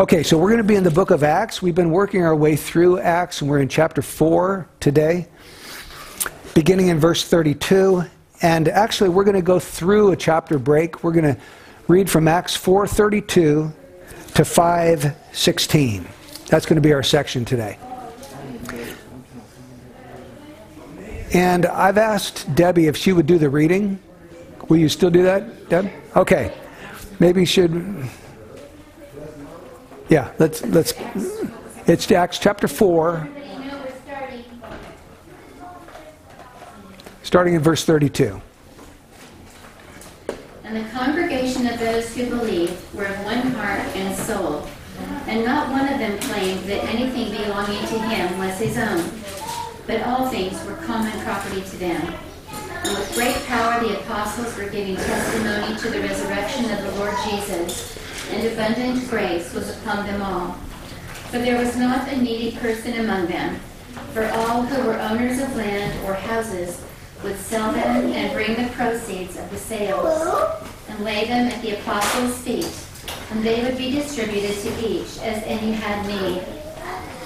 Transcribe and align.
Okay, 0.00 0.22
so 0.22 0.38
we're 0.38 0.50
going 0.50 0.58
to 0.58 0.62
be 0.62 0.76
in 0.76 0.84
the 0.84 0.92
book 0.92 1.10
of 1.10 1.24
Acts. 1.24 1.60
We've 1.60 1.74
been 1.74 1.90
working 1.90 2.22
our 2.22 2.36
way 2.36 2.54
through 2.54 3.00
Acts, 3.00 3.40
and 3.40 3.50
we're 3.50 3.58
in 3.58 3.68
chapter 3.68 4.00
4 4.00 4.68
today, 4.78 5.26
beginning 6.54 6.86
in 6.86 7.00
verse 7.00 7.24
32. 7.24 8.04
And 8.40 8.68
actually, 8.68 9.08
we're 9.08 9.24
going 9.24 9.34
to 9.34 9.42
go 9.42 9.58
through 9.58 10.12
a 10.12 10.16
chapter 10.16 10.56
break. 10.56 11.02
We're 11.02 11.10
going 11.10 11.34
to 11.34 11.40
read 11.88 12.08
from 12.08 12.28
Acts 12.28 12.56
4:32 12.56 13.26
to 13.26 13.72
5:16. 14.34 16.06
That's 16.46 16.64
going 16.64 16.76
to 16.76 16.80
be 16.80 16.92
our 16.92 17.02
section 17.02 17.44
today. 17.44 17.76
And 21.34 21.66
I've 21.66 21.98
asked 21.98 22.54
Debbie 22.54 22.86
if 22.86 22.96
she 22.96 23.12
would 23.12 23.26
do 23.26 23.36
the 23.36 23.50
reading. 23.50 23.98
Will 24.68 24.76
you 24.76 24.88
still 24.88 25.10
do 25.10 25.24
that, 25.24 25.68
Deb? 25.68 25.90
Okay. 26.14 26.54
Maybe 27.18 27.44
should 27.44 28.08
Yeah, 30.08 30.32
let's 30.38 30.64
let's 30.64 30.94
it's 31.86 32.10
Acts 32.10 32.38
chapter 32.38 32.66
4 32.66 33.28
starting 37.22 37.52
in 37.52 37.60
verse 37.60 37.84
32. 37.84 38.40
And 40.64 40.76
the 40.76 40.88
congregation 40.90 41.66
of 41.66 41.78
those 41.78 42.14
who 42.14 42.26
believed 42.30 42.72
were 42.94 43.04
of 43.04 43.22
one 43.24 43.40
heart 43.52 43.80
and 43.94 44.16
soul, 44.16 44.66
and 45.26 45.44
not 45.44 45.70
one 45.70 45.92
of 45.92 45.98
them 45.98 46.18
claimed 46.20 46.60
that 46.60 46.84
anything 46.84 47.30
belonging 47.30 47.86
to 47.88 47.98
him 48.00 48.38
was 48.38 48.58
his 48.58 48.78
own, 48.78 49.04
but 49.86 50.02
all 50.04 50.30
things 50.30 50.64
were 50.64 50.76
common 50.86 51.12
property 51.20 51.60
to 51.60 51.76
them. 51.76 52.14
And 52.84 52.96
with 52.96 53.14
great 53.14 53.36
power 53.46 53.80
the 53.80 54.00
apostles 54.00 54.56
were 54.56 54.68
giving 54.70 54.96
testimony 54.96 55.76
to 55.76 55.90
the 55.90 56.00
resurrection 56.00 56.70
of 56.70 56.82
the 56.82 56.92
Lord 56.98 57.14
Jesus, 57.28 57.98
and 58.30 58.46
abundant 58.46 59.08
grace 59.08 59.52
was 59.52 59.76
upon 59.78 60.06
them 60.06 60.22
all. 60.22 60.52
For 61.30 61.38
there 61.38 61.58
was 61.58 61.76
not 61.76 62.08
a 62.08 62.16
needy 62.16 62.56
person 62.56 63.00
among 63.00 63.26
them, 63.26 63.60
for 64.12 64.24
all 64.26 64.62
who 64.62 64.86
were 64.86 64.98
owners 64.98 65.40
of 65.40 65.54
land 65.56 66.06
or 66.06 66.14
houses 66.14 66.80
would 67.22 67.36
sell 67.36 67.72
them 67.72 68.12
and 68.12 68.32
bring 68.32 68.54
the 68.54 68.72
proceeds 68.72 69.36
of 69.36 69.50
the 69.50 69.58
sales 69.58 70.22
and 70.88 71.04
lay 71.04 71.26
them 71.26 71.48
at 71.48 71.60
the 71.62 71.78
apostles' 71.78 72.38
feet, 72.38 72.72
and 73.30 73.44
they 73.44 73.62
would 73.62 73.76
be 73.76 73.90
distributed 73.90 74.56
to 74.56 74.88
each 74.88 75.18
as 75.18 75.42
any 75.44 75.72
had 75.72 76.06
need. 76.06 76.42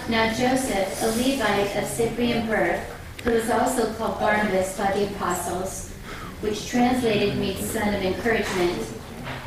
Now 0.08 0.32
Joseph, 0.32 1.02
a 1.02 1.06
Levite 1.06 1.76
of 1.76 1.88
Cyprian 1.88 2.46
birth, 2.46 2.80
who 3.24 3.32
was 3.32 3.50
also 3.50 3.92
called 3.94 4.18
Barnabas 4.18 4.76
by 4.76 4.92
the 4.92 5.06
apostles, 5.14 5.90
which 6.40 6.68
translated 6.68 7.36
means 7.36 7.64
son 7.70 7.94
of 7.94 8.02
encouragement, 8.02 8.86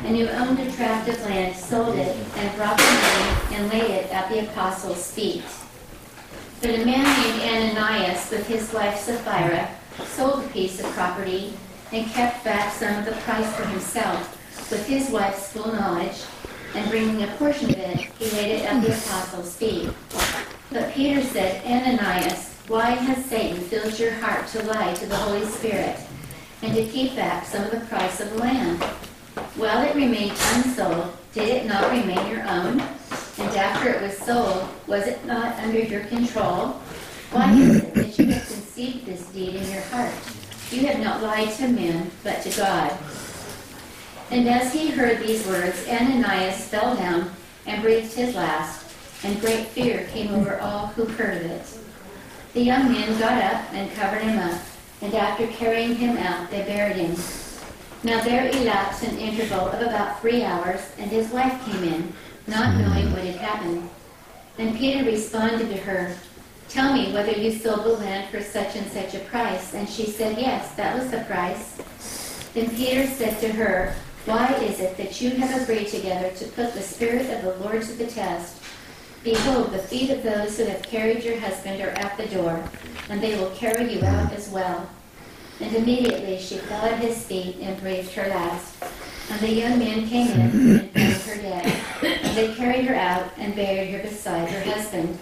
and 0.04 0.16
who 0.16 0.28
owned 0.28 0.58
a 0.58 0.72
tract 0.72 1.08
of 1.08 1.20
land, 1.22 1.54
sold 1.54 1.94
it, 1.96 2.16
and 2.36 2.56
brought 2.56 2.78
the 2.78 2.84
money 2.84 3.56
and 3.56 3.70
laid 3.70 3.90
it 3.90 4.12
at 4.12 4.30
the 4.30 4.48
apostles' 4.48 5.10
feet. 5.12 5.44
But 6.62 6.70
a 6.70 6.84
man 6.86 7.04
named 7.04 7.76
Ananias, 7.76 8.30
with 8.30 8.46
his 8.46 8.72
wife 8.72 8.98
Sapphira, 8.98 9.68
sold 10.06 10.44
a 10.44 10.48
piece 10.48 10.80
of 10.80 10.86
property 10.92 11.52
and 11.92 12.06
kept 12.06 12.44
back 12.44 12.72
some 12.72 12.98
of 12.98 13.04
the 13.04 13.12
price 13.22 13.54
for 13.54 13.64
himself 13.66 14.32
with 14.70 14.86
his 14.86 15.10
wife's 15.10 15.52
full 15.52 15.72
knowledge, 15.72 16.22
and 16.74 16.90
bringing 16.90 17.22
a 17.22 17.28
portion 17.36 17.70
of 17.70 17.78
it, 17.78 17.98
he 18.18 18.30
laid 18.36 18.60
it 18.60 18.64
at 18.64 18.82
the 18.82 18.88
apostles' 18.88 19.54
feet. 19.56 19.90
But 20.72 20.92
Peter 20.92 21.22
said, 21.22 21.64
Ananias, 21.64 22.55
why 22.68 22.90
has 22.90 23.24
Satan 23.26 23.60
filled 23.60 23.98
your 23.98 24.12
heart 24.14 24.48
to 24.48 24.62
lie 24.64 24.92
to 24.94 25.06
the 25.06 25.16
Holy 25.16 25.44
Spirit 25.44 25.96
and 26.62 26.74
to 26.74 26.84
keep 26.86 27.14
back 27.14 27.46
some 27.46 27.62
of 27.62 27.70
the 27.70 27.80
price 27.86 28.20
of 28.20 28.30
the 28.30 28.38
land? 28.38 28.82
While 29.54 29.84
it 29.84 29.94
remained 29.94 30.36
unsold, 30.54 31.16
did 31.32 31.48
it 31.48 31.66
not 31.66 31.92
remain 31.92 32.26
your 32.28 32.42
own? 32.42 32.80
And 33.38 33.56
after 33.56 33.90
it 33.90 34.02
was 34.02 34.18
sold, 34.18 34.68
was 34.88 35.06
it 35.06 35.24
not 35.26 35.56
under 35.60 35.78
your 35.78 36.04
control? 36.06 36.80
Why 37.30 37.52
is 37.52 37.76
it 37.76 37.94
that 37.94 38.18
you 38.18 38.26
have 38.26 38.46
conceived 38.46 39.06
this 39.06 39.26
deed 39.28 39.54
in 39.54 39.70
your 39.70 39.82
heart? 39.82 40.14
You 40.72 40.86
have 40.86 40.98
not 40.98 41.22
lied 41.22 41.52
to 41.58 41.68
men, 41.68 42.10
but 42.24 42.42
to 42.42 42.56
God. 42.56 42.98
And 44.32 44.48
as 44.48 44.72
he 44.72 44.90
heard 44.90 45.20
these 45.20 45.46
words, 45.46 45.86
Ananias 45.86 46.66
fell 46.66 46.96
down 46.96 47.30
and 47.66 47.80
breathed 47.80 48.12
his 48.12 48.34
last, 48.34 48.84
and 49.22 49.40
great 49.40 49.68
fear 49.68 50.08
came 50.12 50.34
over 50.34 50.58
all 50.58 50.88
who 50.88 51.04
heard 51.04 51.44
of 51.44 51.50
it. 51.50 51.85
The 52.56 52.62
young 52.62 52.90
men 52.90 53.18
got 53.18 53.44
up 53.52 53.70
and 53.74 53.92
covered 53.96 54.22
him 54.22 54.38
up, 54.38 54.58
and 55.02 55.12
after 55.12 55.46
carrying 55.46 55.94
him 55.94 56.16
out, 56.16 56.50
they 56.50 56.62
buried 56.62 56.96
him. 56.96 57.14
Now 58.02 58.24
there 58.24 58.48
elapsed 58.48 59.02
an 59.02 59.18
interval 59.18 59.68
of 59.68 59.82
about 59.82 60.22
three 60.22 60.42
hours, 60.42 60.80
and 60.96 61.10
his 61.10 61.28
wife 61.28 61.62
came 61.66 61.84
in, 61.84 62.14
not 62.46 62.72
hmm. 62.72 62.80
knowing 62.80 63.12
what 63.12 63.24
had 63.24 63.36
happened. 63.36 63.86
And 64.56 64.74
Peter 64.74 65.04
responded 65.04 65.68
to 65.68 65.76
her, 65.82 66.16
Tell 66.70 66.94
me 66.94 67.12
whether 67.12 67.32
you 67.32 67.52
sold 67.52 67.84
the 67.84 67.90
land 67.90 68.30
for 68.30 68.40
such 68.40 68.74
and 68.74 68.90
such 68.90 69.12
a 69.12 69.24
price. 69.26 69.74
And 69.74 69.86
she 69.86 70.06
said, 70.06 70.38
Yes, 70.38 70.74
that 70.76 70.98
was 70.98 71.10
the 71.10 71.24
price. 71.24 71.76
Then 72.54 72.70
Peter 72.70 73.06
said 73.06 73.38
to 73.40 73.52
her, 73.52 73.94
Why 74.24 74.54
is 74.62 74.80
it 74.80 74.96
that 74.96 75.20
you 75.20 75.28
have 75.32 75.60
agreed 75.60 75.88
together 75.88 76.30
to 76.30 76.44
put 76.52 76.72
the 76.72 76.80
Spirit 76.80 77.28
of 77.28 77.42
the 77.42 77.62
Lord 77.62 77.82
to 77.82 77.92
the 77.92 78.06
test? 78.06 78.62
Behold, 79.24 79.72
the 79.72 79.78
feet 79.78 80.10
of 80.10 80.22
those 80.22 80.56
who 80.56 80.64
have 80.64 80.82
carried 80.82 81.24
your 81.24 81.38
husband 81.40 81.80
are 81.82 81.90
at 81.90 82.16
the 82.16 82.26
door, 82.26 82.62
and 83.08 83.20
they 83.20 83.36
will 83.38 83.50
carry 83.50 83.92
you 83.92 84.04
out 84.04 84.32
as 84.32 84.48
well. 84.48 84.88
And 85.60 85.74
immediately 85.74 86.38
she 86.38 86.58
fell 86.58 86.84
at 86.84 87.00
his 87.00 87.24
feet 87.26 87.56
and 87.60 87.80
breathed 87.80 88.12
her 88.12 88.28
last. 88.28 88.76
And 89.30 89.40
the 89.40 89.52
young 89.52 89.78
man 89.78 90.06
came 90.06 90.28
in 90.28 90.40
and 90.40 90.90
found 90.92 91.22
her 91.22 91.42
dead. 91.42 91.82
And 92.02 92.36
they 92.36 92.54
carried 92.54 92.84
her 92.84 92.94
out 92.94 93.32
and 93.38 93.56
buried 93.56 93.90
her 93.90 93.98
beside 94.00 94.48
her 94.50 94.70
husband. 94.70 95.18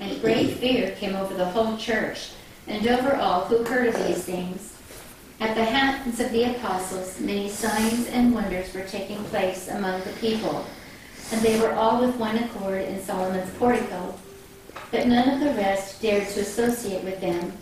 And 0.00 0.20
great 0.20 0.54
fear 0.54 0.92
came 0.92 1.14
over 1.14 1.34
the 1.34 1.44
whole 1.44 1.76
church 1.76 2.30
and 2.66 2.86
over 2.86 3.14
all 3.14 3.44
who 3.44 3.62
heard 3.64 3.88
of 3.88 4.06
these 4.06 4.24
things. 4.24 4.74
At 5.40 5.54
the 5.54 5.64
hands 5.64 6.18
of 6.18 6.32
the 6.32 6.56
apostles, 6.56 7.20
many 7.20 7.48
signs 7.48 8.08
and 8.08 8.34
wonders 8.34 8.74
were 8.74 8.82
taking 8.82 9.22
place 9.24 9.68
among 9.68 10.02
the 10.02 10.12
people, 10.20 10.64
and 11.30 11.40
they 11.42 11.60
were 11.60 11.72
all 11.72 12.00
with 12.00 12.16
one 12.16 12.36
accord 12.38 12.82
in 12.82 13.02
Solomon's 13.02 13.52
portico. 13.54 14.14
But 14.90 15.06
none 15.06 15.28
of 15.28 15.40
the 15.40 15.54
rest 15.60 16.00
dared 16.00 16.28
to 16.28 16.40
associate 16.40 17.04
with 17.04 17.20
them. 17.20 17.52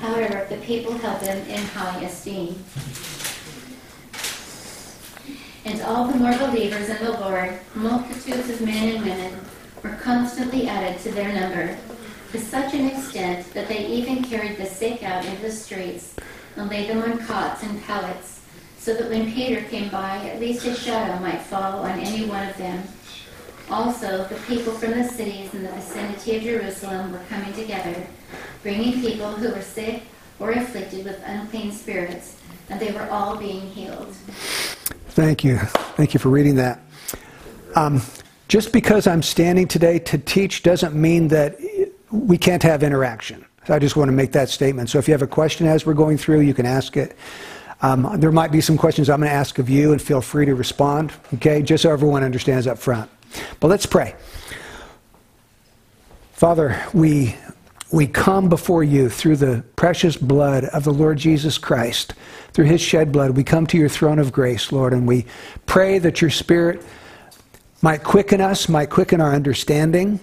However, 0.00 0.46
the 0.48 0.56
people 0.58 0.94
held 0.94 1.20
them 1.20 1.46
in 1.48 1.62
high 1.66 2.00
esteem. 2.04 2.64
And 5.66 5.82
all 5.82 6.06
the 6.06 6.18
more 6.18 6.36
believers 6.38 6.88
in 6.88 7.04
the 7.04 7.12
Lord, 7.12 7.58
multitudes 7.74 8.48
of 8.48 8.62
men 8.62 8.96
and 8.96 9.04
women, 9.04 9.40
were 9.82 9.98
constantly 10.02 10.68
added 10.68 11.00
to 11.02 11.10
their 11.10 11.32
number, 11.32 11.76
to 12.32 12.40
such 12.40 12.72
an 12.72 12.86
extent 12.86 13.52
that 13.52 13.68
they 13.68 13.86
even 13.86 14.24
carried 14.24 14.56
the 14.56 14.64
sick 14.64 15.02
out 15.02 15.24
into 15.24 15.42
the 15.42 15.52
streets 15.52 16.16
and 16.56 16.70
laid 16.70 16.88
them 16.88 17.02
on 17.02 17.18
cots 17.18 17.62
and 17.62 17.82
pallets, 17.84 18.40
so 18.78 18.94
that 18.94 19.10
when 19.10 19.32
Peter 19.32 19.62
came 19.68 19.90
by, 19.90 20.16
at 20.28 20.40
least 20.40 20.62
his 20.62 20.82
shadow 20.82 21.20
might 21.22 21.42
fall 21.42 21.80
on 21.80 22.00
any 22.00 22.26
one 22.26 22.48
of 22.48 22.56
them. 22.56 22.82
Also, 23.70 24.24
the 24.24 24.34
people 24.48 24.72
from 24.72 24.90
the 24.92 25.04
cities 25.04 25.54
in 25.54 25.62
the 25.62 25.70
vicinity 25.70 26.36
of 26.36 26.42
Jerusalem 26.42 27.12
were 27.12 27.22
coming 27.28 27.52
together, 27.52 28.04
bringing 28.62 29.00
people 29.00 29.30
who 29.30 29.48
were 29.50 29.62
sick 29.62 30.02
or 30.40 30.50
afflicted 30.50 31.04
with 31.04 31.22
unclean 31.24 31.70
spirits, 31.70 32.36
and 32.68 32.80
they 32.80 32.90
were 32.90 33.08
all 33.10 33.36
being 33.36 33.60
healed. 33.70 34.12
Thank 35.10 35.44
you. 35.44 35.58
Thank 35.96 36.14
you 36.14 36.18
for 36.18 36.30
reading 36.30 36.56
that. 36.56 36.80
Um, 37.76 38.02
just 38.48 38.72
because 38.72 39.06
I'm 39.06 39.22
standing 39.22 39.68
today 39.68 40.00
to 40.00 40.18
teach 40.18 40.64
doesn't 40.64 40.94
mean 40.94 41.28
that 41.28 41.56
we 42.10 42.36
can't 42.36 42.64
have 42.64 42.82
interaction. 42.82 43.46
I 43.68 43.78
just 43.78 43.94
want 43.94 44.08
to 44.08 44.12
make 44.12 44.32
that 44.32 44.48
statement. 44.48 44.90
So 44.90 44.98
if 44.98 45.06
you 45.06 45.14
have 45.14 45.22
a 45.22 45.28
question 45.28 45.68
as 45.68 45.86
we're 45.86 45.94
going 45.94 46.16
through, 46.16 46.40
you 46.40 46.54
can 46.54 46.66
ask 46.66 46.96
it. 46.96 47.16
Um, 47.82 48.18
there 48.18 48.32
might 48.32 48.50
be 48.50 48.60
some 48.60 48.76
questions 48.76 49.08
I'm 49.08 49.20
going 49.20 49.30
to 49.30 49.34
ask 49.34 49.60
of 49.60 49.70
you, 49.70 49.92
and 49.92 50.02
feel 50.02 50.20
free 50.20 50.44
to 50.46 50.56
respond, 50.56 51.12
okay? 51.34 51.62
Just 51.62 51.84
so 51.84 51.92
everyone 51.92 52.24
understands 52.24 52.66
up 52.66 52.78
front. 52.78 53.08
But 53.58 53.68
let's 53.68 53.86
pray. 53.86 54.14
Father, 56.32 56.82
we, 56.94 57.36
we 57.92 58.06
come 58.06 58.48
before 58.48 58.82
you 58.82 59.10
through 59.10 59.36
the 59.36 59.62
precious 59.76 60.16
blood 60.16 60.64
of 60.64 60.84
the 60.84 60.92
Lord 60.92 61.18
Jesus 61.18 61.58
Christ, 61.58 62.14
through 62.52 62.64
his 62.64 62.80
shed 62.80 63.12
blood. 63.12 63.36
We 63.36 63.44
come 63.44 63.66
to 63.66 63.76
your 63.76 63.88
throne 63.88 64.18
of 64.18 64.32
grace, 64.32 64.72
Lord, 64.72 64.92
and 64.92 65.06
we 65.06 65.26
pray 65.66 65.98
that 65.98 66.20
your 66.20 66.30
Spirit 66.30 66.82
might 67.82 68.02
quicken 68.02 68.40
us, 68.40 68.68
might 68.68 68.90
quicken 68.90 69.20
our 69.20 69.34
understanding. 69.34 70.20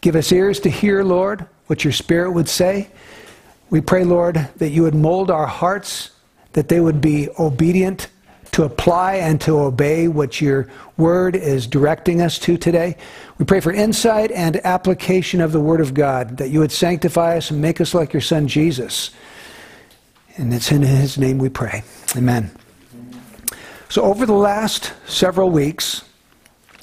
Give 0.00 0.16
us 0.16 0.30
ears 0.30 0.60
to 0.60 0.68
hear, 0.68 1.02
Lord, 1.02 1.46
what 1.66 1.84
your 1.84 1.92
Spirit 1.92 2.32
would 2.32 2.48
say. 2.48 2.90
We 3.70 3.80
pray, 3.80 4.04
Lord, 4.04 4.36
that 4.56 4.70
you 4.70 4.82
would 4.82 4.94
mold 4.94 5.30
our 5.30 5.46
hearts, 5.46 6.10
that 6.52 6.68
they 6.68 6.80
would 6.80 7.00
be 7.00 7.28
obedient 7.38 8.08
to 8.54 8.62
apply 8.62 9.16
and 9.16 9.40
to 9.40 9.58
obey 9.58 10.06
what 10.06 10.40
your 10.40 10.68
word 10.96 11.34
is 11.34 11.66
directing 11.66 12.22
us 12.22 12.38
to 12.38 12.56
today. 12.56 12.96
We 13.36 13.44
pray 13.44 13.58
for 13.58 13.72
insight 13.72 14.30
and 14.30 14.64
application 14.64 15.40
of 15.40 15.50
the 15.50 15.58
word 15.58 15.80
of 15.80 15.92
God, 15.92 16.36
that 16.36 16.50
you 16.50 16.60
would 16.60 16.70
sanctify 16.70 17.36
us 17.36 17.50
and 17.50 17.60
make 17.60 17.80
us 17.80 17.94
like 17.94 18.12
your 18.12 18.20
son 18.20 18.46
Jesus. 18.46 19.10
And 20.36 20.54
it's 20.54 20.70
in 20.70 20.82
his 20.82 21.18
name 21.18 21.38
we 21.38 21.48
pray. 21.48 21.82
Amen. 22.16 22.52
So, 23.88 24.04
over 24.04 24.24
the 24.24 24.32
last 24.32 24.92
several 25.04 25.50
weeks, 25.50 26.04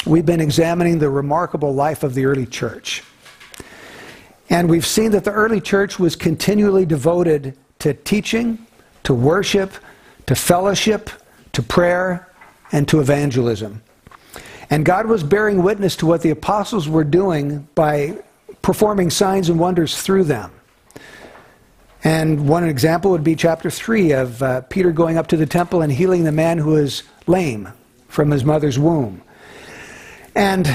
we've 0.06 0.26
been 0.26 0.42
examining 0.42 1.00
the 1.00 1.10
remarkable 1.10 1.74
life 1.74 2.04
of 2.04 2.16
the 2.16 2.26
early 2.26 2.48
church. 2.48 3.02
And 4.50 4.70
we've 4.70 4.86
seen 4.86 5.12
that 5.12 5.24
the 5.24 5.32
early 5.32 5.62
church 5.62 5.98
was 5.98 6.18
continually 6.18 6.86
devoted 6.86 7.58
to 7.80 7.94
teaching, 7.94 8.68
to 9.04 9.14
worship, 9.14 9.72
to 10.26 10.36
fellowship, 10.36 11.10
to 11.54 11.62
prayer, 11.62 12.28
and 12.72 12.88
to 12.88 13.00
evangelism. 13.00 13.82
And 14.70 14.86
God 14.86 15.08
was 15.08 15.24
bearing 15.24 15.64
witness 15.64 15.98
to 15.98 16.06
what 16.06 16.22
the 16.22 16.30
apostles 16.30 16.88
were 16.88 17.04
doing 17.04 17.68
by 17.76 18.18
performing 18.62 19.10
signs 19.10 19.50
and 19.50 19.60
wonders 19.60 20.02
through 20.02 20.24
them. 20.24 20.52
And 22.04 22.48
one 22.48 22.64
example 22.64 23.12
would 23.12 23.24
be 23.24 23.36
chapter 23.36 23.70
3 23.70 24.12
of 24.14 24.42
uh, 24.42 24.62
Peter 24.62 24.92
going 24.92 25.18
up 25.18 25.28
to 25.28 25.38
the 25.38 25.46
temple 25.46 25.82
and 25.82 25.92
healing 25.92 26.24
the 26.24 26.32
man 26.32 26.58
who 26.58 26.72
was 26.72 27.04
lame 27.28 27.70
from 28.08 28.32
his 28.32 28.44
mother's 28.44 28.80
womb. 28.80 29.22
And 30.36 30.68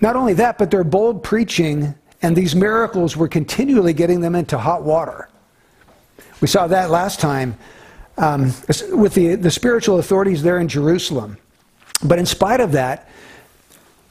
not 0.00 0.16
only 0.16 0.34
that, 0.34 0.58
but 0.58 0.70
their 0.70 0.84
bold 0.84 1.22
preaching 1.22 1.94
and 2.20 2.34
these 2.34 2.54
miracles 2.54 3.16
were 3.16 3.28
continually 3.28 3.92
getting 3.92 4.20
them 4.20 4.34
into 4.34 4.58
hot 4.58 4.82
water. 4.82 5.28
We 6.40 6.48
saw 6.48 6.66
that 6.66 6.90
last 6.90 7.20
time 7.20 7.56
um, 8.16 8.52
with 8.92 9.14
the, 9.14 9.34
the 9.34 9.50
spiritual 9.50 9.98
authorities 9.98 10.42
there 10.42 10.58
in 10.58 10.68
Jerusalem. 10.68 11.38
But 12.04 12.18
in 12.18 12.26
spite 12.26 12.60
of 12.60 12.72
that, 12.72 13.08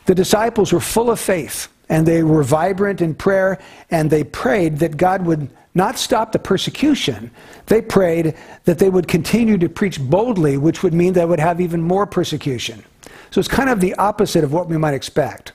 the 0.05 0.15
disciples 0.15 0.73
were 0.73 0.79
full 0.79 1.09
of 1.09 1.19
faith 1.19 1.69
and 1.89 2.05
they 2.05 2.23
were 2.23 2.43
vibrant 2.43 3.01
in 3.01 3.15
prayer 3.15 3.59
and 3.91 4.09
they 4.09 4.23
prayed 4.23 4.79
that 4.79 4.97
God 4.97 5.25
would 5.25 5.49
not 5.75 5.97
stop 5.97 6.31
the 6.31 6.39
persecution. 6.39 7.31
They 7.65 7.81
prayed 7.81 8.35
that 8.65 8.79
they 8.79 8.89
would 8.89 9.07
continue 9.07 9.57
to 9.57 9.69
preach 9.69 9.99
boldly, 9.99 10.57
which 10.57 10.83
would 10.83 10.93
mean 10.93 11.13
they 11.13 11.25
would 11.25 11.39
have 11.39 11.59
even 11.59 11.81
more 11.81 12.05
persecution. 12.05 12.83
So 13.31 13.39
it's 13.39 13.47
kind 13.47 13.69
of 13.69 13.79
the 13.79 13.95
opposite 13.95 14.43
of 14.43 14.53
what 14.53 14.67
we 14.67 14.77
might 14.77 14.93
expect. 14.93 15.53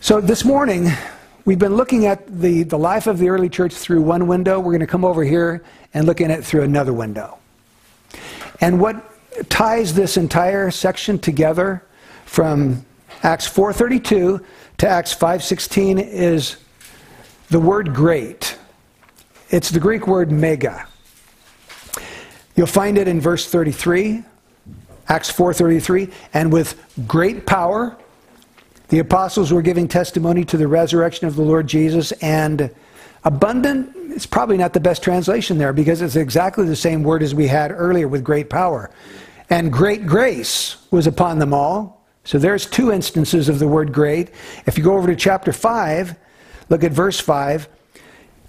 So 0.00 0.20
this 0.20 0.44
morning, 0.44 0.90
we've 1.48 1.58
been 1.58 1.76
looking 1.76 2.04
at 2.04 2.26
the, 2.42 2.62
the 2.64 2.78
life 2.78 3.06
of 3.06 3.16
the 3.16 3.30
early 3.30 3.48
church 3.48 3.72
through 3.72 4.02
one 4.02 4.26
window. 4.26 4.60
We're 4.60 4.72
going 4.72 4.80
to 4.80 4.86
come 4.86 5.02
over 5.02 5.24
here 5.24 5.64
and 5.94 6.04
look 6.04 6.20
at 6.20 6.30
it 6.30 6.44
through 6.44 6.60
another 6.60 6.92
window. 6.92 7.38
And 8.60 8.78
what 8.78 9.02
ties 9.48 9.94
this 9.94 10.18
entire 10.18 10.70
section 10.70 11.18
together 11.18 11.82
from 12.26 12.84
Acts 13.22 13.48
4:32 13.48 14.44
to 14.76 14.88
Acts 14.88 15.14
5:16 15.14 15.98
is 15.98 16.58
the 17.48 17.58
word 17.58 17.94
great. 17.94 18.58
It's 19.48 19.70
the 19.70 19.80
Greek 19.80 20.06
word 20.06 20.30
mega. 20.30 20.86
You'll 22.56 22.66
find 22.66 22.98
it 22.98 23.08
in 23.08 23.22
verse 23.22 23.48
33, 23.48 24.22
Acts 25.08 25.32
4:33, 25.32 26.12
and 26.34 26.52
with 26.52 26.76
great 27.06 27.46
power 27.46 27.96
the 28.88 28.98
apostles 29.00 29.52
were 29.52 29.62
giving 29.62 29.88
testimony 29.88 30.44
to 30.44 30.56
the 30.56 30.68
resurrection 30.68 31.26
of 31.26 31.36
the 31.36 31.42
Lord 31.42 31.66
Jesus 31.66 32.12
and 32.12 32.74
abundant 33.24 33.94
it's 34.18 34.26
probably 34.26 34.56
not 34.56 34.72
the 34.72 34.80
best 34.80 35.02
translation 35.02 35.58
there 35.58 35.72
because 35.72 36.02
it's 36.02 36.16
exactly 36.16 36.66
the 36.66 36.74
same 36.74 37.02
word 37.02 37.22
as 37.22 37.34
we 37.34 37.46
had 37.46 37.70
earlier 37.70 38.08
with 38.08 38.24
great 38.24 38.50
power. 38.50 38.90
And 39.50 39.72
great 39.72 40.06
grace 40.06 40.76
was 40.90 41.06
upon 41.06 41.38
them 41.38 41.54
all. 41.54 42.04
So 42.24 42.38
there's 42.38 42.66
two 42.66 42.90
instances 42.90 43.48
of 43.48 43.58
the 43.58 43.68
word 43.68 43.92
great. 43.92 44.30
If 44.66 44.76
you 44.76 44.84
go 44.84 44.96
over 44.96 45.06
to 45.06 45.16
chapter 45.16 45.52
5, 45.52 46.16
look 46.68 46.84
at 46.84 46.92
verse 46.92 47.20
5. 47.20 47.68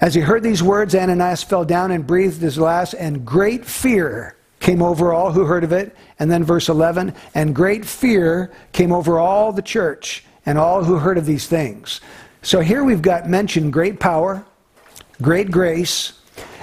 As 0.01 0.15
he 0.15 0.21
heard 0.21 0.43
these 0.43 0.63
words, 0.63 0.95
Ananias 0.95 1.43
fell 1.43 1.65
down 1.65 1.91
and 1.91 2.07
breathed 2.07 2.41
his 2.41 2.57
last, 2.57 2.93
and 2.93 3.25
great 3.25 3.65
fear 3.65 4.35
came 4.59 4.81
over 4.81 5.13
all 5.13 5.31
who 5.31 5.45
heard 5.45 5.63
of 5.63 5.71
it. 5.71 5.95
And 6.17 6.31
then 6.31 6.43
verse 6.43 6.67
11, 6.67 7.13
and 7.35 7.53
great 7.53 7.85
fear 7.85 8.51
came 8.71 8.91
over 8.91 9.19
all 9.19 9.53
the 9.53 9.61
church 9.61 10.23
and 10.45 10.57
all 10.57 10.83
who 10.83 10.97
heard 10.97 11.17
of 11.17 11.25
these 11.25 11.47
things. 11.47 12.01
So 12.41 12.61
here 12.61 12.83
we've 12.83 13.01
got 13.01 13.29
mentioned 13.29 13.73
great 13.73 13.99
power, 13.99 14.45
great 15.21 15.51
grace, 15.51 16.13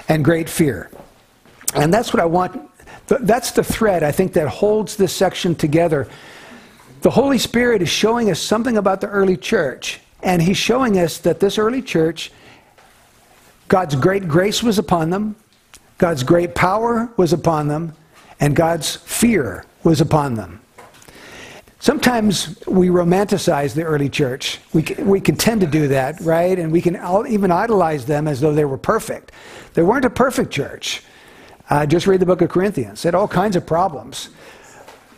and 0.09 0.23
great 0.23 0.49
fear. 0.49 0.89
And 1.75 1.93
that's 1.93 2.13
what 2.13 2.21
I 2.21 2.25
want, 2.25 2.69
that's 3.07 3.51
the 3.51 3.63
thread 3.63 4.03
I 4.03 4.11
think 4.11 4.33
that 4.33 4.47
holds 4.47 4.95
this 4.95 5.13
section 5.13 5.55
together. 5.55 6.07
The 7.01 7.09
Holy 7.09 7.37
Spirit 7.37 7.81
is 7.81 7.89
showing 7.89 8.31
us 8.31 8.39
something 8.39 8.77
about 8.77 9.01
the 9.01 9.07
early 9.07 9.37
church, 9.37 9.99
and 10.23 10.41
He's 10.41 10.57
showing 10.57 10.97
us 10.97 11.19
that 11.19 11.39
this 11.39 11.57
early 11.57 11.81
church, 11.81 12.31
God's 13.67 13.95
great 13.95 14.27
grace 14.27 14.63
was 14.63 14.79
upon 14.79 15.09
them, 15.09 15.35
God's 15.97 16.23
great 16.23 16.55
power 16.55 17.09
was 17.17 17.33
upon 17.33 17.67
them, 17.67 17.93
and 18.39 18.55
God's 18.55 18.95
fear 18.95 19.65
was 19.83 20.01
upon 20.01 20.35
them. 20.35 20.61
Sometimes 21.79 22.59
we 22.65 22.87
romanticize 22.87 23.75
the 23.75 23.83
early 23.83 24.09
church. 24.09 24.59
We 24.73 24.81
can, 24.81 25.07
we 25.07 25.21
can 25.21 25.35
tend 25.35 25.61
to 25.61 25.67
do 25.67 25.87
that, 25.89 26.19
right? 26.21 26.57
And 26.57 26.71
we 26.71 26.81
can 26.81 26.95
even 27.27 27.51
idolize 27.51 28.05
them 28.05 28.27
as 28.27 28.41
though 28.41 28.53
they 28.53 28.65
were 28.65 28.79
perfect. 28.79 29.31
They 29.75 29.83
weren't 29.83 30.05
a 30.05 30.09
perfect 30.09 30.51
church. 30.51 31.03
Uh, 31.69 31.85
just 31.85 32.07
read 32.07 32.19
the 32.19 32.25
book 32.25 32.41
of 32.41 32.49
Corinthians. 32.49 33.05
It 33.05 33.09
had 33.09 33.15
all 33.15 33.27
kinds 33.27 33.55
of 33.55 33.65
problems. 33.65 34.29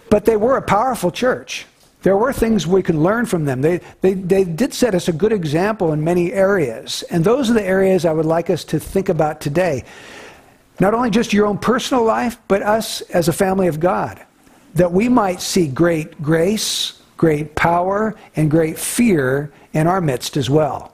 But 0.10 0.26
they 0.26 0.36
were 0.36 0.58
a 0.58 0.62
powerful 0.62 1.12
church. 1.12 1.66
There 2.02 2.18
were 2.18 2.34
things 2.34 2.68
we 2.68 2.82
could 2.82 2.96
learn 2.96 3.26
from 3.26 3.46
them. 3.46 3.62
They, 3.62 3.80
they, 4.02 4.14
they 4.14 4.44
did 4.44 4.74
set 4.74 4.96
us 4.96 5.08
a 5.08 5.14
good 5.14 5.32
example 5.32 5.94
in 5.94 6.04
many 6.04 6.34
areas. 6.34 7.04
And 7.04 7.24
those 7.24 7.50
are 7.50 7.54
the 7.54 7.64
areas 7.64 8.06
I 8.06 8.12
would 8.12 8.26
like 8.26 8.50
us 8.50 8.64
to 8.66 8.80
think 8.80 9.10
about 9.10 9.40
today. 9.40 9.86
Not 10.80 10.94
only 10.94 11.10
just 11.10 11.32
your 11.32 11.46
own 11.46 11.58
personal 11.58 12.04
life, 12.04 12.38
but 12.48 12.64
us 12.64 13.02
as 13.02 13.28
a 13.28 13.34
family 13.34 13.68
of 13.68 13.80
God 13.80 14.26
that 14.76 14.92
we 14.92 15.10
might 15.10 15.42
see 15.42 15.68
great 15.68 16.22
grace, 16.22 17.02
great 17.18 17.56
power, 17.56 18.16
and 18.36 18.50
great 18.50 18.78
fear 18.78 19.52
in 19.74 19.88
our 19.88 20.02
midst 20.02 20.38
as 20.38 20.50
well. 20.50 20.94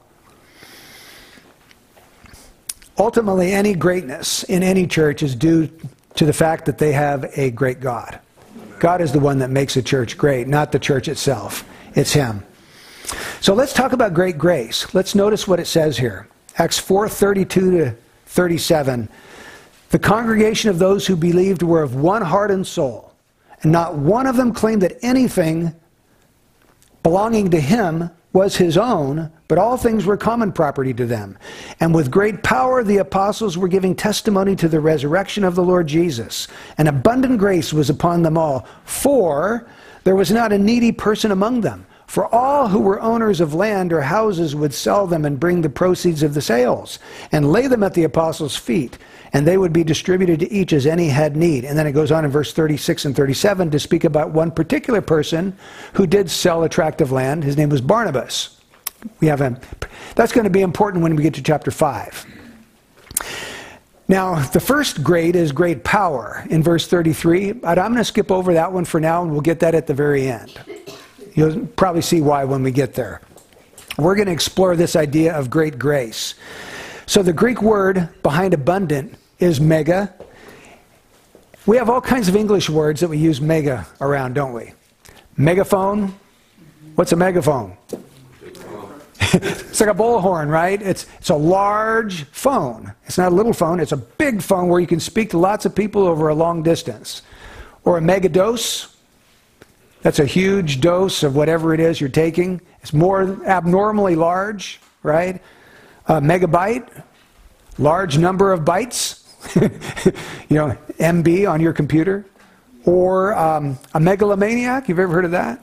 Ultimately, 2.97 3.51
any 3.51 3.73
greatness 3.73 4.43
in 4.43 4.63
any 4.63 4.87
church 4.87 5.21
is 5.21 5.35
due 5.35 5.69
to 6.15 6.25
the 6.25 6.33
fact 6.33 6.65
that 6.65 6.77
they 6.77 6.93
have 6.93 7.25
a 7.37 7.51
great 7.51 7.81
God. 7.81 8.19
God 8.79 9.01
is 9.01 9.11
the 9.11 9.19
one 9.19 9.39
that 9.39 9.49
makes 9.49 9.75
a 9.75 9.81
church 9.81 10.17
great, 10.17 10.47
not 10.47 10.71
the 10.71 10.79
church 10.79 11.07
itself. 11.07 11.67
It's 11.93 12.13
Him. 12.13 12.43
So 13.41 13.53
let's 13.53 13.73
talk 13.73 13.91
about 13.91 14.13
great 14.13 14.37
grace. 14.37 14.93
Let's 14.93 15.13
notice 15.13 15.47
what 15.47 15.59
it 15.59 15.67
says 15.67 15.97
here. 15.97 16.27
Acts 16.57 16.79
4:32 16.79 17.45
to 17.47 17.95
37. 18.27 19.09
The 19.89 19.99
congregation 19.99 20.69
of 20.69 20.79
those 20.79 21.05
who 21.05 21.15
believed 21.15 21.61
were 21.61 21.83
of 21.83 21.95
one 21.95 22.21
heart 22.21 22.51
and 22.51 22.65
soul. 22.65 23.13
Not 23.65 23.97
one 23.97 24.27
of 24.27 24.37
them 24.37 24.53
claimed 24.53 24.81
that 24.83 24.97
anything 25.01 25.75
belonging 27.03 27.51
to 27.51 27.59
him 27.59 28.09
was 28.33 28.57
his 28.57 28.77
own, 28.77 29.31
but 29.47 29.57
all 29.57 29.77
things 29.77 30.05
were 30.05 30.17
common 30.17 30.51
property 30.51 30.93
to 30.93 31.05
them. 31.05 31.37
And 31.79 31.95
with 31.95 32.11
great 32.11 32.43
power, 32.43 32.83
the 32.83 32.97
apostles 32.97 33.57
were 33.57 33.69
giving 33.69 33.95
testimony 33.95 34.55
to 34.57 34.67
the 34.67 34.79
resurrection 34.81 35.43
of 35.45 35.55
the 35.55 35.63
Lord 35.63 35.87
Jesus. 35.87 36.47
And 36.77 36.87
abundant 36.87 37.39
grace 37.39 37.71
was 37.71 37.89
upon 37.89 38.23
them 38.23 38.37
all. 38.37 38.67
For 38.83 39.69
there 40.03 40.15
was 40.15 40.31
not 40.31 40.51
a 40.51 40.57
needy 40.57 40.91
person 40.91 41.31
among 41.31 41.61
them. 41.61 41.85
For 42.07 42.33
all 42.33 42.67
who 42.67 42.79
were 42.79 43.01
owners 43.01 43.41
of 43.41 43.53
land 43.53 43.91
or 43.91 44.01
houses 44.01 44.55
would 44.55 44.73
sell 44.73 45.07
them 45.07 45.25
and 45.25 45.39
bring 45.39 45.61
the 45.61 45.69
proceeds 45.69 46.21
of 46.21 46.33
the 46.33 46.41
sales 46.41 46.99
and 47.31 47.51
lay 47.51 47.67
them 47.67 47.83
at 47.83 47.93
the 47.93 48.03
apostles' 48.03 48.55
feet 48.55 48.97
and 49.35 49.45
they 49.45 49.57
would 49.57 49.73
be 49.73 49.83
distributed 49.83 50.39
to 50.39 50.49
each 50.49 50.71
as 50.71 50.87
any 50.87 51.09
had 51.09 51.35
need. 51.35 51.65
And 51.65 51.77
then 51.77 51.85
it 51.85 51.91
goes 51.91 52.09
on 52.09 52.23
in 52.23 52.31
verse 52.31 52.53
36 52.53 53.03
and 53.03 53.13
37 53.13 53.69
to 53.69 53.79
speak 53.79 54.05
about 54.05 54.31
one 54.31 54.49
particular 54.49 55.01
person 55.01 55.57
who 55.95 56.07
did 56.07 56.31
sell 56.31 56.63
a 56.63 56.69
tract 56.69 57.01
of 57.01 57.11
land. 57.11 57.43
His 57.43 57.57
name 57.57 57.67
was 57.67 57.81
Barnabas. 57.81 58.61
We 59.19 59.27
have 59.27 59.41
him. 59.41 59.59
that's 60.15 60.31
going 60.31 60.45
to 60.45 60.49
be 60.49 60.61
important 60.61 61.03
when 61.03 61.17
we 61.17 61.21
get 61.21 61.33
to 61.33 61.43
chapter 61.43 61.69
5. 61.69 62.25
Now, 64.07 64.39
the 64.39 64.61
first 64.61 65.03
grade 65.03 65.35
is 65.35 65.51
great 65.51 65.83
power 65.83 66.45
in 66.49 66.63
verse 66.63 66.87
33. 66.87 67.51
But 67.51 67.77
I'm 67.77 67.87
going 67.87 67.97
to 67.97 68.05
skip 68.05 68.31
over 68.31 68.53
that 68.53 68.71
one 68.71 68.85
for 68.85 69.01
now, 69.01 69.21
and 69.21 69.33
we'll 69.33 69.41
get 69.41 69.59
that 69.59 69.75
at 69.75 69.85
the 69.85 69.93
very 69.93 70.29
end. 70.29 70.57
You'll 71.33 71.65
probably 71.75 72.03
see 72.03 72.21
why 72.21 72.45
when 72.45 72.63
we 72.63 72.71
get 72.71 72.93
there. 72.93 73.19
We're 73.97 74.15
going 74.15 74.27
to 74.27 74.31
explore 74.31 74.77
this 74.77 74.95
idea 74.95 75.37
of 75.37 75.49
great 75.49 75.77
grace. 75.77 76.35
So, 77.05 77.21
the 77.21 77.33
Greek 77.33 77.61
word 77.61 78.09
behind 78.23 78.53
abundant 78.53 79.17
is 79.39 79.59
mega. 79.59 80.13
We 81.65 81.77
have 81.77 81.89
all 81.89 82.01
kinds 82.01 82.27
of 82.27 82.35
English 82.35 82.69
words 82.69 83.01
that 83.01 83.07
we 83.07 83.17
use 83.17 83.41
mega 83.41 83.87
around, 83.99 84.33
don't 84.33 84.53
we? 84.53 84.71
Megaphone. 85.37 86.13
What's 86.95 87.11
a 87.11 87.15
megaphone? 87.15 87.75
it's 89.19 89.81
like 89.81 89.89
a 89.89 89.93
bullhorn, 89.93 90.49
right? 90.49 90.81
It's, 90.81 91.07
it's 91.17 91.29
a 91.29 91.35
large 91.35 92.23
phone. 92.25 92.93
It's 93.05 93.17
not 93.17 93.31
a 93.31 93.35
little 93.35 93.53
phone, 93.53 93.79
it's 93.79 93.91
a 93.91 93.97
big 93.97 94.41
phone 94.41 94.69
where 94.69 94.79
you 94.79 94.87
can 94.87 94.99
speak 94.99 95.31
to 95.31 95.37
lots 95.37 95.65
of 95.65 95.75
people 95.75 96.07
over 96.07 96.29
a 96.29 96.35
long 96.35 96.63
distance. 96.63 97.21
Or 97.83 97.97
a 97.97 98.01
megadose. 98.01 98.93
That's 100.01 100.19
a 100.19 100.25
huge 100.25 100.81
dose 100.81 101.23
of 101.23 101.35
whatever 101.35 101.73
it 101.73 101.79
is 101.79 101.99
you're 101.99 102.09
taking. 102.09 102.61
It's 102.81 102.93
more 102.93 103.43
abnormally 103.45 104.15
large, 104.15 104.79
right? 105.03 105.41
A 106.07 106.21
megabyte, 106.21 107.03
large 107.77 108.17
number 108.17 108.53
of 108.53 108.61
bytes. 108.61 109.24
you 109.55 110.57
know, 110.57 110.77
MB 110.99 111.49
on 111.49 111.61
your 111.61 111.73
computer. 111.73 112.25
or 112.85 113.35
um, 113.35 113.77
a 113.93 113.99
megalomaniac. 113.99 114.87
You've 114.87 114.99
ever 114.99 115.13
heard 115.13 115.25
of 115.25 115.31
that? 115.31 115.59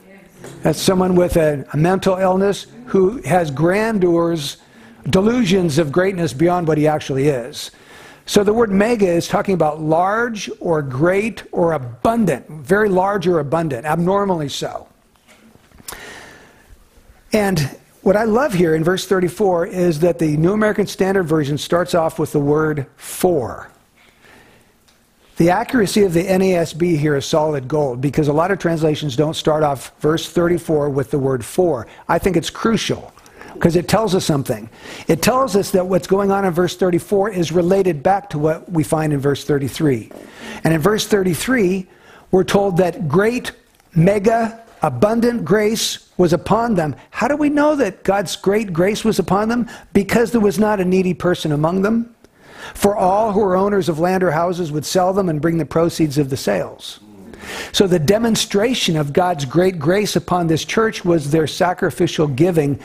That's 0.63 0.81
someone 0.81 1.15
with 1.15 1.37
a, 1.37 1.65
a 1.73 1.77
mental 1.77 2.17
illness 2.17 2.67
who 2.87 3.23
has 3.23 3.51
grandeurs, 3.51 4.59
delusions 5.09 5.79
of 5.79 5.93
greatness 5.93 6.33
beyond 6.33 6.67
what 6.69 6.79
he 6.79 6.87
actually 6.87 7.29
is. 7.29 7.71
So 8.27 8.45
the 8.45 8.53
word 8.53 8.71
mega 8.71 9.09
is 9.09 9.27
talking 9.27 9.55
about 9.55 9.81
large 9.81 10.51
or 10.61 10.83
great 10.83 11.43
or 11.53 11.73
abundant, 11.73 12.49
very 12.49 12.89
large 12.89 13.27
or 13.27 13.41
abundant, 13.41 13.85
abnormally 13.85 14.49
so. 14.49 14.89
And 17.33 17.59
what 18.03 18.17
I 18.17 18.25
love 18.25 18.53
here 18.53 18.75
in 18.75 18.85
verse 18.85 19.07
34 19.07 19.67
is 19.67 20.01
that 20.01 20.19
the 20.19 20.37
New 20.37 20.53
American 20.53 20.87
Standard 20.87 21.25
Version 21.25 21.59
starts 21.59 21.95
off 21.95 22.19
with 22.19 22.33
the 22.33 22.41
word 22.41 22.87
for. 22.97 23.72
The 25.37 25.51
accuracy 25.51 26.05
of 26.05 26.13
the 26.13 26.25
NASB 26.25 26.99
here 26.99 27.17
is 27.17 27.25
solid 27.25 27.67
gold 27.67 28.01
because 28.01 28.29
a 28.29 28.33
lot 28.33 28.51
of 28.51 28.59
translations 28.59 29.17
don't 29.17 29.35
start 29.35 29.63
off 29.63 29.93
verse 30.01 30.29
34 30.29 30.91
with 30.91 31.11
the 31.11 31.19
word 31.19 31.45
for. 31.45 31.87
I 32.07 32.19
think 32.19 32.37
it's 32.37 32.51
crucial 32.51 33.13
because 33.55 33.75
it 33.75 33.89
tells 33.89 34.15
us 34.15 34.27
something. 34.27 34.69
It 35.09 35.23
tells 35.23 35.57
us 35.57 35.71
that 35.71 35.87
what's 35.87 36.07
going 36.07 36.31
on 36.31 36.45
in 36.45 36.53
verse 36.53 36.77
34 36.77 37.31
is 37.31 37.51
related 37.51 38.03
back 38.03 38.29
to 38.31 38.39
what 38.39 38.71
we 38.71 38.85
find 38.85 39.13
in 39.13 39.21
verse 39.21 39.45
33. 39.45 40.11
And 40.65 40.75
in 40.75 40.81
verse 40.81 41.07
33, 41.07 41.87
we're 42.31 42.45
told 42.45 42.77
that 42.77 43.09
great, 43.09 43.53
mega, 43.95 44.63
abundant 44.83 45.45
grace 45.45 46.11
was 46.19 46.33
upon 46.35 46.75
them. 46.75 46.95
How 47.11 47.29
do 47.29 47.37
we 47.37 47.49
know 47.49 47.75
that 47.77 48.05
God's 48.05 48.37
great 48.37 48.73
grace 48.73 49.03
was 49.05 49.19
upon 49.19 49.49
them? 49.49 49.69
Because 49.95 50.33
there 50.33 50.41
was 50.41 50.59
not 50.59 50.81
a 50.81 50.85
needy 50.85 51.15
person 51.15 51.53
among 51.53 51.83
them. 51.83 52.15
For 52.75 52.97
all 52.97 53.33
who 53.33 53.41
were 53.41 53.57
owners 53.57 53.89
of 53.89 53.99
land 53.99 54.23
or 54.23 54.31
houses 54.31 54.71
would 54.73 54.85
sell 54.85 55.13
them 55.13 55.29
and 55.29 55.41
bring 55.41 55.59
the 55.59 55.65
proceeds 55.65 56.19
of 56.19 56.31
the 56.31 56.37
sales. 56.37 57.01
So 57.73 57.87
the 57.87 57.99
demonstration 57.99 58.97
of 58.97 59.13
God's 59.13 59.45
great 59.45 59.79
grace 59.79 60.17
upon 60.17 60.47
this 60.47 60.65
church 60.65 61.05
was 61.05 61.31
their 61.31 61.47
sacrificial 61.47 62.29
giving 62.29 62.79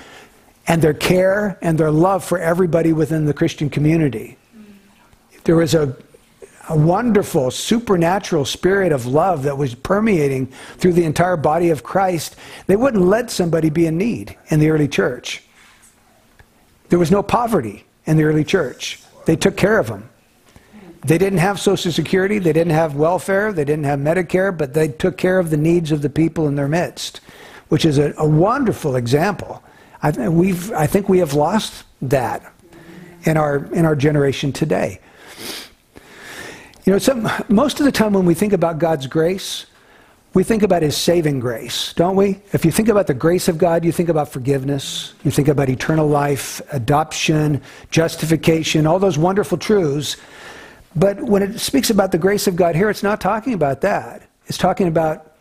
and 0.67 0.81
their 0.81 0.93
care 0.93 1.57
and 1.61 1.77
their 1.77 1.91
love 1.91 2.23
for 2.23 2.39
everybody 2.39 2.93
within 2.93 3.25
the 3.25 3.33
Christian 3.33 3.69
community. 3.69 4.37
There 5.43 5.55
was 5.55 5.75
a, 5.75 5.95
a 6.67 6.77
wonderful 6.77 7.51
supernatural 7.51 8.45
spirit 8.45 8.91
of 8.91 9.05
love 9.05 9.43
that 9.43 9.57
was 9.57 9.75
permeating 9.75 10.47
through 10.77 10.93
the 10.93 11.05
entire 11.05 11.37
body 11.37 11.69
of 11.69 11.83
Christ. 11.83 12.35
They 12.65 12.75
wouldn't 12.75 13.03
let 13.03 13.31
somebody 13.31 13.69
be 13.69 13.85
in 13.85 13.97
need 13.97 14.35
in 14.47 14.59
the 14.59 14.69
early 14.69 14.87
church. 14.87 15.43
There 16.89 16.99
was 16.99 17.11
no 17.11 17.23
poverty 17.23 17.85
in 18.05 18.17
the 18.17 18.23
early 18.23 18.43
church. 18.43 19.01
They 19.27 19.35
took 19.35 19.57
care 19.57 19.77
of 19.77 19.87
them. 19.87 20.09
They 21.05 21.17
didn't 21.17 21.39
have 21.39 21.59
Social 21.59 21.91
Security, 21.91 22.39
they 22.39 22.53
didn't 22.53 22.71
have 22.71 22.95
welfare, 22.95 23.51
they 23.51 23.65
didn't 23.65 23.83
have 23.83 23.99
Medicare, 23.99 24.57
but 24.57 24.73
they 24.73 24.87
took 24.87 25.17
care 25.17 25.37
of 25.37 25.49
the 25.49 25.57
needs 25.57 25.91
of 25.91 26.01
the 26.01 26.09
people 26.09 26.47
in 26.47 26.55
their 26.55 26.69
midst, 26.69 27.19
which 27.67 27.83
is 27.83 27.97
a, 27.97 28.13
a 28.17 28.25
wonderful 28.27 28.95
example. 28.95 29.61
I, 30.01 30.29
we've, 30.29 30.71
I 30.71 30.87
think 30.87 31.09
we 31.09 31.19
have 31.19 31.33
lost 31.33 31.83
that 32.03 32.53
in 33.25 33.35
our, 33.35 33.65
in 33.73 33.83
our 33.83 33.97
generation 33.97 34.53
today. 34.53 35.01
You 36.85 36.93
know, 36.93 36.97
some, 36.97 37.29
most 37.49 37.81
of 37.81 37.85
the 37.85 37.91
time 37.91 38.13
when 38.13 38.25
we 38.25 38.33
think 38.33 38.53
about 38.53 38.79
God's 38.79 39.07
grace, 39.07 39.65
we 40.37 40.43
think 40.43 40.61
about 40.61 40.83
his 40.83 40.95
saving 40.95 41.39
grace, 41.39 41.93
don't 41.93 42.15
we? 42.15 42.39
If 42.53 42.63
you 42.63 42.69
think 42.69 42.89
about 42.89 43.07
the 43.07 43.15
grace 43.15 43.47
of 43.47 43.57
God, 43.57 43.83
you 43.83 43.91
think 43.91 44.07
about 44.07 44.29
forgiveness, 44.29 45.15
you 45.23 45.31
think 45.31 45.47
about 45.47 45.67
eternal 45.67 46.07
life, 46.07 46.61
adoption, 46.71 47.59
justification, 47.89 48.85
all 48.85 48.99
those 48.99 49.17
wonderful 49.17 49.57
truths. 49.57 50.15
But 50.95 51.19
when 51.23 51.41
it 51.41 51.57
speaks 51.57 51.89
about 51.89 52.11
the 52.11 52.19
grace 52.19 52.45
of 52.45 52.55
God 52.55 52.75
here, 52.75 52.87
it's 52.87 53.01
not 53.01 53.19
talking 53.19 53.53
about 53.53 53.81
that. 53.81 54.29
It's 54.45 54.59
talking 54.59 54.87
about 54.87 55.33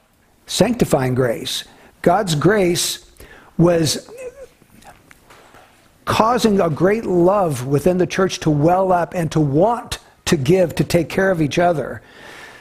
sanctifying 0.46 1.14
grace. 1.14 1.64
God's 2.00 2.34
grace 2.34 3.04
was 3.58 4.10
causing 6.06 6.58
a 6.58 6.70
great 6.70 7.04
love 7.04 7.66
within 7.66 7.98
the 7.98 8.06
church 8.06 8.40
to 8.40 8.50
well 8.50 8.92
up 8.92 9.12
and 9.12 9.30
to 9.32 9.40
want 9.40 9.98
to 10.24 10.38
give, 10.38 10.74
to 10.76 10.84
take 10.84 11.10
care 11.10 11.30
of 11.30 11.42
each 11.42 11.58
other. 11.58 12.00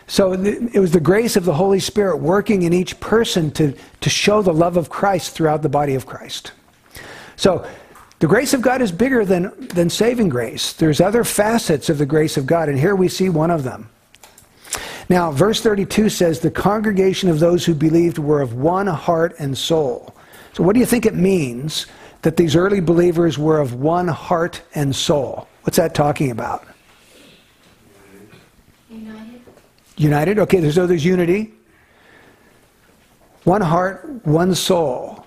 So 0.08 0.34
it 0.34 0.80
was 0.80 0.92
the 0.92 1.00
grace 1.00 1.36
of 1.36 1.46
the 1.46 1.54
Holy 1.54 1.80
Spirit 1.80 2.18
working 2.18 2.62
in 2.62 2.74
each 2.74 3.00
person 3.00 3.50
to, 3.52 3.74
to 4.02 4.10
show 4.10 4.42
the 4.42 4.54
love 4.54 4.78
of 4.78 4.90
Christ 4.90 5.34
throughout 5.34 5.64
the 5.64 5.70
body 5.70 5.96
of 5.96 6.06
Christ. 6.06 6.52
So 7.36 7.68
the 8.20 8.28
grace 8.28 8.54
of 8.54 8.62
God 8.62 8.82
is 8.82 8.92
bigger 8.92 9.26
than, 9.26 9.52
than 9.68 9.90
saving 9.90 10.30
grace. 10.30 10.74
There's 10.74 11.02
other 11.02 11.24
facets 11.24 11.90
of 11.90 11.98
the 11.98 12.06
grace 12.06 12.38
of 12.38 12.46
God, 12.46 12.70
and 12.70 12.78
here 12.78 12.96
we 12.96 13.10
see 13.10 13.30
one 13.30 13.52
of 13.52 13.64
them. 13.64 13.90
Now, 15.10 15.32
verse 15.32 15.62
32 15.62 16.10
says, 16.10 16.40
The 16.40 16.52
congregation 16.52 17.30
of 17.30 17.40
those 17.40 17.66
who 17.66 17.76
believed 17.76 18.18
were 18.18 18.42
of 18.42 18.54
one 18.54 18.88
heart 18.88 19.36
and 19.40 19.58
soul. 19.58 20.16
So, 20.54 20.64
what 20.64 20.74
do 20.74 20.80
you 20.80 20.86
think 20.86 21.06
it 21.06 21.14
means 21.14 21.88
that 22.22 22.38
these 22.38 22.56
early 22.56 22.80
believers 22.80 23.38
were 23.38 23.60
of 23.60 23.74
one 23.74 24.08
heart 24.08 24.62
and 24.74 24.96
soul? 24.96 25.48
What's 25.64 25.78
that 25.78 25.94
talking 25.94 26.32
about? 26.32 26.66
United. 29.98 30.40
Okay, 30.40 30.70
so 30.72 30.88
there's 30.88 31.06
unity. 31.06 31.54
One 33.44 33.62
heart, 33.62 34.26
one 34.26 34.56
soul. 34.56 35.26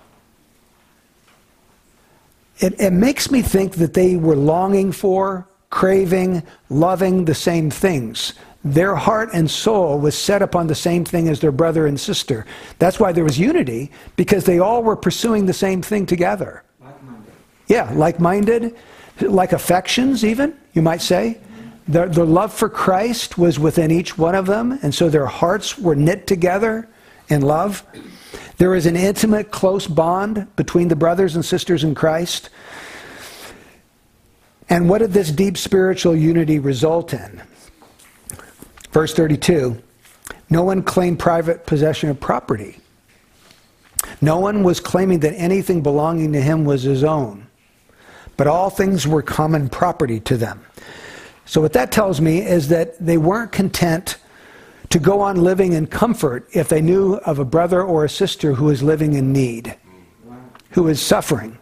It, 2.59 2.81
it 2.81 2.93
makes 2.93 3.31
me 3.31 3.43
think 3.43 3.75
that 3.75 3.95
they 3.95 4.17
were 4.17 4.35
longing 4.35 4.91
for, 4.91 5.47
craving, 5.71 6.43
loving 6.69 7.25
the 7.25 7.35
same 7.35 7.71
things. 7.71 8.35
Their 8.65 8.97
heart 8.97 9.31
and 9.33 9.49
soul 9.49 10.01
was 10.01 10.19
set 10.19 10.43
upon 10.43 10.67
the 10.67 10.75
same 10.75 11.05
thing 11.05 11.29
as 11.29 11.39
their 11.39 11.53
brother 11.53 11.87
and 11.87 11.99
sister. 11.99 12.45
That's 12.81 12.99
why 12.99 13.13
there 13.13 13.23
was 13.23 13.39
unity, 13.39 13.93
because 14.17 14.45
they 14.45 14.59
all 14.59 14.83
were 14.83 14.97
pursuing 14.97 15.47
the 15.47 15.53
same 15.53 15.81
thing 15.81 16.05
together. 16.05 16.65
Like-minded. 16.81 17.33
Yeah, 17.69 17.93
like 17.95 18.19
minded, 18.19 18.75
like 19.21 19.53
affections, 19.53 20.25
even, 20.25 20.57
you 20.73 20.83
might 20.83 21.01
say. 21.01 21.39
The, 21.89 22.07
the 22.07 22.27
love 22.27 22.53
for 22.53 22.69
Christ 22.69 23.39
was 23.39 23.59
within 23.59 23.91
each 23.91 24.19
one 24.19 24.35
of 24.35 24.45
them, 24.45 24.79
and 24.83 24.95
so 24.95 25.09
their 25.09 25.27
hearts 25.27 25.79
were 25.79 25.97
knit 25.97 26.27
together 26.27 26.87
in 27.31 27.41
love. 27.41 27.83
There 28.59 28.75
is 28.75 28.85
an 28.85 28.95
intimate, 28.95 29.51
close 29.51 29.87
bond 29.87 30.55
between 30.55 30.89
the 30.89 30.97
brothers 30.97 31.35
and 31.35 31.45
sisters 31.45 31.85
in 31.85 31.95
Christ. 31.95 32.51
And 34.69 34.91
what 34.91 34.99
did 34.99 35.13
this 35.13 35.31
deep 35.31 35.57
spiritual 35.57 36.15
unity 36.15 36.59
result 36.59 37.15
in? 37.15 37.41
Verse 38.93 39.15
32 39.15 39.81
No 40.51 40.65
one 40.65 40.83
claimed 40.83 41.19
private 41.19 41.65
possession 41.65 42.11
of 42.11 42.21
property. 42.21 42.81
No 44.21 44.39
one 44.41 44.63
was 44.63 44.79
claiming 44.79 45.21
that 45.21 45.35
anything 45.35 45.83
belonging 45.83 46.33
to 46.35 46.41
him 46.41 46.65
was 46.67 46.83
his 46.83 47.03
own, 47.03 47.47
but 48.37 48.47
all 48.47 48.69
things 48.69 49.07
were 49.07 49.23
common 49.23 49.71
property 49.71 50.21
to 50.21 50.37
them. 50.37 50.65
So, 51.49 51.63
what 51.63 51.73
that 51.73 51.91
tells 51.91 52.21
me 52.21 52.43
is 52.43 52.69
that 52.69 52.99
they 52.99 53.17
weren't 53.17 53.53
content 53.53 54.19
to 54.91 54.99
go 54.99 55.23
on 55.23 55.43
living 55.43 55.73
in 55.73 55.87
comfort 55.87 56.47
if 56.53 56.69
they 56.69 56.83
knew 56.83 57.15
of 57.15 57.39
a 57.39 57.45
brother 57.45 57.83
or 57.83 58.05
a 58.05 58.09
sister 58.09 58.53
who 58.53 58.67
was 58.67 58.83
living 58.83 59.15
in 59.15 59.33
need, 59.33 59.75
who 60.73 60.89
is 60.89 61.01
suffering. 61.01 61.57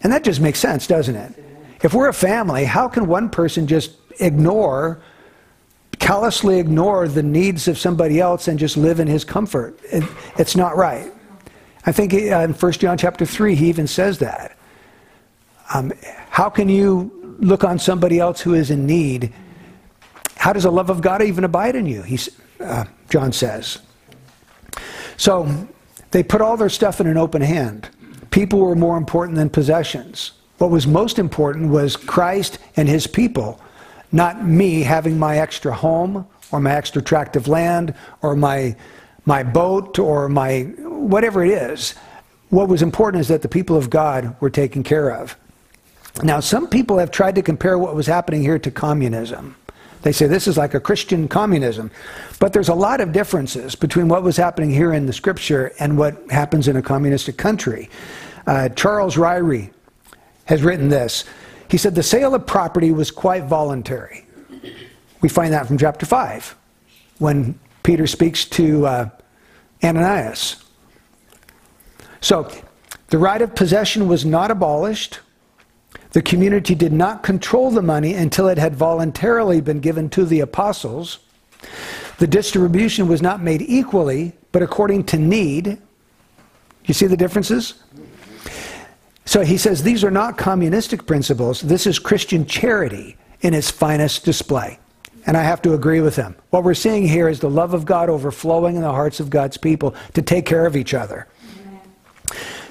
And 0.00 0.10
that 0.10 0.24
just 0.24 0.40
makes 0.40 0.58
sense, 0.58 0.86
doesn't 0.86 1.16
it? 1.16 1.44
If 1.82 1.92
we're 1.92 2.08
a 2.08 2.14
family, 2.14 2.64
how 2.64 2.88
can 2.88 3.06
one 3.06 3.28
person 3.28 3.66
just 3.66 3.92
ignore, 4.20 5.02
callously 5.98 6.58
ignore 6.58 7.08
the 7.08 7.22
needs 7.22 7.68
of 7.68 7.76
somebody 7.76 8.20
else 8.20 8.48
and 8.48 8.58
just 8.58 8.78
live 8.78 9.00
in 9.00 9.06
his 9.06 9.22
comfort? 9.22 9.78
It, 9.84 10.02
it's 10.38 10.56
not 10.56 10.78
right. 10.78 11.12
I 11.84 11.92
think 11.92 12.14
uh, 12.14 12.16
in 12.16 12.54
1 12.54 12.72
John 12.72 12.96
chapter 12.96 13.26
3, 13.26 13.54
he 13.54 13.68
even 13.68 13.86
says 13.86 14.18
that. 14.20 14.56
Um, 15.74 15.92
how 16.30 16.48
can 16.48 16.70
you 16.70 17.17
look 17.38 17.64
on 17.64 17.78
somebody 17.78 18.18
else 18.18 18.40
who 18.40 18.54
is 18.54 18.70
in 18.70 18.86
need, 18.86 19.32
how 20.36 20.52
does 20.52 20.64
the 20.64 20.72
love 20.72 20.90
of 20.90 21.00
God 21.00 21.22
even 21.22 21.44
abide 21.44 21.76
in 21.76 21.86
you? 21.86 22.02
He's, 22.02 22.28
uh, 22.60 22.84
John 23.08 23.32
says. 23.32 23.78
So 25.16 25.68
they 26.10 26.22
put 26.22 26.40
all 26.40 26.56
their 26.56 26.68
stuff 26.68 27.00
in 27.00 27.06
an 27.06 27.16
open 27.16 27.42
hand. 27.42 27.88
People 28.30 28.60
were 28.60 28.74
more 28.74 28.96
important 28.96 29.36
than 29.36 29.50
possessions. 29.50 30.32
What 30.58 30.70
was 30.70 30.86
most 30.86 31.18
important 31.18 31.70
was 31.70 31.96
Christ 31.96 32.58
and 32.76 32.88
his 32.88 33.06
people, 33.06 33.60
not 34.12 34.44
me 34.44 34.82
having 34.82 35.18
my 35.18 35.38
extra 35.38 35.72
home 35.72 36.26
or 36.50 36.60
my 36.60 36.74
extra 36.74 37.02
tract 37.02 37.36
of 37.36 37.48
land 37.48 37.94
or 38.22 38.34
my, 38.34 38.76
my 39.24 39.42
boat 39.42 39.98
or 39.98 40.28
my 40.28 40.62
whatever 40.84 41.44
it 41.44 41.50
is. 41.50 41.94
What 42.50 42.68
was 42.68 42.82
important 42.82 43.20
is 43.20 43.28
that 43.28 43.42
the 43.42 43.48
people 43.48 43.76
of 43.76 43.90
God 43.90 44.36
were 44.40 44.50
taken 44.50 44.82
care 44.82 45.10
of. 45.10 45.36
Now, 46.22 46.40
some 46.40 46.68
people 46.68 46.98
have 46.98 47.10
tried 47.10 47.34
to 47.36 47.42
compare 47.42 47.78
what 47.78 47.94
was 47.94 48.06
happening 48.06 48.42
here 48.42 48.58
to 48.58 48.70
communism. 48.70 49.56
They 50.02 50.12
say 50.12 50.26
this 50.26 50.46
is 50.46 50.56
like 50.56 50.74
a 50.74 50.80
Christian 50.80 51.28
communism. 51.28 51.90
But 52.38 52.52
there's 52.52 52.68
a 52.68 52.74
lot 52.74 53.00
of 53.00 53.12
differences 53.12 53.74
between 53.74 54.08
what 54.08 54.22
was 54.22 54.36
happening 54.36 54.70
here 54.70 54.92
in 54.92 55.06
the 55.06 55.12
scripture 55.12 55.72
and 55.78 55.98
what 55.98 56.18
happens 56.30 56.68
in 56.68 56.76
a 56.76 56.82
communistic 56.82 57.36
country. 57.36 57.90
Uh, 58.46 58.68
Charles 58.70 59.16
Ryrie 59.16 59.70
has 60.46 60.62
written 60.62 60.88
this. 60.88 61.24
He 61.70 61.76
said 61.76 61.94
the 61.94 62.02
sale 62.02 62.34
of 62.34 62.46
property 62.46 62.90
was 62.92 63.10
quite 63.10 63.44
voluntary. 63.44 64.26
We 65.20 65.28
find 65.28 65.52
that 65.52 65.66
from 65.66 65.78
chapter 65.78 66.06
5, 66.06 66.56
when 67.18 67.58
Peter 67.82 68.06
speaks 68.06 68.44
to 68.44 68.86
uh, 68.86 69.08
Ananias. 69.82 70.64
So, 72.20 72.50
the 73.08 73.18
right 73.18 73.40
of 73.40 73.54
possession 73.54 74.08
was 74.08 74.24
not 74.24 74.50
abolished. 74.50 75.20
The 76.12 76.22
community 76.22 76.74
did 76.74 76.92
not 76.92 77.22
control 77.22 77.70
the 77.70 77.82
money 77.82 78.14
until 78.14 78.48
it 78.48 78.58
had 78.58 78.74
voluntarily 78.74 79.60
been 79.60 79.80
given 79.80 80.08
to 80.10 80.24
the 80.24 80.40
apostles. 80.40 81.18
The 82.18 82.26
distribution 82.26 83.08
was 83.08 83.20
not 83.20 83.42
made 83.42 83.62
equally, 83.62 84.32
but 84.52 84.62
according 84.62 85.04
to 85.04 85.18
need. 85.18 85.78
You 86.86 86.94
see 86.94 87.06
the 87.06 87.16
differences? 87.16 87.82
So 89.24 89.42
he 89.42 89.58
says 89.58 89.82
these 89.82 90.02
are 90.02 90.10
not 90.10 90.38
communistic 90.38 91.06
principles. 91.06 91.60
This 91.60 91.86
is 91.86 91.98
Christian 91.98 92.46
charity 92.46 93.16
in 93.42 93.52
its 93.52 93.70
finest 93.70 94.24
display. 94.24 94.78
And 95.26 95.36
I 95.36 95.42
have 95.42 95.60
to 95.62 95.74
agree 95.74 96.00
with 96.00 96.16
him. 96.16 96.34
What 96.48 96.64
we're 96.64 96.72
seeing 96.72 97.06
here 97.06 97.28
is 97.28 97.38
the 97.38 97.50
love 97.50 97.74
of 97.74 97.84
God 97.84 98.08
overflowing 98.08 98.76
in 98.76 98.82
the 98.82 98.90
hearts 98.90 99.20
of 99.20 99.28
God's 99.28 99.58
people 99.58 99.94
to 100.14 100.22
take 100.22 100.46
care 100.46 100.64
of 100.64 100.74
each 100.74 100.94
other. 100.94 101.28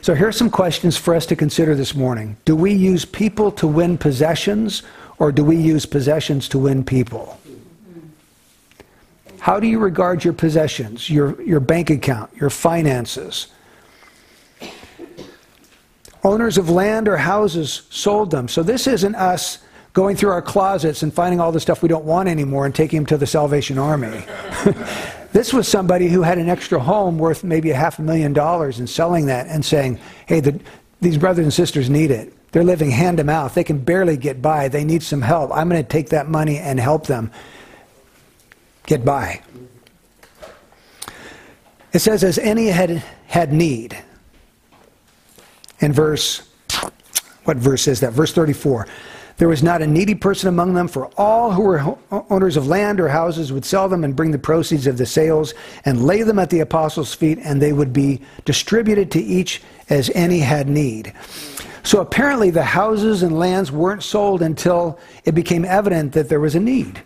So 0.07 0.15
here 0.15 0.29
are 0.29 0.31
some 0.31 0.49
questions 0.49 0.95
for 0.95 1.13
us 1.13 1.25
to 1.25 1.35
consider 1.35 1.75
this 1.75 1.93
morning. 1.93 2.37
Do 2.45 2.55
we 2.55 2.71
use 2.71 3.03
people 3.03 3.51
to 3.51 3.67
win 3.67 3.97
possessions, 3.97 4.83
or 5.19 5.33
do 5.33 5.43
we 5.43 5.57
use 5.57 5.85
possessions 5.85 6.47
to 6.47 6.59
win 6.59 6.85
people? 6.85 7.37
How 9.39 9.59
do 9.59 9.67
you 9.67 9.79
regard 9.79 10.23
your 10.23 10.31
possessions, 10.31 11.09
your, 11.09 11.41
your 11.41 11.59
bank 11.59 11.89
account, 11.89 12.31
your 12.39 12.49
finances? 12.49 13.47
Owners 16.23 16.57
of 16.57 16.69
land 16.69 17.09
or 17.09 17.17
houses 17.17 17.81
sold 17.89 18.31
them. 18.31 18.47
So 18.47 18.63
this 18.63 18.87
isn't 18.87 19.15
us 19.15 19.57
going 19.91 20.15
through 20.15 20.29
our 20.29 20.41
closets 20.41 21.03
and 21.03 21.13
finding 21.13 21.41
all 21.41 21.51
the 21.51 21.59
stuff 21.59 21.83
we 21.83 21.89
don't 21.89 22.05
want 22.05 22.29
anymore 22.29 22.65
and 22.65 22.73
taking 22.73 22.99
them 22.99 23.07
to 23.07 23.17
the 23.17 23.27
Salvation 23.27 23.77
Army. 23.77 24.23
This 25.37 25.53
was 25.53 25.67
somebody 25.67 26.07
who 26.07 26.23
had 26.23 26.39
an 26.39 26.49
extra 26.49 26.79
home 26.79 27.19
worth 27.19 27.43
maybe 27.43 27.69
a 27.69 27.75
half 27.75 27.99
a 27.99 28.01
million 28.01 28.33
dollars 28.33 28.79
and 28.79 28.89
selling 28.89 29.27
that 29.27 29.45
and 29.45 29.63
saying, 29.63 29.99
hey, 30.25 30.39
the, 30.39 30.59
these 30.99 31.15
brothers 31.15 31.45
and 31.45 31.53
sisters 31.53 31.91
need 31.91 32.09
it. 32.09 32.33
They're 32.51 32.63
living 32.63 32.89
hand 32.89 33.17
to 33.17 33.23
mouth. 33.23 33.53
They 33.53 33.63
can 33.63 33.77
barely 33.77 34.17
get 34.17 34.41
by. 34.41 34.67
They 34.67 34.83
need 34.83 35.03
some 35.03 35.21
help. 35.21 35.51
I'm 35.53 35.69
going 35.69 35.79
to 35.79 35.87
take 35.87 36.09
that 36.09 36.27
money 36.27 36.57
and 36.57 36.79
help 36.79 37.05
them 37.05 37.29
get 38.87 39.05
by. 39.05 39.43
It 41.93 41.99
says, 41.99 42.23
as 42.23 42.39
any 42.39 42.65
had, 42.65 43.03
had 43.27 43.53
need. 43.53 43.95
In 45.81 45.93
verse, 45.93 46.49
what 47.43 47.57
verse 47.57 47.87
is 47.87 47.99
that? 47.99 48.11
Verse 48.11 48.33
34. 48.33 48.87
There 49.37 49.47
was 49.47 49.61
not 49.61 49.83
a 49.83 49.87
needy 49.87 50.15
person 50.15 50.49
among 50.49 50.73
them, 50.73 50.87
for 50.87 51.11
all 51.15 51.51
who 51.51 51.61
were 51.61 51.97
owners 52.11 52.57
of 52.57 52.67
land 52.67 52.99
or 52.99 53.07
houses 53.07 53.53
would 53.53 53.65
sell 53.65 53.87
them 53.87 54.03
and 54.03 54.15
bring 54.15 54.31
the 54.31 54.39
proceeds 54.39 54.87
of 54.87 54.97
the 54.97 55.05
sales 55.05 55.53
and 55.85 56.05
lay 56.05 56.23
them 56.23 56.39
at 56.39 56.49
the 56.49 56.61
apostles' 56.61 57.13
feet, 57.13 57.37
and 57.43 57.61
they 57.61 57.71
would 57.71 57.93
be 57.93 58.19
distributed 58.45 59.11
to 59.11 59.19
each 59.19 59.61
as 59.89 60.09
any 60.15 60.39
had 60.39 60.67
need. 60.67 61.13
So 61.83 62.01
apparently, 62.01 62.49
the 62.49 62.63
houses 62.63 63.21
and 63.21 63.37
lands 63.37 63.71
weren't 63.71 64.01
sold 64.01 64.41
until 64.41 64.99
it 65.23 65.35
became 65.35 65.65
evident 65.65 66.13
that 66.13 66.29
there 66.29 66.39
was 66.39 66.55
a 66.55 66.59
need. 66.59 67.01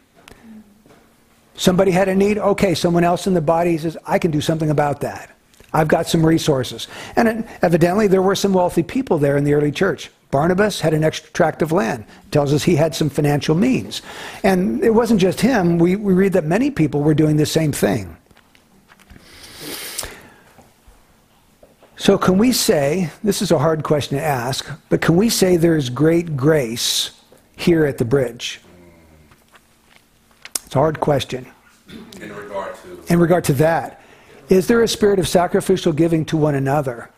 Somebody 1.55 1.91
had 1.91 2.07
a 2.07 2.15
need, 2.15 2.37
okay, 2.37 2.73
someone 2.73 3.03
else 3.03 3.27
in 3.27 3.33
the 3.33 3.41
body 3.41 3.77
says, 3.77 3.97
I 4.07 4.17
can 4.17 4.31
do 4.31 4.41
something 4.41 4.69
about 4.69 5.01
that. 5.01 5.35
I've 5.73 5.89
got 5.89 6.07
some 6.07 6.25
resources. 6.25 6.87
And 7.17 7.45
evidently, 7.61 8.07
there 8.07 8.21
were 8.21 8.35
some 8.35 8.53
wealthy 8.53 8.83
people 8.83 9.17
there 9.17 9.35
in 9.35 9.43
the 9.43 9.53
early 9.53 9.71
church. 9.71 10.09
Barnabas 10.31 10.79
had 10.79 10.93
an 10.93 11.03
extra 11.03 11.31
tract 11.33 11.61
of 11.61 11.71
land. 11.71 12.05
It 12.25 12.31
tells 12.31 12.53
us 12.53 12.63
he 12.63 12.75
had 12.77 12.95
some 12.95 13.09
financial 13.09 13.53
means. 13.53 14.01
And 14.43 14.83
it 14.83 14.91
wasn't 14.91 15.19
just 15.19 15.41
him. 15.41 15.77
We, 15.77 15.97
we 15.97 16.13
read 16.13 16.33
that 16.33 16.45
many 16.45 16.71
people 16.71 17.01
were 17.01 17.13
doing 17.13 17.35
the 17.35 17.45
same 17.45 17.71
thing. 17.71 18.17
So, 21.97 22.17
can 22.17 22.39
we 22.39 22.51
say, 22.51 23.11
this 23.23 23.43
is 23.43 23.51
a 23.51 23.59
hard 23.59 23.83
question 23.83 24.17
to 24.17 24.23
ask, 24.23 24.67
but 24.89 25.01
can 25.01 25.15
we 25.15 25.29
say 25.29 25.55
there's 25.55 25.87
great 25.87 26.35
grace 26.35 27.11
here 27.55 27.85
at 27.85 27.99
the 27.99 28.05
bridge? 28.05 28.59
It's 30.65 30.75
a 30.75 30.79
hard 30.79 30.99
question. 30.99 31.45
In 32.19 32.33
regard 32.33 32.75
to? 32.77 33.13
In 33.13 33.19
regard 33.19 33.43
to 33.43 33.53
that. 33.53 34.01
Is 34.49 34.67
there 34.67 34.81
a 34.81 34.87
spirit 34.87 35.19
of 35.19 35.27
sacrificial 35.27 35.93
giving 35.93 36.25
to 36.25 36.37
one 36.37 36.55
another? 36.55 37.11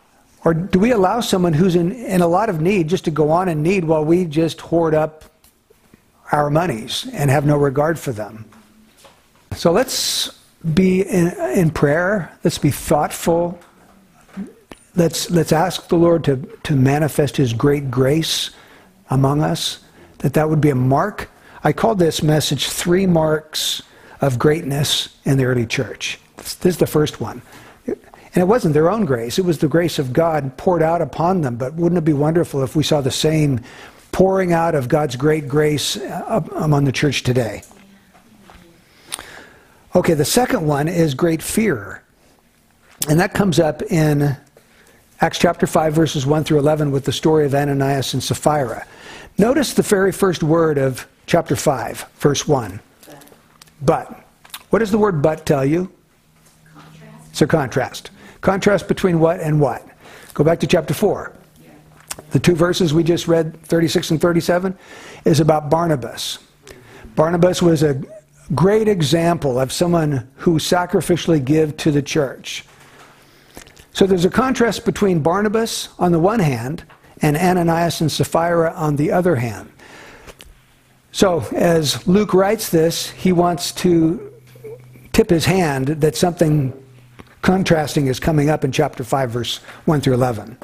Or 0.44 0.52
do 0.52 0.78
we 0.78 0.90
allow 0.90 1.20
someone 1.20 1.54
who's 1.54 1.74
in, 1.74 1.92
in 1.92 2.20
a 2.20 2.26
lot 2.26 2.50
of 2.50 2.60
need 2.60 2.88
just 2.88 3.04
to 3.06 3.10
go 3.10 3.30
on 3.30 3.48
in 3.48 3.62
need 3.62 3.84
while 3.84 4.04
we 4.04 4.26
just 4.26 4.60
hoard 4.60 4.94
up 4.94 5.24
our 6.32 6.50
monies 6.50 7.08
and 7.12 7.30
have 7.30 7.46
no 7.46 7.56
regard 7.56 7.98
for 7.98 8.12
them? 8.12 8.44
So 9.56 9.72
let's 9.72 10.38
be 10.74 11.02
in, 11.02 11.28
in 11.54 11.70
prayer. 11.70 12.36
Let's 12.44 12.58
be 12.58 12.70
thoughtful. 12.70 13.58
Let's, 14.96 15.30
let's 15.30 15.52
ask 15.52 15.88
the 15.88 15.96
Lord 15.96 16.24
to, 16.24 16.36
to 16.64 16.76
manifest 16.76 17.36
His 17.36 17.52
great 17.52 17.90
grace 17.90 18.50
among 19.10 19.42
us, 19.42 19.80
that 20.18 20.34
that 20.34 20.48
would 20.48 20.60
be 20.60 20.70
a 20.70 20.74
mark. 20.74 21.30
I 21.62 21.72
called 21.72 21.98
this 21.98 22.22
message 22.22 22.68
Three 22.68 23.06
Marks 23.06 23.82
of 24.20 24.38
Greatness 24.38 25.16
in 25.24 25.38
the 25.38 25.44
Early 25.44 25.66
Church. 25.66 26.18
This 26.36 26.64
is 26.64 26.76
the 26.78 26.86
first 26.86 27.20
one. 27.20 27.42
And 28.34 28.42
it 28.42 28.46
wasn't 28.46 28.74
their 28.74 28.90
own 28.90 29.04
grace, 29.04 29.38
it 29.38 29.44
was 29.44 29.58
the 29.58 29.68
grace 29.68 29.98
of 29.98 30.12
God 30.12 30.56
poured 30.56 30.82
out 30.82 31.00
upon 31.00 31.42
them. 31.42 31.56
But 31.56 31.74
wouldn't 31.74 31.98
it 31.98 32.04
be 32.04 32.12
wonderful 32.12 32.64
if 32.64 32.74
we 32.74 32.82
saw 32.82 33.00
the 33.00 33.10
same 33.10 33.60
pouring 34.10 34.52
out 34.52 34.74
of 34.74 34.88
God's 34.88 35.14
great 35.14 35.46
grace 35.46 35.96
uh, 35.96 36.42
among 36.56 36.84
the 36.84 36.92
church 36.92 37.22
today? 37.22 37.62
Okay, 39.94 40.14
the 40.14 40.24
second 40.24 40.66
one 40.66 40.88
is 40.88 41.14
great 41.14 41.40
fear. 41.40 42.02
And 43.08 43.20
that 43.20 43.34
comes 43.34 43.60
up 43.60 43.82
in 43.82 44.36
Acts 45.20 45.38
chapter 45.38 45.68
5, 45.68 45.94
verses 45.94 46.26
1 46.26 46.42
through 46.42 46.58
11, 46.58 46.90
with 46.90 47.04
the 47.04 47.12
story 47.12 47.46
of 47.46 47.54
Ananias 47.54 48.14
and 48.14 48.22
Sapphira. 48.22 48.84
Notice 49.38 49.74
the 49.74 49.82
very 49.82 50.10
first 50.10 50.42
word 50.42 50.76
of 50.76 51.06
chapter 51.26 51.54
5, 51.54 52.06
verse 52.18 52.48
1. 52.48 52.80
But. 53.80 54.20
What 54.70 54.80
does 54.80 54.90
the 54.90 54.98
word 54.98 55.22
but 55.22 55.46
tell 55.46 55.64
you? 55.64 55.92
Contrast. 56.74 57.30
It's 57.30 57.42
a 57.42 57.46
contrast. 57.46 58.10
Contrast 58.44 58.88
between 58.88 59.20
what 59.20 59.40
and 59.40 59.58
what? 59.58 59.88
Go 60.34 60.44
back 60.44 60.60
to 60.60 60.66
chapter 60.66 60.92
4. 60.92 61.32
The 62.32 62.38
two 62.38 62.54
verses 62.54 62.92
we 62.92 63.02
just 63.02 63.26
read, 63.26 63.58
36 63.62 64.10
and 64.10 64.20
37, 64.20 64.76
is 65.24 65.40
about 65.40 65.70
Barnabas. 65.70 66.40
Barnabas 67.16 67.62
was 67.62 67.82
a 67.82 68.02
great 68.54 68.86
example 68.86 69.58
of 69.58 69.72
someone 69.72 70.28
who 70.36 70.58
sacrificially 70.58 71.42
gave 71.42 71.78
to 71.78 71.90
the 71.90 72.02
church. 72.02 72.66
So 73.94 74.06
there's 74.06 74.26
a 74.26 74.30
contrast 74.30 74.84
between 74.84 75.20
Barnabas 75.20 75.88
on 75.98 76.12
the 76.12 76.20
one 76.20 76.40
hand 76.40 76.84
and 77.22 77.38
Ananias 77.38 78.02
and 78.02 78.12
Sapphira 78.12 78.74
on 78.74 78.96
the 78.96 79.10
other 79.10 79.36
hand. 79.36 79.72
So 81.12 81.46
as 81.54 82.06
Luke 82.06 82.34
writes 82.34 82.68
this, 82.68 83.08
he 83.08 83.32
wants 83.32 83.72
to 83.72 84.30
tip 85.14 85.30
his 85.30 85.46
hand 85.46 85.86
that 85.86 86.14
something 86.14 86.78
Contrasting 87.44 88.06
is 88.06 88.18
coming 88.18 88.48
up 88.48 88.64
in 88.64 88.72
chapter 88.72 89.04
5, 89.04 89.30
verse 89.30 89.58
1 89.84 90.00
through 90.00 90.14
11. 90.14 90.56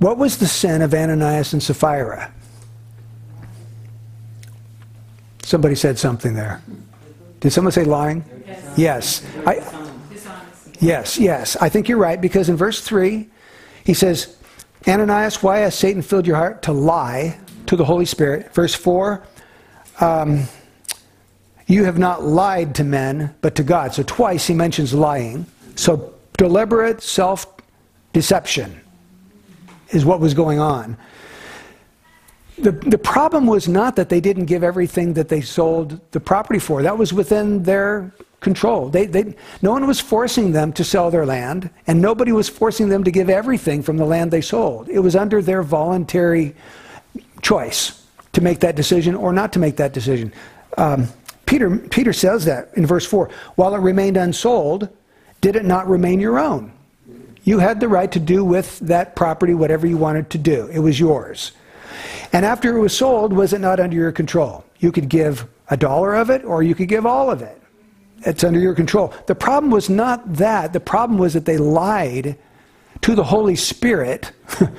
What 0.00 0.18
was 0.18 0.36
the 0.36 0.46
sin 0.46 0.82
of 0.82 0.92
Ananias 0.92 1.54
and 1.54 1.62
Sapphira? 1.62 2.30
Somebody 5.42 5.76
said 5.76 5.98
something 5.98 6.34
there. 6.34 6.60
Did 7.40 7.52
someone 7.52 7.72
say 7.72 7.84
lying? 7.84 8.22
Yes. 8.76 9.24
I, 9.46 9.64
yes, 10.78 11.18
yes. 11.18 11.56
I 11.56 11.70
think 11.70 11.88
you're 11.88 11.96
right 11.96 12.20
because 12.20 12.50
in 12.50 12.56
verse 12.56 12.82
3, 12.82 13.26
he 13.84 13.94
says, 13.94 14.36
Ananias, 14.86 15.42
why 15.42 15.60
has 15.60 15.74
Satan 15.74 16.02
filled 16.02 16.26
your 16.26 16.36
heart 16.36 16.60
to 16.64 16.72
lie 16.72 17.40
to 17.64 17.76
the 17.76 17.86
Holy 17.86 18.04
Spirit? 18.04 18.52
Verse 18.52 18.74
4, 18.74 19.26
um, 20.02 20.42
you 21.70 21.84
have 21.84 21.98
not 21.98 22.24
lied 22.24 22.74
to 22.74 22.84
men, 22.84 23.32
but 23.42 23.54
to 23.54 23.62
God. 23.62 23.94
So 23.94 24.02
twice 24.02 24.48
he 24.48 24.54
mentions 24.54 24.92
lying. 24.92 25.46
So 25.76 26.12
deliberate 26.36 27.00
self 27.00 27.46
deception 28.12 28.80
is 29.90 30.04
what 30.04 30.18
was 30.18 30.34
going 30.34 30.58
on. 30.58 30.96
The, 32.58 32.72
the 32.72 32.98
problem 32.98 33.46
was 33.46 33.68
not 33.68 33.94
that 33.96 34.08
they 34.08 34.20
didn't 34.20 34.46
give 34.46 34.64
everything 34.64 35.14
that 35.14 35.28
they 35.28 35.40
sold 35.40 36.00
the 36.10 36.18
property 36.18 36.58
for. 36.58 36.82
That 36.82 36.98
was 36.98 37.12
within 37.12 37.62
their 37.62 38.12
control. 38.40 38.88
They, 38.88 39.06
they, 39.06 39.34
no 39.62 39.70
one 39.70 39.86
was 39.86 40.00
forcing 40.00 40.50
them 40.50 40.72
to 40.72 40.82
sell 40.82 41.10
their 41.10 41.24
land, 41.24 41.70
and 41.86 42.02
nobody 42.02 42.32
was 42.32 42.48
forcing 42.48 42.88
them 42.88 43.04
to 43.04 43.12
give 43.12 43.30
everything 43.30 43.82
from 43.82 43.96
the 43.96 44.04
land 44.04 44.32
they 44.32 44.40
sold. 44.40 44.88
It 44.88 44.98
was 44.98 45.14
under 45.14 45.40
their 45.40 45.62
voluntary 45.62 46.54
choice 47.42 48.06
to 48.32 48.40
make 48.40 48.58
that 48.60 48.74
decision 48.74 49.14
or 49.14 49.32
not 49.32 49.52
to 49.52 49.58
make 49.60 49.76
that 49.76 49.92
decision. 49.92 50.32
Um, 50.76 51.08
Peter, 51.50 51.76
Peter 51.76 52.12
says 52.12 52.44
that 52.44 52.68
in 52.74 52.86
verse 52.86 53.04
4 53.04 53.28
while 53.56 53.74
it 53.74 53.78
remained 53.78 54.16
unsold, 54.16 54.88
did 55.40 55.56
it 55.56 55.64
not 55.64 55.88
remain 55.88 56.20
your 56.20 56.38
own? 56.38 56.72
You 57.42 57.58
had 57.58 57.80
the 57.80 57.88
right 57.88 58.12
to 58.12 58.20
do 58.20 58.44
with 58.44 58.78
that 58.78 59.16
property 59.16 59.52
whatever 59.52 59.84
you 59.84 59.96
wanted 59.96 60.30
to 60.30 60.38
do, 60.38 60.68
it 60.68 60.78
was 60.78 61.00
yours. 61.00 61.50
And 62.32 62.46
after 62.46 62.76
it 62.76 62.78
was 62.78 62.96
sold, 62.96 63.32
was 63.32 63.52
it 63.52 63.60
not 63.60 63.80
under 63.80 63.96
your 63.96 64.12
control? 64.12 64.64
You 64.78 64.92
could 64.92 65.08
give 65.08 65.44
a 65.70 65.76
dollar 65.76 66.14
of 66.14 66.30
it 66.30 66.44
or 66.44 66.62
you 66.62 66.76
could 66.76 66.86
give 66.86 67.04
all 67.04 67.32
of 67.32 67.42
it. 67.42 67.60
It's 68.18 68.44
under 68.44 68.60
your 68.60 68.76
control. 68.76 69.12
The 69.26 69.34
problem 69.34 69.72
was 69.72 69.90
not 69.90 70.34
that. 70.34 70.72
The 70.72 70.78
problem 70.78 71.18
was 71.18 71.32
that 71.32 71.46
they 71.46 71.58
lied 71.58 72.38
to 73.00 73.16
the 73.16 73.24
Holy 73.24 73.56
Spirit 73.56 74.30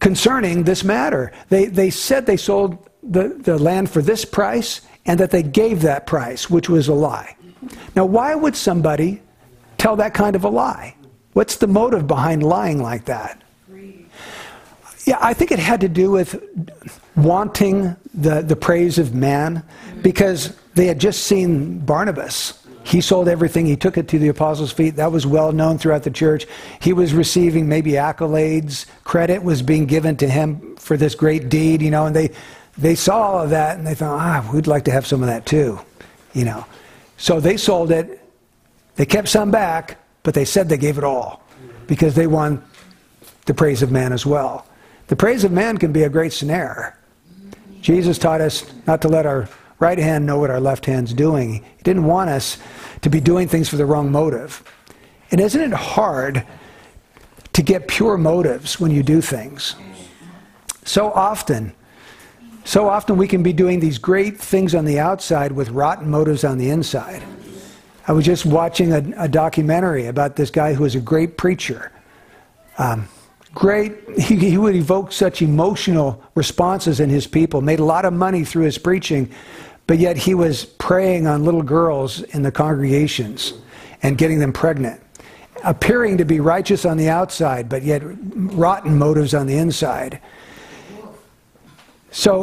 concerning 0.00 0.64
this 0.64 0.82
matter. 0.82 1.30
They, 1.50 1.66
they 1.66 1.90
said 1.90 2.24
they 2.24 2.38
sold 2.38 2.88
the, 3.02 3.36
the 3.38 3.58
land 3.58 3.90
for 3.90 4.00
this 4.00 4.24
price 4.24 4.80
and 5.10 5.18
that 5.18 5.32
they 5.32 5.42
gave 5.42 5.82
that 5.82 6.06
price, 6.06 6.48
which 6.48 6.68
was 6.68 6.86
a 6.86 6.94
lie. 6.94 7.34
Now, 7.96 8.04
why 8.04 8.36
would 8.36 8.54
somebody 8.54 9.20
tell 9.76 9.96
that 9.96 10.14
kind 10.14 10.36
of 10.36 10.44
a 10.44 10.48
lie? 10.48 10.94
What's 11.32 11.56
the 11.56 11.66
motive 11.66 12.06
behind 12.06 12.44
lying 12.44 12.80
like 12.80 13.06
that? 13.06 13.42
Yeah, 15.06 15.18
I 15.20 15.34
think 15.34 15.50
it 15.50 15.58
had 15.58 15.80
to 15.80 15.88
do 15.88 16.12
with 16.12 16.40
wanting 17.16 17.96
the, 18.14 18.42
the 18.42 18.54
praise 18.54 18.98
of 18.98 19.12
man 19.12 19.64
because 20.00 20.56
they 20.74 20.86
had 20.86 21.00
just 21.00 21.24
seen 21.24 21.80
Barnabas. 21.80 22.64
He 22.84 23.00
sold 23.00 23.26
everything, 23.26 23.66
he 23.66 23.76
took 23.76 23.98
it 23.98 24.06
to 24.08 24.18
the 24.20 24.28
apostles' 24.28 24.70
feet. 24.70 24.94
That 24.94 25.10
was 25.10 25.26
well 25.26 25.50
known 25.50 25.76
throughout 25.76 26.04
the 26.04 26.12
church. 26.12 26.46
He 26.80 26.92
was 26.92 27.14
receiving 27.14 27.68
maybe 27.68 27.92
accolades, 27.92 28.86
credit 29.02 29.42
was 29.42 29.60
being 29.60 29.86
given 29.86 30.16
to 30.18 30.28
him 30.28 30.76
for 30.76 30.96
this 30.96 31.16
great 31.16 31.48
deed, 31.48 31.82
you 31.82 31.90
know, 31.90 32.06
and 32.06 32.14
they, 32.14 32.30
they 32.80 32.94
saw 32.94 33.20
all 33.20 33.42
of 33.42 33.50
that 33.50 33.78
and 33.78 33.86
they 33.86 33.94
thought, 33.94 34.18
ah, 34.18 34.50
we'd 34.52 34.66
like 34.66 34.84
to 34.86 34.90
have 34.90 35.06
some 35.06 35.22
of 35.22 35.28
that 35.28 35.46
too, 35.46 35.78
you 36.32 36.44
know. 36.44 36.64
So 37.18 37.38
they 37.38 37.56
sold 37.56 37.90
it. 37.90 38.20
They 38.96 39.04
kept 39.04 39.28
some 39.28 39.50
back, 39.50 39.98
but 40.22 40.34
they 40.34 40.44
said 40.44 40.68
they 40.68 40.78
gave 40.78 40.98
it 40.98 41.04
all 41.04 41.42
because 41.86 42.14
they 42.14 42.26
want 42.26 42.62
the 43.46 43.54
praise 43.54 43.82
of 43.82 43.90
man 43.90 44.12
as 44.12 44.24
well. 44.24 44.66
The 45.08 45.16
praise 45.16 45.44
of 45.44 45.52
man 45.52 45.76
can 45.76 45.92
be 45.92 46.04
a 46.04 46.08
great 46.08 46.32
snare. 46.32 46.98
Jesus 47.82 48.18
taught 48.18 48.40
us 48.40 48.72
not 48.86 49.02
to 49.02 49.08
let 49.08 49.26
our 49.26 49.48
right 49.78 49.98
hand 49.98 50.24
know 50.24 50.38
what 50.38 50.50
our 50.50 50.60
left 50.60 50.86
hand's 50.86 51.12
doing. 51.12 51.54
He 51.54 51.82
didn't 51.82 52.04
want 52.04 52.30
us 52.30 52.58
to 53.02 53.10
be 53.10 53.20
doing 53.20 53.48
things 53.48 53.68
for 53.68 53.76
the 53.76 53.86
wrong 53.86 54.12
motive. 54.12 54.62
And 55.30 55.40
isn't 55.40 55.60
it 55.60 55.72
hard 55.72 56.46
to 57.52 57.62
get 57.62 57.88
pure 57.88 58.16
motives 58.16 58.78
when 58.78 58.90
you 58.90 59.02
do 59.02 59.20
things? 59.20 59.74
So 60.84 61.10
often, 61.10 61.74
so 62.70 62.88
often 62.88 63.16
we 63.16 63.26
can 63.26 63.42
be 63.42 63.52
doing 63.52 63.80
these 63.80 63.98
great 63.98 64.38
things 64.38 64.76
on 64.76 64.84
the 64.84 65.00
outside 65.00 65.50
with 65.50 65.70
rotten 65.70 66.08
motives 66.08 66.44
on 66.44 66.56
the 66.56 66.70
inside. 66.70 67.20
I 68.06 68.12
was 68.12 68.24
just 68.24 68.46
watching 68.46 68.92
a, 68.92 69.02
a 69.16 69.26
documentary 69.26 70.06
about 70.06 70.36
this 70.36 70.52
guy 70.52 70.72
who 70.74 70.84
was 70.84 70.94
a 70.94 71.00
great 71.00 71.36
preacher. 71.36 71.90
Um, 72.78 73.08
great, 73.52 74.08
he, 74.16 74.36
he 74.36 74.56
would 74.56 74.76
evoke 74.76 75.10
such 75.10 75.42
emotional 75.42 76.22
responses 76.36 77.00
in 77.00 77.10
his 77.10 77.26
people, 77.26 77.60
made 77.60 77.80
a 77.80 77.84
lot 77.84 78.04
of 78.04 78.12
money 78.12 78.44
through 78.44 78.66
his 78.66 78.78
preaching, 78.78 79.32
but 79.88 79.98
yet 79.98 80.16
he 80.16 80.34
was 80.34 80.64
preying 80.64 81.26
on 81.26 81.42
little 81.44 81.64
girls 81.64 82.22
in 82.22 82.42
the 82.44 82.52
congregations 82.52 83.52
and 84.04 84.16
getting 84.16 84.38
them 84.38 84.52
pregnant. 84.52 85.02
Appearing 85.64 86.18
to 86.18 86.24
be 86.24 86.38
righteous 86.38 86.84
on 86.84 86.98
the 86.98 87.08
outside, 87.08 87.68
but 87.68 87.82
yet 87.82 88.00
rotten 88.04 88.96
motives 88.96 89.34
on 89.34 89.48
the 89.48 89.56
inside. 89.56 90.20
So 92.12 92.42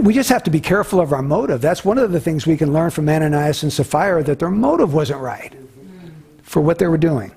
we 0.00 0.12
just 0.12 0.28
have 0.28 0.42
to 0.44 0.50
be 0.50 0.60
careful 0.60 1.00
of 1.00 1.12
our 1.12 1.22
motive. 1.22 1.60
That's 1.60 1.84
one 1.84 1.98
of 1.98 2.12
the 2.12 2.20
things 2.20 2.46
we 2.46 2.56
can 2.56 2.72
learn 2.72 2.90
from 2.90 3.08
Ananias 3.08 3.62
and 3.62 3.72
Sapphira 3.72 4.22
that 4.24 4.38
their 4.38 4.50
motive 4.50 4.92
wasn't 4.92 5.20
right 5.20 5.52
for 6.42 6.60
what 6.60 6.78
they 6.78 6.86
were 6.86 6.98
doing. 6.98 7.32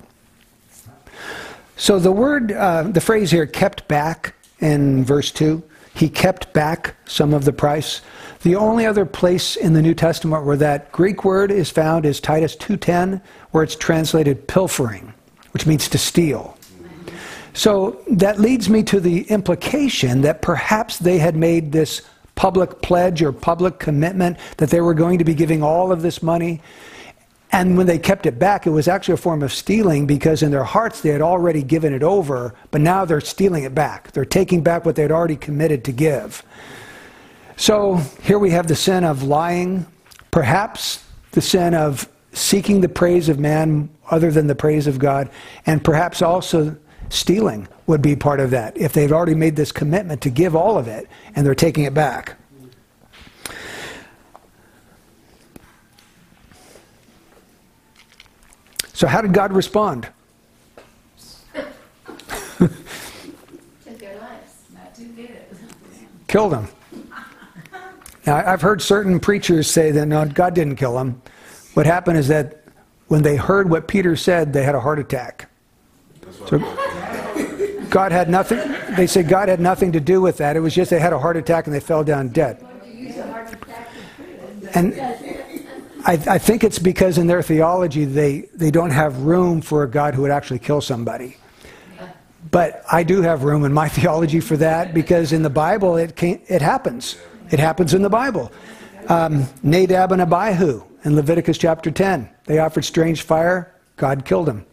So 1.76 1.98
the 1.98 2.12
word, 2.12 2.52
uh, 2.52 2.84
the 2.84 3.00
phrase 3.00 3.30
here, 3.30 3.46
kept 3.46 3.88
back 3.88 4.34
in 4.60 5.04
verse 5.04 5.30
2, 5.32 5.62
he 5.94 6.08
kept 6.08 6.52
back 6.52 6.94
some 7.06 7.34
of 7.34 7.44
the 7.44 7.52
price. 7.52 8.00
The 8.42 8.56
only 8.56 8.86
other 8.86 9.04
place 9.04 9.56
in 9.56 9.72
the 9.72 9.82
New 9.82 9.94
Testament 9.94 10.44
where 10.44 10.56
that 10.56 10.92
Greek 10.92 11.24
word 11.24 11.50
is 11.50 11.70
found 11.70 12.06
is 12.06 12.20
Titus 12.20 12.56
2:10, 12.56 13.20
where 13.50 13.62
it's 13.62 13.76
translated 13.76 14.48
pilfering, 14.48 15.12
which 15.52 15.66
means 15.66 15.88
to 15.88 15.98
steal. 15.98 16.56
So 17.54 18.02
that 18.10 18.40
leads 18.40 18.68
me 18.68 18.82
to 18.84 19.00
the 19.00 19.22
implication 19.22 20.22
that 20.22 20.42
perhaps 20.42 20.98
they 20.98 21.18
had 21.18 21.36
made 21.36 21.72
this 21.72 22.02
public 22.34 22.80
pledge 22.80 23.22
or 23.22 23.30
public 23.30 23.78
commitment 23.78 24.38
that 24.56 24.70
they 24.70 24.80
were 24.80 24.94
going 24.94 25.18
to 25.18 25.24
be 25.24 25.34
giving 25.34 25.62
all 25.62 25.92
of 25.92 26.02
this 26.02 26.22
money. 26.22 26.62
And 27.50 27.76
when 27.76 27.86
they 27.86 27.98
kept 27.98 28.24
it 28.24 28.38
back, 28.38 28.66
it 28.66 28.70
was 28.70 28.88
actually 28.88 29.14
a 29.14 29.18
form 29.18 29.42
of 29.42 29.52
stealing 29.52 30.06
because 30.06 30.42
in 30.42 30.50
their 30.50 30.64
hearts 30.64 31.02
they 31.02 31.10
had 31.10 31.20
already 31.20 31.62
given 31.62 31.92
it 31.92 32.02
over, 32.02 32.54
but 32.70 32.80
now 32.80 33.04
they're 33.04 33.20
stealing 33.20 33.64
it 33.64 33.74
back. 33.74 34.12
They're 34.12 34.24
taking 34.24 34.62
back 34.62 34.86
what 34.86 34.96
they 34.96 35.02
had 35.02 35.12
already 35.12 35.36
committed 35.36 35.84
to 35.84 35.92
give. 35.92 36.42
So 37.56 37.96
here 38.22 38.38
we 38.38 38.50
have 38.50 38.66
the 38.66 38.74
sin 38.74 39.04
of 39.04 39.22
lying, 39.22 39.86
perhaps 40.30 41.04
the 41.32 41.42
sin 41.42 41.74
of 41.74 42.08
seeking 42.32 42.80
the 42.80 42.88
praise 42.88 43.28
of 43.28 43.38
man 43.38 43.90
other 44.10 44.30
than 44.30 44.46
the 44.46 44.54
praise 44.54 44.86
of 44.86 44.98
God, 44.98 45.28
and 45.66 45.84
perhaps 45.84 46.22
also 46.22 46.74
stealing 47.12 47.68
would 47.86 48.00
be 48.00 48.16
part 48.16 48.40
of 48.40 48.50
that 48.50 48.76
if 48.76 48.92
they've 48.92 49.12
already 49.12 49.34
made 49.34 49.54
this 49.54 49.70
commitment 49.70 50.20
to 50.22 50.30
give 50.30 50.56
all 50.56 50.78
of 50.78 50.88
it 50.88 51.08
and 51.34 51.46
they're 51.46 51.54
taking 51.54 51.84
it 51.84 51.94
back. 51.94 52.36
So, 58.94 59.06
how 59.06 59.20
did 59.20 59.32
God 59.32 59.52
respond? 59.52 60.08
Took 61.54 62.70
their 63.98 64.18
lives. 64.18 64.62
Not 64.72 64.94
too 64.94 65.08
good. 65.08 65.30
Killed 66.28 66.52
them. 66.52 66.68
Now, 68.26 68.36
I've 68.46 68.62
heard 68.62 68.80
certain 68.80 69.18
preachers 69.18 69.68
say 69.68 69.90
that 69.90 70.06
no, 70.06 70.24
God 70.26 70.54
didn't 70.54 70.76
kill 70.76 70.94
them. 70.94 71.20
What 71.74 71.84
happened 71.86 72.18
is 72.18 72.28
that 72.28 72.62
when 73.08 73.22
they 73.22 73.34
heard 73.34 73.68
what 73.68 73.88
Peter 73.88 74.14
said, 74.14 74.52
they 74.52 74.62
had 74.62 74.76
a 74.76 74.80
heart 74.80 75.00
attack. 75.00 75.50
So 76.46 76.58
God 77.92 78.10
had 78.10 78.30
nothing, 78.30 78.58
they 78.96 79.06
say 79.06 79.22
God 79.22 79.50
had 79.50 79.60
nothing 79.60 79.92
to 79.92 80.00
do 80.00 80.22
with 80.22 80.38
that. 80.38 80.56
It 80.56 80.60
was 80.60 80.74
just 80.74 80.90
they 80.90 80.98
had 80.98 81.12
a 81.12 81.18
heart 81.18 81.36
attack 81.36 81.66
and 81.66 81.74
they 81.74 81.80
fell 81.80 82.02
down 82.02 82.28
dead. 82.28 82.64
And 84.74 84.94
I, 86.06 86.14
I 86.14 86.38
think 86.38 86.64
it's 86.64 86.78
because 86.78 87.18
in 87.18 87.26
their 87.26 87.42
theology 87.42 88.06
they, 88.06 88.48
they 88.54 88.70
don't 88.70 88.92
have 88.92 89.20
room 89.20 89.60
for 89.60 89.82
a 89.82 89.90
God 89.90 90.14
who 90.14 90.22
would 90.22 90.30
actually 90.30 90.58
kill 90.58 90.80
somebody. 90.80 91.36
But 92.50 92.82
I 92.90 93.02
do 93.02 93.20
have 93.20 93.44
room 93.44 93.62
in 93.66 93.74
my 93.74 93.88
theology 94.00 94.40
for 94.40 94.56
that 94.56 94.94
because 94.94 95.34
in 95.34 95.42
the 95.42 95.50
Bible 95.50 95.98
it, 95.98 96.20
it 96.22 96.62
happens. 96.62 97.18
It 97.50 97.60
happens 97.60 97.92
in 97.92 98.00
the 98.00 98.10
Bible. 98.10 98.50
Um, 99.08 99.46
Nadab 99.62 100.12
and 100.12 100.22
Abihu 100.22 100.82
in 101.04 101.14
Leviticus 101.14 101.58
chapter 101.58 101.90
10. 101.90 102.30
They 102.46 102.58
offered 102.58 102.86
strange 102.86 103.20
fire, 103.20 103.74
God 103.96 104.24
killed 104.24 104.46
them. 104.46 104.64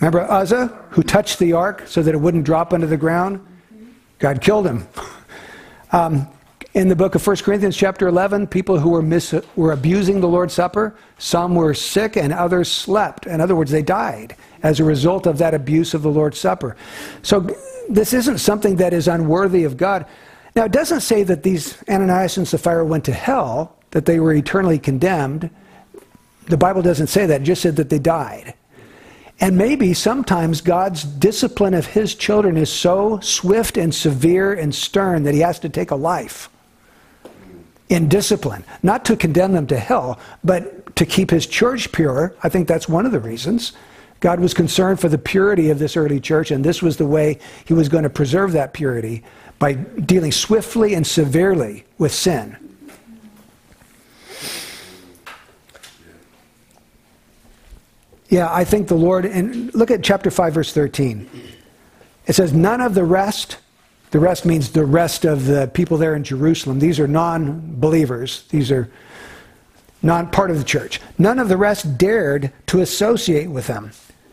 Remember 0.00 0.20
Uzzah, 0.30 0.66
who 0.90 1.02
touched 1.02 1.38
the 1.38 1.52
ark 1.52 1.84
so 1.86 2.02
that 2.02 2.14
it 2.14 2.18
wouldn't 2.18 2.44
drop 2.44 2.72
under 2.72 2.86
the 2.86 2.96
ground? 2.96 3.44
God 4.18 4.40
killed 4.40 4.66
him. 4.66 4.86
Um, 5.92 6.26
in 6.72 6.88
the 6.88 6.96
book 6.96 7.14
of 7.14 7.24
1 7.24 7.36
Corinthians, 7.36 7.76
chapter 7.76 8.08
11, 8.08 8.48
people 8.48 8.80
who 8.80 8.90
were, 8.90 9.02
mis- 9.02 9.40
were 9.54 9.70
abusing 9.70 10.20
the 10.20 10.26
Lord's 10.26 10.54
Supper, 10.54 10.96
some 11.18 11.54
were 11.54 11.72
sick 11.72 12.16
and 12.16 12.32
others 12.32 12.68
slept. 12.68 13.28
In 13.28 13.40
other 13.40 13.54
words, 13.54 13.70
they 13.70 13.82
died 13.82 14.34
as 14.64 14.80
a 14.80 14.84
result 14.84 15.28
of 15.28 15.38
that 15.38 15.54
abuse 15.54 15.94
of 15.94 16.02
the 16.02 16.10
Lord's 16.10 16.36
Supper. 16.36 16.74
So 17.22 17.48
this 17.88 18.12
isn't 18.12 18.38
something 18.38 18.74
that 18.76 18.92
is 18.92 19.06
unworthy 19.06 19.62
of 19.62 19.76
God. 19.76 20.04
Now, 20.56 20.64
it 20.64 20.72
doesn't 20.72 21.02
say 21.02 21.22
that 21.22 21.44
these 21.44 21.80
Ananias 21.88 22.38
and 22.38 22.48
Sapphira 22.48 22.84
went 22.84 23.04
to 23.04 23.12
hell, 23.12 23.76
that 23.92 24.04
they 24.04 24.18
were 24.18 24.34
eternally 24.34 24.80
condemned. 24.80 25.50
The 26.46 26.56
Bible 26.56 26.82
doesn't 26.82 27.06
say 27.06 27.24
that, 27.26 27.42
it 27.42 27.44
just 27.44 27.62
said 27.62 27.76
that 27.76 27.88
they 27.88 28.00
died. 28.00 28.54
And 29.40 29.58
maybe 29.58 29.94
sometimes 29.94 30.60
God's 30.60 31.02
discipline 31.02 31.74
of 31.74 31.86
his 31.86 32.14
children 32.14 32.56
is 32.56 32.70
so 32.70 33.18
swift 33.20 33.76
and 33.76 33.94
severe 33.94 34.54
and 34.54 34.74
stern 34.74 35.24
that 35.24 35.34
he 35.34 35.40
has 35.40 35.58
to 35.60 35.68
take 35.68 35.90
a 35.90 35.96
life 35.96 36.48
in 37.88 38.08
discipline. 38.08 38.64
Not 38.82 39.04
to 39.06 39.16
condemn 39.16 39.52
them 39.52 39.66
to 39.68 39.78
hell, 39.78 40.18
but 40.42 40.96
to 40.96 41.04
keep 41.04 41.30
his 41.30 41.46
church 41.46 41.90
pure. 41.92 42.34
I 42.42 42.48
think 42.48 42.68
that's 42.68 42.88
one 42.88 43.06
of 43.06 43.12
the 43.12 43.20
reasons. 43.20 43.72
God 44.20 44.40
was 44.40 44.54
concerned 44.54 45.00
for 45.00 45.08
the 45.08 45.18
purity 45.18 45.70
of 45.70 45.78
this 45.78 45.96
early 45.96 46.20
church, 46.20 46.50
and 46.50 46.64
this 46.64 46.80
was 46.80 46.96
the 46.96 47.06
way 47.06 47.38
he 47.64 47.74
was 47.74 47.88
going 47.88 48.04
to 48.04 48.10
preserve 48.10 48.52
that 48.52 48.72
purity 48.72 49.22
by 49.58 49.74
dealing 49.74 50.32
swiftly 50.32 50.94
and 50.94 51.06
severely 51.06 51.84
with 51.98 52.12
sin. 52.12 52.56
Yeah, 58.34 58.52
I 58.52 58.64
think 58.64 58.88
the 58.88 58.96
Lord, 58.96 59.26
and 59.26 59.72
look 59.76 59.92
at 59.92 60.02
chapter 60.02 60.28
5, 60.28 60.54
verse 60.54 60.72
13. 60.72 61.30
It 62.26 62.32
says, 62.32 62.52
None 62.52 62.80
of 62.80 62.94
the 62.94 63.04
rest, 63.04 63.58
the 64.10 64.18
rest 64.18 64.44
means 64.44 64.72
the 64.72 64.84
rest 64.84 65.24
of 65.24 65.46
the 65.46 65.70
people 65.72 65.98
there 65.98 66.16
in 66.16 66.24
Jerusalem. 66.24 66.80
These 66.80 66.98
are 66.98 67.06
non 67.06 67.78
believers, 67.78 68.42
these 68.48 68.72
are 68.72 68.90
not 70.02 70.32
part 70.32 70.50
of 70.50 70.58
the 70.58 70.64
church. 70.64 71.00
None 71.16 71.38
of 71.38 71.48
the 71.48 71.56
rest 71.56 71.96
dared 71.96 72.52
to 72.66 72.80
associate 72.80 73.50
with 73.50 73.68
them. 73.68 73.92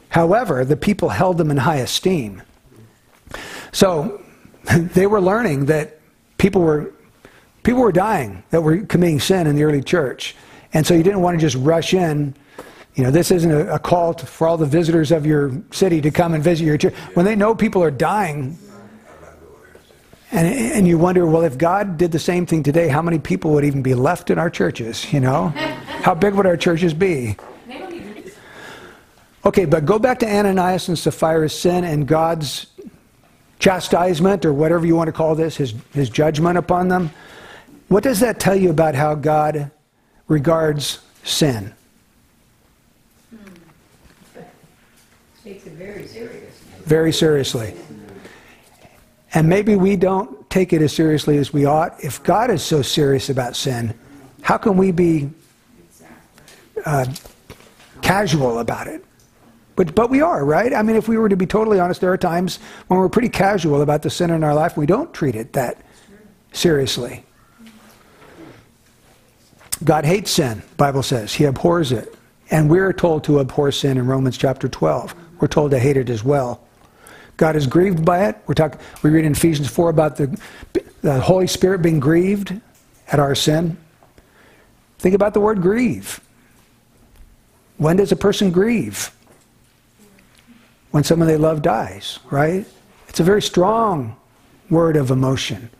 However, 0.10 0.66
the 0.66 0.78
people 0.78 1.10
held 1.10 1.38
them 1.38 1.52
in 1.52 1.58
high 1.58 1.78
esteem. 1.78 2.42
So 3.72 4.20
they 4.76 5.06
were 5.06 5.22
learning 5.22 5.68
that 5.68 6.00
people 6.40 6.64
were 6.64 6.92
People 7.62 7.82
were 7.82 7.92
dying 7.92 8.42
that 8.50 8.64
were 8.64 8.80
committing 8.80 9.20
sin 9.20 9.46
in 9.46 9.56
the 9.56 9.64
early 9.64 9.84
church. 9.84 10.36
And 10.74 10.88
so 10.88 10.96
you 10.96 11.04
didn't 11.04 11.22
want 11.22 11.40
to 11.40 11.46
just 11.46 11.64
rush 11.64 11.94
in. 11.94 12.34
You 12.96 13.04
know, 13.04 13.12
this 13.12 13.32
isn't 13.32 13.52
a, 13.52 13.76
a 13.76 13.80
call 13.80 14.14
to, 14.14 14.26
for 14.26 14.48
all 14.48 14.58
the 14.58 14.66
visitors 14.66 15.12
of 15.12 15.26
your 15.26 15.62
city 15.72 16.02
to 16.02 16.12
come 16.12 16.34
and 16.34 16.44
visit 16.44 16.66
your 16.66 16.78
church. 16.78 16.94
When 17.14 17.26
they 17.26 17.36
know 17.36 17.56
people 17.56 17.82
are 17.84 17.92
dying, 17.92 18.58
and, 20.32 20.48
and 20.48 20.88
you 20.88 20.98
wonder, 20.98 21.26
well, 21.26 21.44
if 21.44 21.58
God 21.58 21.98
did 21.98 22.12
the 22.12 22.20
same 22.20 22.46
thing 22.46 22.64
today, 22.64 22.88
how 22.88 23.02
many 23.02 23.20
people 23.20 23.52
would 23.52 23.66
even 23.66 23.82
be 23.82 23.94
left 23.94 24.30
in 24.30 24.40
our 24.40 24.50
churches? 24.50 25.12
You 25.14 25.20
know? 25.20 25.50
How 26.02 26.16
big 26.16 26.34
would 26.34 26.48
our 26.48 26.58
churches 26.58 26.96
be? 26.96 27.36
Okay, 29.46 29.66
but 29.66 29.86
go 29.86 30.00
back 30.00 30.20
to 30.20 30.28
Ananias 30.28 30.88
and 30.88 30.98
Sapphira's 30.98 31.58
sin 31.58 31.84
and 31.84 32.08
God's 32.08 32.68
chastisement, 33.60 34.46
or 34.46 34.54
whatever 34.54 34.86
you 34.86 34.96
want 34.96 35.08
to 35.08 35.12
call 35.12 35.36
this, 35.36 35.58
his, 35.58 35.76
his 35.94 36.10
judgment 36.10 36.58
upon 36.58 36.88
them. 36.88 37.12
What 37.88 38.04
does 38.04 38.20
that 38.22 38.40
tell 38.40 38.56
you 38.56 38.72
about 38.72 38.96
how 38.96 39.16
God 39.16 39.70
regards 40.28 41.00
sin? 41.24 41.74
Takes 45.44 45.66
it 45.66 45.71
very 45.82 46.08
seriously. 46.08 46.50
Very 46.86 47.14
seriously. 47.14 47.74
And 49.34 49.48
maybe 49.48 49.76
we 49.76 49.96
don't 49.96 50.50
take 50.50 50.74
it 50.74 50.82
as 50.82 50.94
seriously 50.94 51.38
as 51.38 51.54
we 51.54 51.66
ought. 51.66 52.04
If 52.04 52.22
God 52.24 52.52
is 52.52 52.62
so 52.62 52.82
serious 52.82 53.30
about 53.30 53.56
sin, 53.56 53.98
how 54.42 54.58
can 54.58 54.78
we 54.78 54.92
be 54.92 55.30
uh, 56.86 57.06
casual 58.02 58.60
about 58.60 58.88
it? 58.88 59.04
But, 59.78 59.96
but 59.96 60.10
we 60.10 60.22
are, 60.22 60.44
right? 60.44 60.74
I 60.74 60.82
mean, 60.82 60.98
if 60.98 61.08
we 61.08 61.18
were 61.18 61.30
to 61.30 61.38
be 61.38 61.46
totally 61.46 61.80
honest, 61.80 62.02
there 62.02 62.12
are 62.12 62.18
times 62.18 62.60
when 62.88 63.00
we're 63.00 63.10
pretty 63.10 63.30
casual 63.30 63.82
about 63.82 64.02
the 64.02 64.10
sin 64.10 64.30
in 64.30 64.44
our 64.44 64.54
life. 64.54 64.76
We 64.76 64.86
don't 64.86 65.14
treat 65.14 65.36
it 65.36 65.54
that 65.54 65.82
seriously. 66.52 67.24
God 69.84 70.06
hates 70.06 70.30
sin, 70.30 70.62
Bible 70.78 71.02
says. 71.02 71.34
He 71.34 71.46
abhors 71.46 71.92
it. 71.92 72.14
And 72.52 72.70
we're 72.70 72.92
told 72.92 73.24
to 73.24 73.40
abhor 73.40 73.72
sin 73.72 73.98
in 73.98 74.06
Romans 74.06 74.38
chapter 74.38 74.68
12. 74.68 75.16
We're 75.42 75.48
told 75.48 75.72
to 75.72 75.80
hate 75.80 75.98
it 75.98 76.10
as 76.10 76.24
well. 76.24 76.62
God 77.36 77.56
is 77.56 77.66
grieved 77.66 78.06
by 78.06 78.26
it. 78.28 78.38
We're 78.46 78.54
talk, 78.54 78.80
we 79.02 79.10
read 79.10 79.26
in 79.26 79.32
Ephesians 79.32 79.68
4 79.68 79.90
about 79.90 80.16
the, 80.16 80.40
the 81.02 81.20
Holy 81.20 81.48
Spirit 81.48 81.82
being 81.82 82.00
grieved 82.00 82.54
at 83.08 83.20
our 83.20 83.34
sin. 83.34 83.76
Think 85.00 85.16
about 85.16 85.34
the 85.34 85.40
word 85.40 85.64
grieve. 85.64 86.22
When 87.78 87.98
does 87.98 88.12
a 88.12 88.16
person 88.16 88.52
grieve? 88.52 89.10
When 90.92 91.04
someone 91.04 91.28
they 91.28 91.38
love 91.38 91.64
dies, 91.64 92.20
right? 92.30 92.68
It's 93.08 93.20
a 93.20 93.24
very 93.24 93.42
strong 93.42 94.16
word 94.70 94.96
of 94.96 95.10
emotion. 95.10 95.72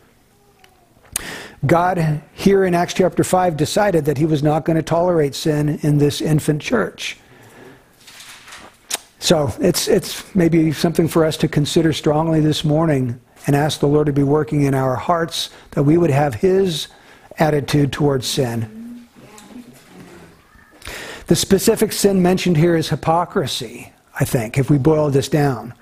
God, 1.64 2.22
here 2.32 2.64
in 2.64 2.74
Acts 2.74 2.94
chapter 2.94 3.22
5, 3.22 3.56
decided 3.56 4.06
that 4.06 4.18
he 4.18 4.26
was 4.26 4.42
not 4.42 4.64
going 4.64 4.76
to 4.76 4.82
tolerate 4.82 5.36
sin 5.36 5.78
in 5.82 5.98
this 5.98 6.20
infant 6.20 6.60
church. 6.60 7.18
So 9.22 9.54
it's, 9.60 9.86
it's 9.86 10.34
maybe 10.34 10.72
something 10.72 11.06
for 11.06 11.24
us 11.24 11.36
to 11.38 11.48
consider 11.48 11.92
strongly 11.92 12.40
this 12.40 12.64
morning 12.64 13.20
and 13.46 13.54
ask 13.54 13.78
the 13.78 13.86
Lord 13.86 14.06
to 14.06 14.12
be 14.12 14.24
working 14.24 14.62
in 14.62 14.74
our 14.74 14.96
hearts 14.96 15.50
that 15.70 15.84
we 15.84 15.96
would 15.96 16.10
have 16.10 16.34
his 16.34 16.88
attitude 17.38 17.92
towards 17.92 18.26
sin. 18.26 19.06
The 21.28 21.36
specific 21.36 21.92
sin 21.92 22.20
mentioned 22.20 22.56
here 22.56 22.74
is 22.74 22.88
hypocrisy, 22.88 23.92
I 24.18 24.24
think, 24.24 24.58
if 24.58 24.70
we 24.70 24.76
boil 24.76 25.08
this 25.08 25.28
down. 25.28 25.72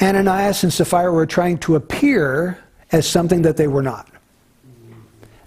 Ananias 0.00 0.64
and 0.64 0.72
Sapphira 0.72 1.12
were 1.12 1.26
trying 1.26 1.58
to 1.58 1.76
appear 1.76 2.58
as 2.90 3.06
something 3.06 3.42
that 3.42 3.56
they 3.56 3.68
were 3.68 3.84
not. 3.84 4.10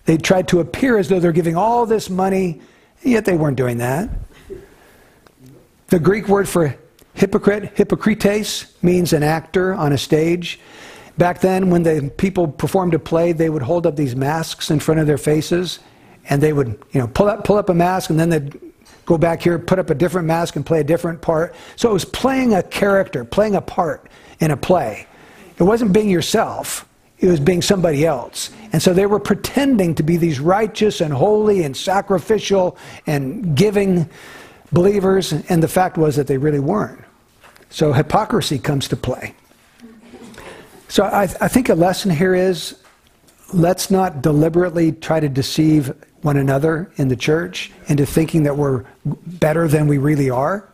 They 0.06 0.16
tried 0.16 0.48
to 0.48 0.62
appear 0.62 0.98
as 0.98 1.10
though 1.10 1.20
they're 1.20 1.34
giving 1.34 1.58
all 1.58 1.86
this 1.86 2.10
money, 2.10 2.62
yet 3.04 3.26
they 3.26 3.36
weren't 3.36 3.58
doing 3.58 3.80
that. 3.80 4.10
The 5.88 6.00
Greek 6.00 6.30
word 6.30 6.48
for 6.48 6.74
hypocrite, 7.16 7.72
hypocrites, 7.76 8.74
means 8.82 9.14
an 9.14 9.24
actor 9.24 9.74
on 9.74 9.94
a 9.94 9.98
stage. 9.98 10.60
Back 11.18 11.42
then, 11.42 11.70
when 11.70 11.84
the 11.84 12.12
people 12.18 12.48
performed 12.48 12.94
a 12.94 13.00
play, 13.00 13.32
they 13.32 13.50
would 13.50 13.62
hold 13.62 13.88
up 13.88 13.96
these 13.96 14.16
masks 14.16 14.70
in 14.70 14.80
front 14.80 15.00
of 15.00 15.08
their 15.08 15.18
faces, 15.18 15.80
and 16.30 16.42
they 16.42 16.54
would, 16.54 16.78
you 16.92 17.00
know, 17.00 17.08
pull 17.08 17.28
up, 17.28 17.44
pull 17.44 17.58
up 17.58 17.70
a 17.70 17.74
mask, 17.74 18.10
and 18.10 18.20
then 18.20 18.30
they'd 18.30 18.60
go 19.06 19.18
back 19.18 19.42
here, 19.42 19.58
put 19.58 19.80
up 19.80 19.90
a 19.90 19.96
different 19.96 20.28
mask, 20.28 20.56
and 20.56 20.66
play 20.66 20.82
a 20.82 20.84
different 20.84 21.22
part. 21.22 21.56
So 21.76 21.90
it 21.90 21.94
was 21.94 22.06
playing 22.06 22.54
a 22.54 22.64
character, 22.64 23.24
playing 23.24 23.56
a 23.56 23.62
part 23.62 24.10
in 24.40 24.52
a 24.52 24.58
play. 24.58 25.08
It 25.58 25.64
wasn't 25.64 25.94
being 25.94 26.10
yourself 26.10 26.86
it 27.20 27.28
was 27.28 27.40
being 27.40 27.62
somebody 27.62 28.06
else. 28.06 28.52
And 28.74 28.82
so 28.82 28.94
they 28.94 29.06
were 29.06 29.20
pretending 29.20 29.96
to 29.96 30.04
be 30.04 30.18
these 30.18 30.40
righteous 30.40 31.02
and 31.02 31.14
holy 31.14 31.64
and 31.64 31.76
sacrificial 31.76 32.78
and 33.08 33.56
giving 33.56 34.10
believers, 34.72 35.32
and 35.32 35.64
the 35.64 35.68
fact 35.68 35.98
was 35.98 36.16
that 36.18 36.28
they 36.28 36.38
really 36.38 36.60
weren't. 36.60 37.04
So 37.76 37.92
hypocrisy 37.92 38.58
comes 38.58 38.88
to 38.88 38.96
play. 38.96 39.36
So 40.88 41.04
I, 41.04 41.24
I 41.24 41.50
think 41.50 41.68
a 41.68 41.76
lesson 41.76 42.10
here 42.10 42.34
is 42.34 42.80
let's 43.52 43.92
not 43.92 44.22
deliberately 44.22 44.94
try 44.94 45.20
to 45.20 45.28
deceive 45.28 45.94
one 46.22 46.38
another 46.38 46.90
in 46.96 47.10
the 47.10 47.18
church 47.18 47.74
into 47.88 48.06
thinking 48.06 48.44
that 48.44 48.56
we're 48.56 48.86
better 49.04 49.68
than 49.68 49.88
we 49.88 49.98
really 49.98 50.30
are. 50.30 50.70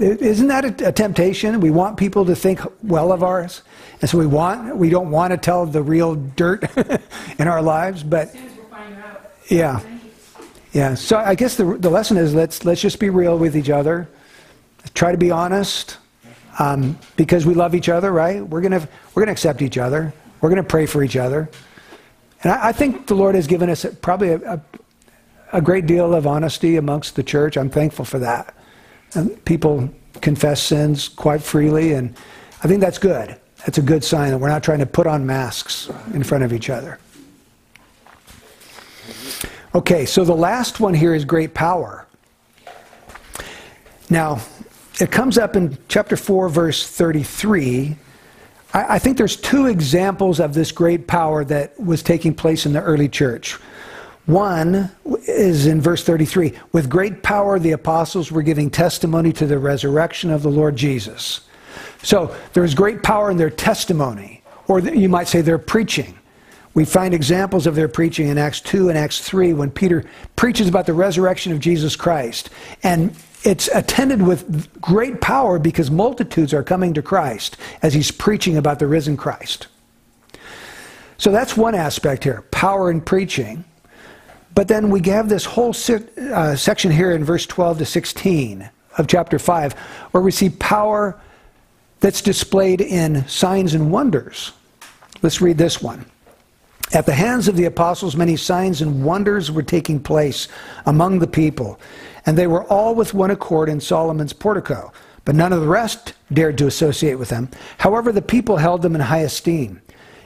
Isn't 0.00 0.46
that 0.48 0.80
a, 0.80 0.88
a, 0.88 0.92
temptation? 0.92 1.60
We 1.60 1.70
want 1.70 1.98
people 1.98 2.24
to 2.24 2.34
think 2.34 2.60
well 2.82 3.12
of 3.12 3.22
ours, 3.22 3.60
and 4.00 4.08
so 4.08 4.16
we 4.16 4.26
want 4.26 4.76
we 4.76 4.88
don't 4.88 5.10
want 5.10 5.32
to 5.32 5.36
tell 5.36 5.66
the 5.66 5.82
real 5.82 6.14
dirt 6.14 6.64
in 7.38 7.48
our 7.48 7.60
lives. 7.60 8.02
But 8.02 8.34
yeah, 9.50 9.82
yeah. 10.72 10.94
So 10.94 11.18
I 11.18 11.34
guess 11.34 11.56
the 11.56 11.76
the 11.76 11.90
lesson 11.90 12.16
is 12.16 12.32
let's 12.32 12.64
let's 12.64 12.80
just 12.80 12.98
be 12.98 13.10
real 13.10 13.36
with 13.36 13.54
each 13.54 13.68
other. 13.68 14.08
Try 14.94 15.12
to 15.12 15.18
be 15.18 15.30
honest, 15.30 15.98
um, 16.58 16.98
because 17.16 17.46
we 17.46 17.54
love 17.54 17.74
each 17.74 17.88
other, 17.88 18.12
right? 18.12 18.46
We're 18.46 18.60
gonna 18.60 18.86
we're 19.14 19.22
gonna 19.22 19.32
accept 19.32 19.62
each 19.62 19.78
other. 19.78 20.12
We're 20.40 20.48
gonna 20.48 20.62
pray 20.62 20.86
for 20.86 21.02
each 21.02 21.16
other, 21.16 21.50
and 22.42 22.52
I, 22.52 22.68
I 22.68 22.72
think 22.72 23.06
the 23.06 23.14
Lord 23.14 23.34
has 23.34 23.46
given 23.46 23.70
us 23.70 23.86
probably 24.02 24.30
a, 24.30 24.38
a, 24.54 24.60
a 25.54 25.60
great 25.60 25.86
deal 25.86 26.14
of 26.14 26.26
honesty 26.26 26.76
amongst 26.76 27.16
the 27.16 27.22
church. 27.22 27.56
I'm 27.56 27.70
thankful 27.70 28.04
for 28.04 28.18
that. 28.18 28.54
And 29.14 29.42
people 29.44 29.88
confess 30.20 30.62
sins 30.62 31.08
quite 31.08 31.42
freely, 31.42 31.94
and 31.94 32.16
I 32.62 32.68
think 32.68 32.80
that's 32.80 32.98
good. 32.98 33.38
That's 33.58 33.78
a 33.78 33.82
good 33.82 34.04
sign 34.04 34.30
that 34.30 34.38
we're 34.38 34.48
not 34.48 34.62
trying 34.62 34.78
to 34.80 34.86
put 34.86 35.06
on 35.06 35.26
masks 35.26 35.90
in 36.12 36.22
front 36.22 36.44
of 36.44 36.52
each 36.52 36.70
other. 36.70 36.98
Okay, 39.74 40.06
so 40.06 40.24
the 40.24 40.34
last 40.34 40.80
one 40.80 40.94
here 40.94 41.14
is 41.14 41.24
great 41.24 41.54
power. 41.54 42.06
Now, 44.10 44.40
it 45.00 45.10
comes 45.10 45.38
up 45.38 45.56
in 45.56 45.78
chapter 45.88 46.16
4, 46.16 46.48
verse 46.48 46.88
33. 46.88 47.96
I, 48.74 48.94
I 48.94 48.98
think 48.98 49.16
there's 49.16 49.36
two 49.36 49.66
examples 49.66 50.40
of 50.40 50.54
this 50.54 50.72
great 50.72 51.06
power 51.06 51.44
that 51.44 51.78
was 51.78 52.02
taking 52.02 52.34
place 52.34 52.66
in 52.66 52.72
the 52.72 52.82
early 52.82 53.08
church. 53.08 53.54
One 54.26 54.90
is 55.26 55.66
in 55.66 55.80
verse 55.80 56.04
33 56.04 56.52
With 56.72 56.90
great 56.90 57.22
power, 57.22 57.58
the 57.58 57.72
apostles 57.72 58.30
were 58.30 58.42
giving 58.42 58.70
testimony 58.70 59.32
to 59.34 59.46
the 59.46 59.58
resurrection 59.58 60.30
of 60.30 60.42
the 60.42 60.50
Lord 60.50 60.76
Jesus. 60.76 61.42
So 62.02 62.34
there 62.52 62.62
was 62.62 62.74
great 62.74 63.02
power 63.02 63.30
in 63.30 63.36
their 63.36 63.50
testimony, 63.50 64.42
or 64.66 64.80
you 64.80 65.08
might 65.08 65.28
say 65.28 65.40
their 65.40 65.58
preaching. 65.58 66.18
We 66.74 66.84
find 66.84 67.14
examples 67.14 67.66
of 67.66 67.74
their 67.74 67.88
preaching 67.88 68.28
in 68.28 68.38
Acts 68.38 68.60
2 68.60 68.88
and 68.88 68.98
Acts 68.98 69.20
3 69.20 69.54
when 69.54 69.70
Peter 69.70 70.04
preaches 70.36 70.68
about 70.68 70.86
the 70.86 70.92
resurrection 70.92 71.50
of 71.50 71.58
Jesus 71.58 71.96
Christ. 71.96 72.50
And 72.82 73.16
it's 73.44 73.68
attended 73.68 74.22
with 74.22 74.80
great 74.80 75.20
power 75.20 75.58
because 75.58 75.90
multitudes 75.90 76.52
are 76.52 76.62
coming 76.62 76.94
to 76.94 77.02
Christ 77.02 77.56
as 77.82 77.94
he's 77.94 78.10
preaching 78.10 78.56
about 78.56 78.78
the 78.78 78.86
risen 78.86 79.16
Christ. 79.16 79.68
So 81.18 81.32
that's 81.32 81.56
one 81.56 81.74
aspect 81.74 82.24
here 82.24 82.42
power 82.50 82.90
in 82.90 83.00
preaching. 83.00 83.64
But 84.54 84.66
then 84.66 84.90
we 84.90 85.00
have 85.10 85.28
this 85.28 85.44
whole 85.44 85.70
uh, 85.70 86.56
section 86.56 86.90
here 86.90 87.12
in 87.12 87.24
verse 87.24 87.46
12 87.46 87.78
to 87.78 87.84
16 87.84 88.68
of 88.96 89.06
chapter 89.06 89.38
5 89.38 89.72
where 90.10 90.22
we 90.22 90.32
see 90.32 90.50
power 90.50 91.20
that's 92.00 92.22
displayed 92.22 92.80
in 92.80 93.26
signs 93.28 93.74
and 93.74 93.90
wonders. 93.90 94.52
Let's 95.22 95.40
read 95.40 95.58
this 95.58 95.82
one. 95.82 96.04
At 96.92 97.06
the 97.06 97.14
hands 97.14 97.48
of 97.48 97.56
the 97.56 97.66
apostles, 97.66 98.16
many 98.16 98.36
signs 98.36 98.80
and 98.80 99.04
wonders 99.04 99.50
were 99.50 99.62
taking 99.62 100.00
place 100.00 100.48
among 100.86 101.18
the 101.18 101.26
people, 101.26 101.78
and 102.28 102.36
they 102.36 102.46
were 102.46 102.64
all 102.64 102.94
with 102.94 103.14
one 103.14 103.30
accord 103.30 103.70
in 103.70 103.80
Solomon's 103.80 104.34
portico. 104.34 104.92
But 105.24 105.34
none 105.34 105.50
of 105.50 105.62
the 105.62 105.66
rest 105.66 106.12
dared 106.30 106.58
to 106.58 106.66
associate 106.66 107.14
with 107.14 107.30
them. 107.30 107.48
However, 107.78 108.12
the 108.12 108.20
people 108.20 108.58
held 108.58 108.82
them 108.82 108.94
in 108.94 109.00
high 109.00 109.20
esteem. 109.20 109.80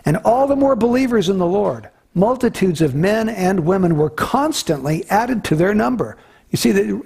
And 0.04 0.16
all 0.24 0.48
the 0.48 0.56
more 0.56 0.74
believers 0.74 1.28
in 1.28 1.38
the 1.38 1.46
Lord 1.46 1.88
multitudes 2.12 2.82
of 2.82 2.96
men 2.96 3.28
and 3.28 3.60
women 3.60 3.96
were 3.96 4.10
constantly 4.10 5.08
added 5.10 5.44
to 5.44 5.54
their 5.54 5.74
number. 5.74 6.18
You 6.50 6.56
see, 6.56 7.00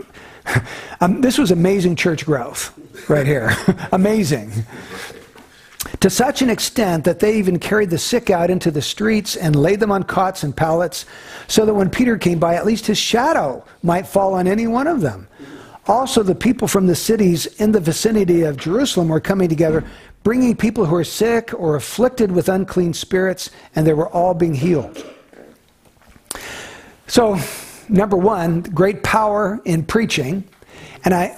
um, 1.03 1.21
this 1.21 1.37
was 1.37 1.51
amazing 1.51 1.97
church 1.97 2.25
growth 2.25 2.73
right 3.07 3.27
here. 3.27 3.55
amazing. 3.93 4.51
To 6.01 6.11
such 6.11 6.43
an 6.43 6.51
extent 6.51 7.05
that 7.05 7.21
they 7.21 7.37
even 7.37 7.59
carried 7.59 7.91
the 7.91 7.99
sick 7.99 8.31
out 8.31 8.51
into 8.51 8.71
the 8.71 8.83
streets 8.83 9.37
and 9.37 9.55
laid 9.57 9.81
them 9.81 9.93
on 9.93 10.03
cots 10.03 10.43
and 10.43 10.57
pallets, 10.57 11.07
so 11.49 11.65
that 11.65 11.75
when 11.75 11.91
Peter 11.91 12.19
came 12.19 12.39
by, 12.39 12.55
at 12.55 12.67
least 12.67 12.87
his 12.87 12.99
shadow 12.99 13.65
might 13.83 14.07
fall 14.07 14.35
on 14.35 14.47
any 14.47 14.67
one 14.67 14.87
of 14.87 15.01
them. 15.01 15.29
Also, 15.87 16.23
the 16.23 16.35
people 16.35 16.67
from 16.67 16.87
the 16.87 16.97
cities 16.97 17.47
in 17.61 17.71
the 17.71 17.81
vicinity 17.81 18.43
of 18.43 18.57
Jerusalem 18.57 19.09
were 19.09 19.21
coming 19.21 19.49
together, 19.49 19.85
bringing 20.25 20.57
people 20.57 20.85
who 20.85 20.95
were 20.95 21.05
sick 21.05 21.55
or 21.55 21.77
afflicted 21.77 22.33
with 22.33 22.49
unclean 22.49 22.93
spirits, 22.93 23.51
and 23.77 23.87
they 23.87 23.95
were 23.95 24.09
all 24.09 24.35
being 24.35 24.55
healed. 24.55 25.05
So, 27.07 27.39
number 27.89 28.17
one, 28.17 28.63
great 28.63 29.05
power 29.05 29.61
in 29.65 29.85
preaching. 29.85 30.43
And 31.05 31.15
I, 31.15 31.37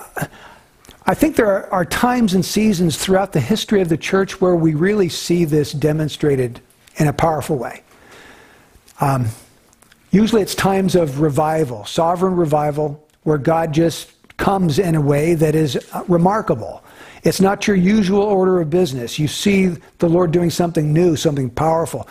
I 1.09 1.15
think 1.15 1.37
there 1.37 1.73
are, 1.73 1.87
times 1.87 2.35
and 2.35 2.45
seasons 2.45 2.99
throughout 2.99 3.33
the 3.33 3.41
history 3.41 3.81
of 3.81 3.89
the 3.89 3.97
church 3.97 4.43
where 4.43 4.55
we 4.55 4.75
really 4.75 5.09
see 5.09 5.47
this 5.47 5.73
demonstrated 5.73 6.61
in 6.97 7.09
a 7.09 7.15
powerful 7.15 7.57
way. 7.57 7.83
Um, 9.01 9.29
usually 10.11 10.43
it's 10.43 10.55
times 10.55 10.95
of 10.95 11.21
revival, 11.21 11.87
sovereign 11.87 12.37
revival, 12.37 13.03
where 13.23 13.39
God 13.39 13.73
just 13.73 14.11
comes 14.37 14.79
in 14.79 14.97
a 14.97 15.01
way 15.01 15.33
that 15.33 15.55
is 15.55 15.79
uh, 15.95 16.05
remarkable. 16.09 16.85
It's 17.25 17.41
not 17.41 17.67
your 17.67 17.77
usual 17.77 18.23
order 18.23 18.61
of 18.61 18.69
business. 18.69 19.19
You 19.19 19.29
see 19.29 19.69
the 20.01 20.11
Lord 20.11 20.31
doing 20.31 20.51
something 20.51 20.93
new, 20.93 21.17
something 21.17 21.49
powerful. 21.49 22.07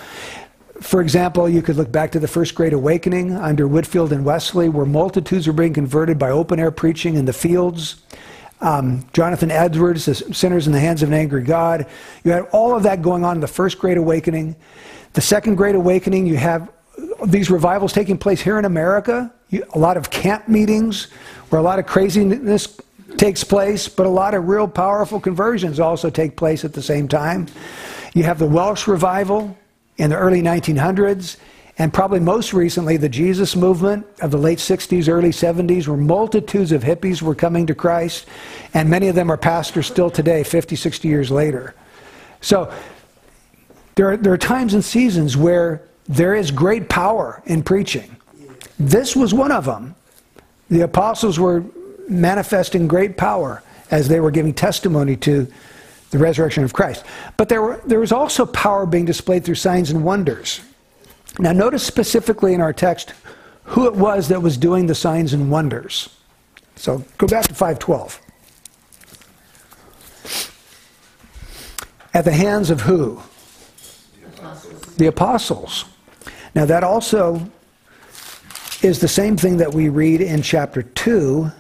For 0.82 1.02
example, 1.02 1.48
you 1.48 1.62
could 1.62 1.76
look 1.76 1.92
back 1.92 2.12
to 2.14 2.20
the 2.20 2.28
First 2.28 2.56
Great 2.56 2.74
Awakening 2.74 3.34
under 3.34 3.68
Whitefield 3.68 4.12
and 4.12 4.26
Wesley, 4.26 4.70
where 4.70 4.88
multitudes 4.88 5.46
were 5.46 5.54
being 5.54 5.74
converted 5.76 6.18
by 6.18 6.32
open 6.32 6.60
air 6.60 6.72
preaching 6.72 7.14
in 7.14 7.26
the 7.26 7.34
fields. 7.34 8.02
Um, 8.60 9.06
Jonathan 9.14 9.52
Edwards, 9.52 10.06
the 10.06 10.16
sinners 10.16 10.66
in 10.66 10.74
the 10.74 10.80
hands 10.80 11.04
of 11.04 11.10
an 11.10 11.16
angry 11.16 11.44
God. 11.44 11.86
You 12.24 12.32
had 12.32 12.44
all 12.52 12.76
of 12.76 12.84
that 12.84 13.02
going 13.02 13.24
on 13.24 13.38
in 13.38 13.42
the 13.42 13.48
First 13.48 13.78
Great 13.78 13.98
Awakening. 13.98 14.56
The 15.14 15.22
Second 15.22 15.56
Great 15.56 15.76
Awakening, 15.76 16.26
you 16.26 16.38
have 16.38 16.72
these 17.28 17.50
revivals 17.50 17.94
taking 17.94 18.18
place 18.18 18.42
here 18.42 18.58
in 18.58 18.66
America. 18.66 19.32
You, 19.50 19.64
a 19.74 19.80
lot 19.80 19.98
of 19.98 20.10
camp 20.10 20.48
meetings 20.48 21.06
where 21.50 21.60
a 21.60 21.64
lot 21.64 21.80
of 21.80 21.86
craziness 21.86 22.80
takes 23.18 23.44
place, 23.44 23.88
but 23.88 24.06
a 24.06 24.10
lot 24.10 24.34
of 24.34 24.48
real 24.48 24.68
powerful 24.68 25.20
conversions 25.20 25.80
also 25.80 26.10
take 26.10 26.36
place 26.36 26.66
at 26.66 26.74
the 26.74 26.82
same 26.82 27.08
time. 27.08 27.48
You 28.14 28.24
have 28.24 28.40
the 28.40 28.48
Welsh 28.48 28.88
revival 28.88 29.58
in 29.98 30.10
the 30.10 30.18
early 30.18 30.42
1900s, 30.42 31.38
and 31.80 31.94
probably 31.94 32.20
most 32.20 32.54
recently 32.54 32.98
the 32.98 33.10
Jesus 33.10 33.56
movement 33.56 34.06
of 34.22 34.32
the 34.32 34.38
late 34.38 34.58
60s, 34.58 35.08
early 35.08 35.30
70s, 35.30 35.88
where 35.88 35.98
multitudes 35.98 36.72
of 36.72 36.84
hippies 36.84 37.22
were 37.22 37.36
coming 37.36 37.68
to 37.68 37.76
Christ, 37.76 38.26
and 38.74 38.90
many 38.90 39.08
of 39.08 39.16
them 39.16 39.32
are 39.32 39.38
pastors 39.38 39.86
still 39.86 40.10
today, 40.10 40.44
50, 40.44 40.76
60 40.76 41.08
years 41.08 41.30
later. 41.30 41.76
So 42.42 42.74
there 43.96 44.12
are, 44.12 44.18
there 44.18 44.34
are 44.34 44.38
times 44.38 44.74
and 44.74 44.84
seasons 44.84 45.38
where 45.38 45.84
there 46.08 46.36
is 46.36 46.50
great 46.50 46.90
power 46.90 47.44
in 47.46 47.62
preaching. 47.62 48.16
This 48.80 49.16
was 49.16 49.34
one 49.34 49.52
of 49.52 49.66
them. 49.66 49.96
The 50.70 50.82
apostles 50.82 51.40
were 51.40 51.64
manifesting 52.10 52.88
great 52.88 53.18
power 53.18 53.64
as 53.92 54.08
they 54.08 54.20
were 54.20 54.32
giving 54.32 54.54
testimony 54.54 55.16
to 55.18 55.48
the 56.10 56.18
resurrection 56.18 56.64
of 56.64 56.74
Christ. 56.74 57.04
But 57.36 57.50
there, 57.50 57.62
were, 57.62 57.82
there 57.86 58.00
was 58.00 58.12
also 58.12 58.46
power 58.46 58.86
being 58.86 59.06
displayed 59.06 59.44
through 59.44 59.56
signs 59.56 59.92
and 59.92 60.04
wonders. 60.04 60.62
Now, 61.40 61.52
notice 61.52 61.84
specifically 61.84 62.54
in 62.54 62.62
our 62.62 62.74
text 62.74 63.14
who 63.64 63.86
it 63.86 63.96
was 63.96 64.30
that 64.30 64.42
was 64.42 64.58
doing 64.58 64.88
the 64.88 64.96
signs 64.96 65.34
and 65.34 65.52
wonders. 65.52 66.10
So 66.76 67.04
go 67.18 67.28
back 67.28 67.46
to 67.48 67.54
512. 67.54 68.22
At 72.14 72.26
the 72.26 72.32
hands 72.32 72.70
of 72.70 72.82
who? 72.82 73.22
The 74.22 74.28
apostles. 74.28 74.96
The 74.96 75.06
apostles. 75.08 75.86
Now, 76.56 76.66
that 76.66 76.84
also 76.84 77.52
is 78.82 79.00
the 79.00 79.08
same 79.08 79.38
thing 79.38 79.58
that 79.58 79.74
we 79.74 79.90
read 79.90 80.22
in 80.22 80.42
chapter 80.42 80.82
2, 80.82 81.52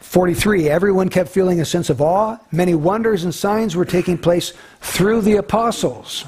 43. 0.00 0.68
Everyone 0.68 1.08
kept 1.08 1.28
feeling 1.28 1.60
a 1.60 1.64
sense 1.64 1.90
of 1.90 2.00
awe. 2.00 2.38
Many 2.50 2.74
wonders 2.74 3.24
and 3.24 3.34
signs 3.34 3.76
were 3.76 3.84
taking 3.84 4.18
place 4.18 4.52
through 4.80 5.20
the 5.20 5.36
apostles. 5.36 6.24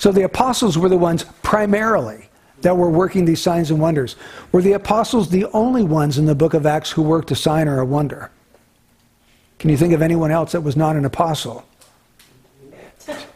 So 0.00 0.10
the 0.10 0.22
apostles 0.22 0.78
were 0.78 0.88
the 0.88 0.96
ones 0.96 1.26
primarily 1.42 2.30
that 2.62 2.74
were 2.74 2.88
working 2.88 3.26
these 3.26 3.42
signs 3.42 3.70
and 3.70 3.78
wonders. 3.78 4.16
Were 4.50 4.62
the 4.62 4.72
apostles 4.72 5.28
the 5.28 5.44
only 5.52 5.84
ones 5.84 6.16
in 6.16 6.24
the 6.24 6.34
book 6.34 6.54
of 6.54 6.64
Acts 6.64 6.90
who 6.90 7.02
worked 7.02 7.30
a 7.32 7.34
sign 7.34 7.68
or 7.68 7.80
a 7.80 7.84
wonder? 7.84 8.30
Can 9.58 9.68
you 9.68 9.76
think 9.76 9.92
of 9.92 10.00
anyone 10.00 10.30
else 10.30 10.52
that 10.52 10.62
was 10.62 10.74
not 10.74 10.96
an 10.96 11.04
apostle? 11.04 11.66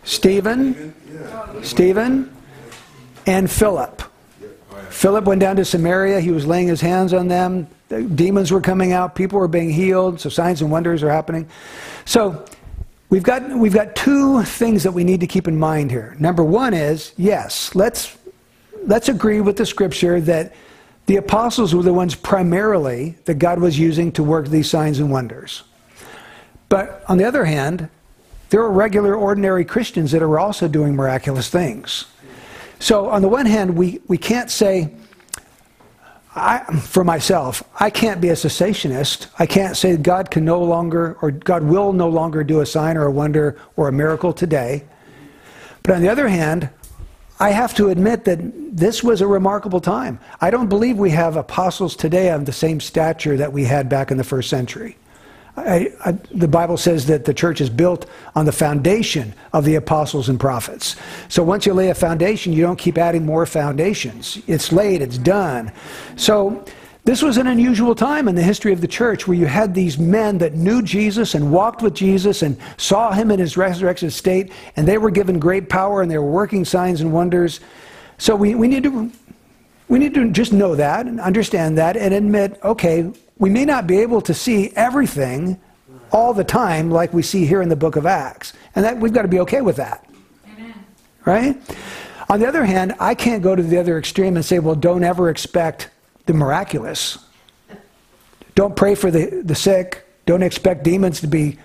Stephen, 0.05 0.94
Stephen, 1.62 2.35
and 3.27 3.50
Philip. 3.50 4.00
Philip 4.88 5.27
went 5.27 5.42
down 5.42 5.57
to 5.57 5.66
Samaria. 5.66 6.18
He 6.20 6.31
was 6.31 6.46
laying 6.46 6.68
his 6.68 6.81
hands 6.81 7.12
on 7.12 7.29
them. 7.29 7.66
The 7.90 8.05
demons 8.05 8.50
were 8.50 8.62
coming 8.62 8.92
out. 8.92 9.14
People 9.14 9.38
were 9.38 9.48
being 9.48 9.68
healed. 9.68 10.18
So 10.18 10.31
signs 10.31 10.62
and 10.62 10.70
wonders 10.70 11.03
are 11.03 11.11
happening. 11.11 11.46
So 12.07 12.42
we've 13.14 13.22
got, 13.22 13.48
we've 13.48 13.72
got 13.72 13.94
two 13.94 14.42
things 14.42 14.83
that 14.83 14.90
we 14.90 15.05
need 15.05 15.20
to 15.20 15.27
keep 15.29 15.46
in 15.46 15.57
mind 15.57 15.88
here. 15.88 16.16
Number 16.18 16.42
one 16.42 16.74
is 16.74 17.12
yes, 17.16 17.72
let's, 17.77 18.18
let's 18.87 19.09
agree 19.09 19.40
with 19.40 19.57
the 19.57 19.64
scripture 19.64 20.20
that 20.22 20.53
the 21.07 21.14
apostles 21.14 21.77
were 21.77 21.85
the 21.85 21.92
ones 21.92 22.16
primarily 22.16 23.14
that 23.27 23.35
God 23.35 23.61
was 23.61 23.79
using 23.79 24.11
to 24.12 24.24
work 24.24 24.48
these 24.48 24.68
signs 24.68 24.98
and 24.98 25.12
wonders. 25.12 25.62
But 26.68 27.05
on 27.07 27.16
the 27.16 27.24
other 27.24 27.44
hand, 27.44 27.88
there 28.50 28.62
are 28.62 28.70
regular, 28.72 29.14
ordinary 29.14 29.64
Christians 29.64 30.11
that 30.11 30.20
are 30.20 30.40
also 30.40 30.66
doing 30.66 30.96
miraculous 30.96 31.48
things. 31.48 32.07
So, 32.81 33.09
on 33.11 33.22
the 33.22 33.29
one 33.29 33.46
hand, 33.46 33.77
we, 33.77 34.00
we 34.09 34.18
can't 34.18 34.50
say, 34.50 34.92
I, 36.37 36.64
for 36.81 37.05
myself, 37.05 37.62
I 37.79 37.90
can't 37.90 38.20
be 38.20 38.31
a 38.31 38.35
cessationist. 38.35 39.29
I 39.38 39.47
can't 39.47 39.77
say 39.77 39.97
God 39.97 40.31
can 40.31 40.44
no 40.44 40.61
longer, 40.62 41.16
or 41.23 41.31
God 41.31 41.62
will 41.62 41.92
no 41.92 42.09
longer 42.09 42.42
do 42.42 42.61
a 42.61 42.66
sign 42.66 42.97
or 42.97 43.07
a 43.07 43.12
wonder 43.12 43.57
or 43.77 43.88
a 43.88 43.92
miracle 43.92 44.33
today. 44.33 44.85
But 45.83 45.94
on 45.94 46.03
the 46.03 46.09
other 46.09 46.29
hand, 46.29 46.70
I 47.38 47.51
have 47.51 47.75
to 47.75 47.88
admit 47.88 48.25
that 48.25 48.38
this 48.77 49.05
was 49.05 49.20
a 49.20 49.27
remarkable 49.27 49.81
time. 49.81 50.18
I 50.40 50.51
don't 50.51 50.68
believe 50.68 50.99
we 50.99 51.11
have 51.11 51.37
apostles 51.37 51.94
today 51.94 52.31
of 52.31 52.47
the 52.47 52.53
same 52.53 52.81
stature 52.81 53.37
that 53.37 53.53
we 53.53 53.64
had 53.64 53.88
back 53.88 54.11
in 54.11 54.16
the 54.16 54.25
first 54.25 54.51
century. 54.51 54.97
I, 55.57 55.93
I, 56.05 56.12
the 56.33 56.49
Bible 56.49 56.77
says 56.77 57.07
that 57.07 57.25
the 57.25 57.35
church 57.35 57.61
is 57.61 57.71
built 57.71 58.07
on 58.35 58.45
the 58.45 58.53
foundation 58.53 59.35
of 59.53 59.64
the 59.64 59.77
apostles 59.77 60.29
and 60.29 60.38
prophets. 60.38 60.97
So 61.29 61.45
once 61.45 61.64
you 61.64 61.75
lay 61.75 61.90
a 61.90 61.95
foundation, 61.95 62.53
you 62.53 62.62
don't 62.62 62.79
keep 62.79 62.99
adding 62.99 63.25
more 63.25 63.47
foundations. 63.47 64.43
It's 64.49 64.73
laid, 64.73 65.01
it's 65.01 65.19
done. 65.19 65.73
So 66.17 66.64
this 67.05 67.23
was 67.23 67.37
an 67.37 67.47
unusual 67.47 67.95
time 67.95 68.29
in 68.29 68.35
the 68.35 68.43
history 68.43 68.73
of 68.73 68.81
the 68.81 68.88
church 68.88 69.29
where 69.29 69.37
you 69.37 69.47
had 69.47 69.75
these 69.75 69.99
men 69.99 70.38
that 70.38 70.55
knew 70.55 70.83
Jesus 70.83 71.35
and 71.35 71.53
walked 71.53 71.83
with 71.83 71.95
Jesus 71.95 72.43
and 72.43 72.57
saw 72.77 73.12
him 73.12 73.31
in 73.31 73.38
his 73.38 73.57
resurrection 73.57 74.11
state, 74.11 74.51
and 74.77 74.88
they 74.88 74.99
were 74.99 75.11
given 75.11 75.38
great 75.38 75.69
power 75.69 76.03
and 76.03 76.11
they 76.11 76.19
were 76.19 76.31
working 76.31 76.64
signs 76.64 77.01
and 77.01 77.12
wonders. 77.12 77.61
So 78.19 78.35
we, 78.35 78.55
we 78.55 78.69
need 78.69 78.83
to 78.85 79.12
we 79.87 79.99
need 79.99 80.14
to 80.14 80.31
just 80.31 80.53
know 80.53 80.75
that 80.75 81.07
and 81.07 81.21
understand 81.21 81.77
that 81.77 81.97
and 81.97 82.14
admit, 82.14 82.59
okay, 82.64 83.12
we 83.38 83.51
may 83.51 83.64
not 83.64 83.87
be 83.87 83.99
able 83.99 84.20
to 84.23 84.35
see 84.35 84.70
everything 84.77 85.61
all 86.12 86.33
the 86.33 86.44
time 86.44 86.90
like 86.90 87.12
we 87.12 87.23
see 87.23 87.44
here 87.44 87.61
in 87.61 87.68
the 87.68 87.77
book 87.77 87.97
of 87.97 88.07
Acts. 88.07 88.53
And 88.75 88.85
that 88.85 88.99
we've 88.99 89.12
got 89.12 89.23
to 89.23 89.29
be 89.29 89.40
okay 89.40 89.61
with 89.61 89.77
that. 89.77 90.09
Amen. 90.47 90.75
Right? 91.25 91.57
On 92.29 92.38
the 92.38 92.47
other 92.47 92.64
hand, 92.64 92.94
I 93.01 93.14
can't 93.14 93.42
go 93.42 93.57
to 93.57 93.62
the 93.62 93.79
other 93.79 93.99
extreme 93.99 94.37
and 94.37 94.44
say, 94.44 94.59
well, 94.61 94.75
don't 94.75 95.05
ever 95.05 95.29
expect 95.29 95.90
the 96.27 96.33
miraculous. 96.33 97.18
Don't 98.55 98.77
pray 98.77 98.94
for 98.94 99.11
the, 99.11 99.42
the 99.44 99.55
sick. 99.55 100.07
Don't 100.27 100.42
expect 100.42 100.85
demons 100.85 101.20
to 101.20 101.27
be 101.27 101.59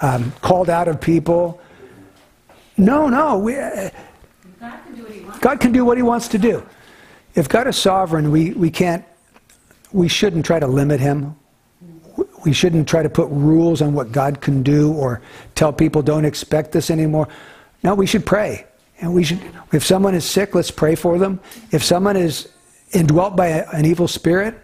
um, 0.00 0.32
called 0.42 0.68
out 0.68 0.88
of 0.88 1.00
people. 1.00 1.60
No, 2.76 3.08
no. 3.08 3.38
We, 3.38 3.56
uh, 3.56 3.90
God, 4.60 4.80
can 4.84 5.38
God 5.40 5.60
can 5.60 5.72
do 5.72 5.84
what 5.84 5.96
he 5.96 6.02
wants 6.02 6.28
to 6.28 6.38
do. 6.38 6.66
If 7.34 7.48
God 7.48 7.68
is 7.68 7.76
sovereign, 7.76 8.30
we, 8.30 8.52
we 8.52 8.70
can't 8.70 9.04
we 9.92 10.08
shouldn't 10.08 10.44
try 10.44 10.58
to 10.58 10.66
limit 10.66 11.00
him. 11.00 11.36
We 12.44 12.52
shouldn't 12.52 12.88
try 12.88 13.02
to 13.02 13.08
put 13.08 13.28
rules 13.30 13.80
on 13.82 13.94
what 13.94 14.12
God 14.12 14.40
can 14.40 14.62
do 14.62 14.92
or 14.92 15.22
tell 15.54 15.72
people 15.72 16.02
don't 16.02 16.24
expect 16.24 16.72
this 16.72 16.90
anymore. 16.90 17.28
No, 17.82 17.94
we 17.94 18.06
should 18.06 18.26
pray. 18.26 18.66
And 19.00 19.14
we 19.14 19.24
should 19.24 19.40
if 19.72 19.84
someone 19.84 20.14
is 20.14 20.24
sick, 20.24 20.54
let's 20.54 20.70
pray 20.70 20.94
for 20.94 21.18
them. 21.18 21.40
If 21.70 21.82
someone 21.82 22.16
is 22.16 22.48
indwelt 22.92 23.36
by 23.36 23.48
a, 23.48 23.68
an 23.70 23.84
evil 23.84 24.08
spirit, 24.08 24.54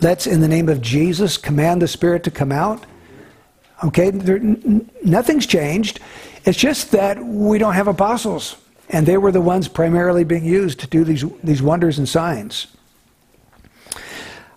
let's 0.00 0.26
in 0.26 0.40
the 0.40 0.48
name 0.48 0.68
of 0.68 0.80
Jesus 0.80 1.36
command 1.36 1.82
the 1.82 1.88
spirit 1.88 2.24
to 2.24 2.30
come 2.30 2.52
out. 2.52 2.84
Okay, 3.84 4.10
there, 4.10 4.38
nothing's 5.04 5.46
changed. 5.46 6.00
It's 6.44 6.58
just 6.58 6.92
that 6.92 7.22
we 7.22 7.58
don't 7.58 7.74
have 7.74 7.88
apostles, 7.88 8.56
and 8.88 9.06
they 9.06 9.18
were 9.18 9.32
the 9.32 9.40
ones 9.40 9.68
primarily 9.68 10.24
being 10.24 10.44
used 10.44 10.80
to 10.80 10.86
do 10.86 11.04
these 11.04 11.24
these 11.42 11.62
wonders 11.62 11.98
and 11.98 12.08
signs. 12.08 12.68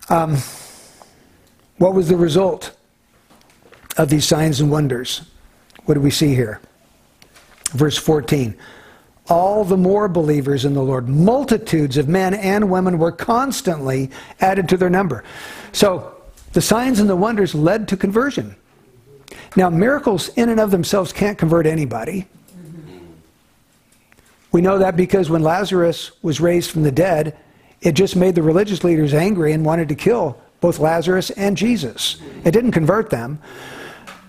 Um, 0.09 0.37
what 1.77 1.93
was 1.93 2.07
the 2.09 2.17
result 2.17 2.75
of 3.97 4.09
these 4.09 4.25
signs 4.25 4.61
and 4.61 4.71
wonders? 4.71 5.23
What 5.85 5.95
do 5.95 6.01
we 6.01 6.11
see 6.11 6.33
here? 6.35 6.61
Verse 7.71 7.97
14. 7.97 8.55
All 9.27 9.65
the 9.65 9.77
more 9.77 10.07
believers 10.07 10.65
in 10.65 10.75
the 10.75 10.83
Lord, 10.83 11.09
multitudes 11.09 11.97
of 11.97 12.07
men 12.07 12.35
and 12.35 12.69
women 12.69 12.99
were 12.99 13.11
constantly 13.11 14.11
added 14.39 14.69
to 14.69 14.77
their 14.77 14.89
number. 14.89 15.23
So 15.71 16.15
the 16.53 16.61
signs 16.61 16.99
and 16.99 17.09
the 17.09 17.15
wonders 17.15 17.55
led 17.55 17.87
to 17.87 17.97
conversion. 17.97 18.55
Now, 19.55 19.69
miracles 19.69 20.29
in 20.29 20.49
and 20.49 20.59
of 20.59 20.69
themselves 20.69 21.11
can't 21.11 21.37
convert 21.37 21.65
anybody. 21.65 22.27
We 24.51 24.61
know 24.61 24.77
that 24.77 24.95
because 24.95 25.29
when 25.29 25.41
Lazarus 25.41 26.11
was 26.21 26.39
raised 26.39 26.71
from 26.71 26.83
the 26.83 26.91
dead, 26.91 27.37
it 27.85 27.93
just 27.93 28.15
made 28.15 28.33
the 28.33 28.41
religious 28.41 28.83
leaders 28.83 29.13
angry 29.13 29.53
and 29.53 29.63
wanted 29.63 29.87
to 29.89 29.95
kill 29.95 30.41
both 30.59 30.79
Lazarus 30.79 31.29
and 31.29 31.55
Jesus. 31.55 32.17
It 32.43 32.49
didn't 32.49 32.71
convert 32.71 33.11
them. 33.11 33.39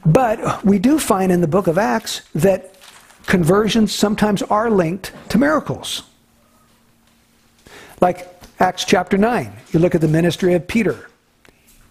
But 0.04 0.62
we 0.62 0.78
do 0.78 0.98
find 0.98 1.32
in 1.32 1.40
the 1.40 1.48
book 1.48 1.66
of 1.66 1.78
Acts 1.78 2.20
that 2.34 2.76
conversions 3.24 3.92
sometimes 3.92 4.42
are 4.42 4.70
linked 4.70 5.12
to 5.30 5.38
miracles. 5.38 6.02
Like 8.02 8.28
Acts 8.60 8.84
chapter 8.84 9.16
9, 9.16 9.50
you 9.72 9.80
look 9.80 9.94
at 9.94 10.02
the 10.02 10.08
ministry 10.08 10.52
of 10.52 10.68
Peter. 10.68 11.08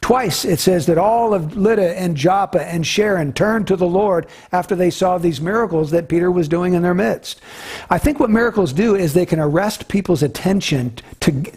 Twice 0.06 0.46
it 0.46 0.60
says 0.60 0.86
that 0.86 1.00
all 1.00 1.34
of 1.34 1.58
Lydda 1.58 1.98
and 2.00 2.16
Joppa 2.16 2.64
and 2.64 2.86
Sharon 2.86 3.34
turned 3.34 3.66
to 3.66 3.76
the 3.76 3.88
Lord 3.88 4.28
after 4.52 4.76
they 4.76 4.92
saw 4.92 5.18
these 5.18 5.42
miracles 5.42 5.90
that 5.90 6.08
Peter 6.08 6.30
was 6.30 6.48
doing 6.48 6.76
in 6.76 6.84
their 6.84 6.94
midst. 6.94 7.42
I 7.90 7.98
think 7.98 8.20
what 8.20 8.30
miracles 8.30 8.72
do 8.72 8.94
is 8.94 9.16
they 9.16 9.26
can 9.26 9.40
arrest 9.40 9.88
people's 9.88 10.22
attention 10.22 10.94
to, 11.22 11.52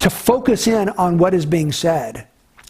to 0.00 0.10
focus 0.10 0.66
in 0.66 0.90
on 0.90 1.16
what 1.16 1.32
is 1.32 1.46
being 1.46 1.72
said. 1.72 2.26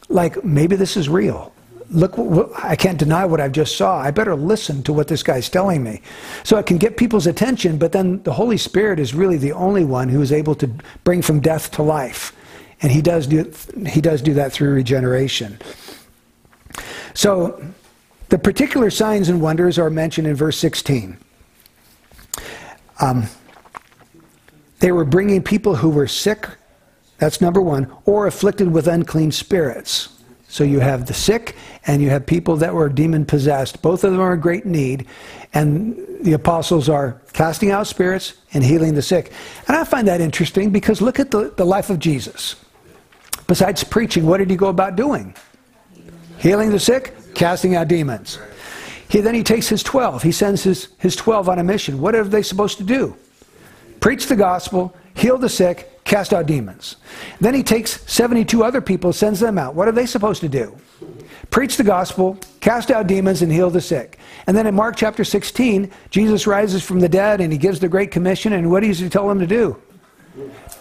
Like, 0.09 0.45
maybe 0.45 0.77
this 0.77 0.97
is 0.97 1.09
real. 1.09 1.53
Look, 1.91 2.17
I 2.63 2.77
can't 2.77 3.01
deny 3.01 3.25
what 3.25 3.41
I've 3.41 3.51
just 3.51 3.77
saw. 3.77 3.99
I 3.99 4.13
better 4.13 4.37
listen 4.37 4.85
to 4.85 4.93
what 4.93 5.09
this 5.09 5.25
guy's 5.25 5.49
telling 5.49 5.83
me. 5.83 6.03
So 6.45 6.57
it 6.59 6.67
can 6.67 6.79
get 6.79 6.97
people's 6.97 7.27
attention, 7.27 7.79
but 7.79 7.91
then 7.91 8.23
the 8.23 8.35
Holy 8.35 8.59
Spirit 8.59 9.01
is 9.01 9.13
really 9.13 9.39
the 9.39 9.55
only 9.55 9.85
one 9.85 10.09
who 10.09 10.23
is 10.23 10.31
able 10.31 10.55
to 10.55 10.71
bring 11.03 11.21
from 11.21 11.41
death 11.41 11.73
to 11.73 11.83
life. 11.83 12.33
And 12.83 12.91
he 12.91 13.01
does 13.01 13.27
do, 13.27 13.51
he 13.87 14.01
does 14.01 14.21
do 14.23 14.35
that 14.35 14.53
through 14.53 14.75
regeneration. 14.75 15.59
So 17.15 17.63
the 18.29 18.39
particular 18.39 18.91
signs 18.91 19.29
and 19.29 19.41
wonders 19.41 19.79
are 19.79 19.91
mentioned 19.91 20.27
in 20.27 20.35
verse 20.35 20.59
16. 20.59 21.17
Um, 23.01 23.27
they 24.81 24.91
were 24.91 25.05
bringing 25.05 25.43
people 25.43 25.77
who 25.77 25.91
were 25.91 26.09
sick, 26.09 26.49
that's 27.19 27.41
number 27.41 27.61
one, 27.61 27.93
or 28.05 28.27
afflicted 28.27 28.73
with 28.73 28.89
unclean 28.89 29.31
spirits. 29.31 30.09
So 30.49 30.65
you 30.65 30.81
have 30.81 31.07
the 31.07 31.15
sick 31.15 31.57
and 31.87 32.03
you 32.03 32.11
have 32.11 32.27
people 32.27 32.57
that 32.57 32.75
were 32.75 32.89
demon 32.89 33.25
possessed. 33.25 33.81
Both 33.81 34.05
of 34.05 34.13
them 34.13 34.21
are 34.21 34.35
in 34.35 34.41
great 34.41 34.67
need. 34.67 35.07
And 35.55 35.97
the 36.21 36.35
apostles 36.35 36.89
are 36.89 37.23
casting 37.33 37.71
out 37.71 37.87
spirits 37.87 38.35
and 38.53 38.63
healing 38.63 38.95
the 38.95 39.03
sick. 39.03 39.33
And 39.67 39.77
I 39.77 39.85
find 39.85 40.07
that 40.09 40.21
interesting 40.21 40.71
because 40.71 41.01
look 41.01 41.19
at 41.19 41.31
the, 41.31 41.55
the 41.57 41.65
life 41.65 41.91
of 41.91 41.99
Jesus. 41.99 42.57
Besides 43.53 43.85
preaching, 43.85 44.25
what 44.25 44.39
did 44.39 44.49
he 44.49 44.57
go 44.57 44.69
about 44.69 44.97
doing? 44.97 45.37
Healing 46.39 46.71
the 46.71 46.81
sick, 46.81 47.15
casting 47.35 47.75
out 47.75 47.87
demons. 47.87 48.39
He, 49.11 49.21
then 49.21 49.35
he 49.35 49.43
takes 49.43 49.69
his 49.69 49.83
12. 49.83 50.23
He 50.23 50.33
sends 50.33 50.63
his, 50.63 50.89
his 50.97 51.15
12 51.17 51.51
on 51.51 51.59
a 51.59 51.63
mission. 51.63 52.01
What 52.01 52.15
are 52.15 52.25
they 52.25 52.41
supposed 52.41 52.79
to 52.79 52.83
do? 52.83 53.15
Preach 54.01 54.27
the 54.27 54.37
gospel, 54.37 54.97
heal 55.13 55.37
the 55.37 55.51
sick, 55.51 56.03
cast 56.05 56.33
out 56.33 56.47
demons. 56.47 56.97
Then 57.43 57.53
he 57.53 57.63
takes 57.63 58.11
72 58.11 58.65
other 58.65 58.81
people, 58.81 59.13
sends 59.13 59.39
them 59.39 59.59
out. 59.59 59.75
What 59.75 59.87
are 59.87 59.93
they 59.93 60.07
supposed 60.07 60.41
to 60.41 60.49
do? 60.49 60.75
Preach 61.51 61.77
the 61.77 61.85
gospel, 61.85 62.39
cast 62.61 62.91
out 62.91 63.07
demons, 63.07 63.43
and 63.43 63.53
heal 63.53 63.69
the 63.69 63.83
sick. 63.83 64.19
And 64.47 64.57
then 64.57 64.67
in 64.67 64.75
Mark 64.75 64.97
chapter 64.97 65.25
16, 65.25 65.91
Jesus 66.09 66.47
rises 66.47 66.83
from 66.83 67.01
the 67.01 67.09
dead 67.11 67.43
and 67.43 67.53
he 67.53 67.59
gives 67.59 67.81
the 67.81 67.89
Great 67.91 68.13
Commission. 68.13 68.55
And 68.55 68.71
what 68.71 68.83
does 68.83 68.99
he 68.99 69.11
tell 69.11 69.29
them 69.29 69.41
to 69.41 69.47
do? 69.47 69.77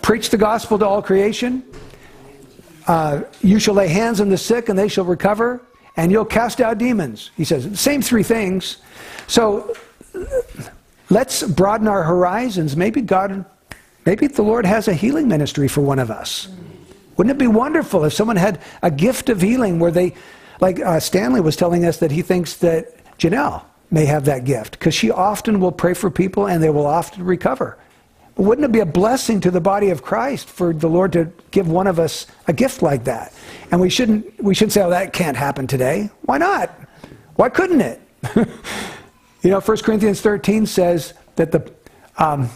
Preach 0.01 0.29
the 0.29 0.37
gospel 0.37 0.79
to 0.79 0.85
all 0.87 1.01
creation, 1.01 1.65
uh, 2.87 3.23
you 3.41 3.59
shall 3.59 3.73
lay 3.73 3.87
hands 3.87 4.21
on 4.21 4.29
the 4.29 4.37
sick 4.37 4.69
and 4.69 4.77
they 4.77 4.87
shall 4.87 5.05
recover, 5.05 5.61
and 5.97 6.11
you'll 6.11 6.25
cast 6.25 6.61
out 6.61 6.77
demons. 6.77 7.31
He 7.35 7.43
says, 7.43 7.79
same 7.79 8.01
three 8.01 8.23
things. 8.23 8.77
So 9.27 9.75
let's 11.09 11.43
broaden 11.43 11.87
our 11.87 12.03
horizons. 12.03 12.75
Maybe 12.75 13.01
God, 13.01 13.45
maybe 14.05 14.27
the 14.27 14.41
Lord 14.41 14.65
has 14.65 14.87
a 14.87 14.93
healing 14.93 15.27
ministry 15.27 15.67
for 15.67 15.81
one 15.81 15.99
of 15.99 16.09
us. 16.09 16.47
Wouldn't 17.17 17.35
it 17.35 17.39
be 17.39 17.47
wonderful 17.47 18.05
if 18.05 18.13
someone 18.13 18.37
had 18.37 18.61
a 18.81 18.89
gift 18.89 19.29
of 19.29 19.41
healing 19.41 19.79
where 19.79 19.91
they, 19.91 20.15
like 20.59 20.79
uh, 20.79 20.99
Stanley 20.99 21.41
was 21.41 21.55
telling 21.55 21.85
us 21.85 21.97
that 21.97 22.11
he 22.11 22.21
thinks 22.21 22.55
that 22.57 23.17
Janelle 23.17 23.63
may 23.91 24.05
have 24.05 24.25
that 24.25 24.45
gift 24.45 24.79
because 24.79 24.95
she 24.95 25.11
often 25.11 25.59
will 25.59 25.71
pray 25.71 25.93
for 25.93 26.09
people 26.09 26.47
and 26.47 26.63
they 26.63 26.69
will 26.69 26.87
often 26.87 27.23
recover. 27.23 27.77
Wouldn't 28.35 28.65
it 28.65 28.71
be 28.71 28.79
a 28.79 28.85
blessing 28.85 29.41
to 29.41 29.51
the 29.51 29.61
body 29.61 29.89
of 29.89 30.01
Christ 30.01 30.49
for 30.49 30.73
the 30.73 30.87
Lord 30.87 31.13
to 31.13 31.31
give 31.51 31.67
one 31.67 31.87
of 31.87 31.99
us 31.99 32.27
a 32.47 32.53
gift 32.53 32.81
like 32.81 33.03
that? 33.03 33.33
And 33.71 33.79
we 33.79 33.89
shouldn't, 33.89 34.41
we 34.41 34.55
shouldn't 34.55 34.73
say, 34.73 34.81
oh, 34.81 34.89
that 34.89 35.13
can't 35.13 35.37
happen 35.37 35.67
today. 35.67 36.09
Why 36.23 36.37
not? 36.37 36.69
Why 37.35 37.49
couldn't 37.49 37.81
it? 37.81 38.01
you 38.35 39.49
know, 39.51 39.59
1 39.59 39.77
Corinthians 39.79 40.21
13 40.21 40.65
says 40.65 41.13
that 41.35 41.51
the, 41.51 41.71
um, 42.17 42.49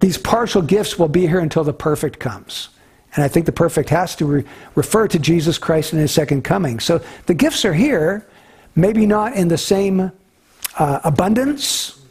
these 0.00 0.18
partial 0.18 0.62
gifts 0.62 0.98
will 0.98 1.08
be 1.08 1.26
here 1.26 1.40
until 1.40 1.64
the 1.64 1.72
perfect 1.72 2.18
comes. 2.18 2.68
And 3.14 3.24
I 3.24 3.28
think 3.28 3.46
the 3.46 3.52
perfect 3.52 3.88
has 3.90 4.14
to 4.16 4.26
re- 4.26 4.44
refer 4.74 5.08
to 5.08 5.18
Jesus 5.18 5.56
Christ 5.56 5.92
in 5.92 5.98
his 5.98 6.12
second 6.12 6.42
coming. 6.42 6.80
So 6.80 7.00
the 7.26 7.34
gifts 7.34 7.64
are 7.64 7.72
here, 7.72 8.26
maybe 8.74 9.06
not 9.06 9.34
in 9.34 9.48
the 9.48 9.58
same 9.58 10.12
uh, 10.78 11.00
abundance 11.04 12.03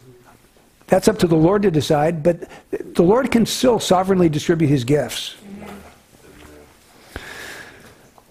that's 0.94 1.08
up 1.08 1.18
to 1.18 1.26
the 1.26 1.34
Lord 1.34 1.62
to 1.62 1.72
decide, 1.72 2.22
but 2.22 2.48
the 2.70 3.02
Lord 3.02 3.32
can 3.32 3.46
still 3.46 3.80
sovereignly 3.80 4.28
distribute 4.28 4.68
his 4.68 4.84
gifts. 4.84 5.34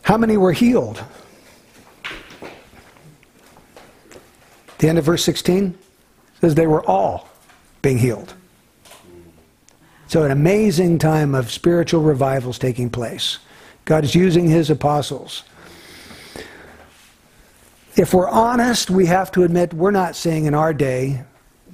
How 0.03 0.17
many 0.17 0.37
were 0.37 0.53
healed? 0.53 1.03
The 4.77 4.87
end 4.87 4.97
of 4.97 5.03
verse 5.03 5.25
16 5.25 5.77
says 6.39 6.55
they 6.55 6.65
were 6.65 6.85
all 6.85 7.27
being 7.81 7.97
healed. 7.97 8.33
So, 10.07 10.23
an 10.23 10.31
amazing 10.31 10.99
time 10.99 11.35
of 11.35 11.51
spiritual 11.51 12.01
revivals 12.01 12.57
taking 12.57 12.89
place. 12.89 13.39
God 13.83 14.05
is 14.05 14.15
using 14.15 14.47
his 14.47 14.69
apostles. 14.69 15.43
If 17.97 18.13
we're 18.13 18.29
honest, 18.29 18.89
we 18.89 19.07
have 19.07 19.33
to 19.33 19.43
admit 19.43 19.73
we're 19.73 19.91
not 19.91 20.15
seeing 20.15 20.45
in 20.45 20.53
our 20.53 20.73
day 20.73 21.25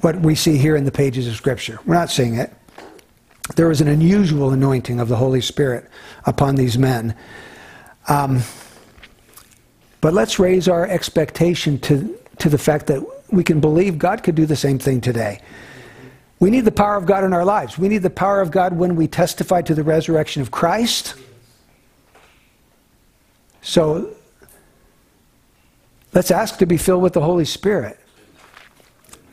what 0.01 0.19
we 0.21 0.35
see 0.35 0.57
here 0.57 0.75
in 0.75 0.85
the 0.85 0.91
pages 0.91 1.27
of 1.27 1.35
Scripture. 1.35 1.79
We're 1.85 1.95
not 1.95 2.09
seeing 2.09 2.35
it. 2.35 2.53
There 3.55 3.67
was 3.67 3.81
an 3.81 3.87
unusual 3.87 4.51
anointing 4.51 4.99
of 4.99 5.07
the 5.07 5.15
Holy 5.15 5.41
Spirit 5.41 5.89
upon 6.25 6.55
these 6.55 6.77
men. 6.77 7.15
Um, 8.07 8.41
but 10.01 10.13
let's 10.13 10.39
raise 10.39 10.67
our 10.67 10.85
expectation 10.87 11.79
to, 11.79 12.17
to 12.37 12.49
the 12.49 12.57
fact 12.57 12.87
that 12.87 13.03
we 13.31 13.43
can 13.43 13.59
believe 13.59 13.97
God 13.97 14.23
could 14.23 14.35
do 14.35 14.45
the 14.45 14.55
same 14.55 14.79
thing 14.79 15.01
today. 15.01 15.41
We 16.39 16.49
need 16.49 16.61
the 16.61 16.71
power 16.71 16.95
of 16.95 17.05
God 17.05 17.23
in 17.23 17.33
our 17.33 17.43
lives. 17.43 17.77
We 17.77 17.89
need 17.89 17.97
the 17.99 18.09
power 18.09 18.39
of 18.39 18.49
God 18.49 18.73
when 18.73 18.95
we 18.95 19.07
testify 19.07 19.61
to 19.63 19.75
the 19.75 19.83
resurrection 19.83 20.41
of 20.41 20.51
Christ. 20.51 21.15
So 23.61 24.15
let's 26.13 26.31
ask 26.31 26.57
to 26.59 26.65
be 26.65 26.77
filled 26.77 27.03
with 27.03 27.13
the 27.13 27.21
Holy 27.21 27.45
Spirit. 27.45 27.99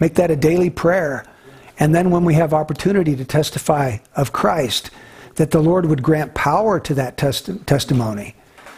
Make 0.01 0.14
that 0.14 0.30
a 0.30 0.36
daily 0.36 0.70
prayer. 0.70 1.24
And 1.78 1.94
then 1.94 2.11
when 2.11 2.24
we 2.24 2.34
have 2.34 2.55
opportunity 2.55 3.16
to 3.16 3.24
testify 3.24 3.99
of 4.14 4.32
Christ, 4.32 4.90
that 5.36 5.51
the 5.51 5.61
Lord 5.61 5.86
would 5.86 6.03
grant 6.03 6.34
power 6.34 6.80
to 6.80 6.94
that 6.94 7.16
testi- 7.16 7.64
testimony. 7.66 8.34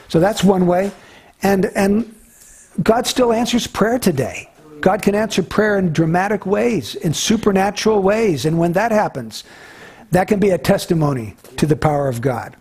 So 0.09 0.21
that's 0.21 0.43
one 0.43 0.67
way. 0.67 0.91
And, 1.43 1.67
and 1.67 2.15
God 2.83 3.07
still 3.07 3.33
answers 3.33 3.67
prayer 3.67 3.99
today. 3.99 4.51
God 4.81 5.03
can 5.03 5.15
answer 5.15 5.43
prayer 5.43 5.79
in 5.79 5.93
dramatic 5.93 6.47
ways, 6.47 6.95
in 6.95 7.13
supernatural 7.13 8.01
ways. 8.03 8.45
And 8.45 8.59
when 8.59 8.73
that 8.73 8.93
happens, 8.93 9.45
that 10.11 10.29
can 10.29 10.41
be 10.41 10.51
a 10.51 10.59
testimony 10.59 11.37
to 11.57 11.67
the 11.67 11.77
power 11.77 12.09
of 12.09 12.21
God. 12.21 12.57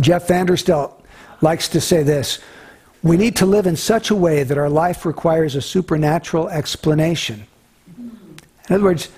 Jeff 0.00 0.28
Vanderstelt 0.28 0.92
likes 1.40 1.68
to 1.68 1.80
say 1.80 2.02
this 2.02 2.38
We 3.02 3.16
need 3.16 3.36
to 3.36 3.46
live 3.46 3.66
in 3.66 3.76
such 3.76 4.10
a 4.10 4.16
way 4.16 4.42
that 4.42 4.58
our 4.58 4.70
life 4.70 5.04
requires 5.04 5.54
a 5.54 5.62
supernatural 5.62 6.48
explanation. 6.48 7.46
In 8.68 8.76
other 8.76 8.84
words, 8.84 9.10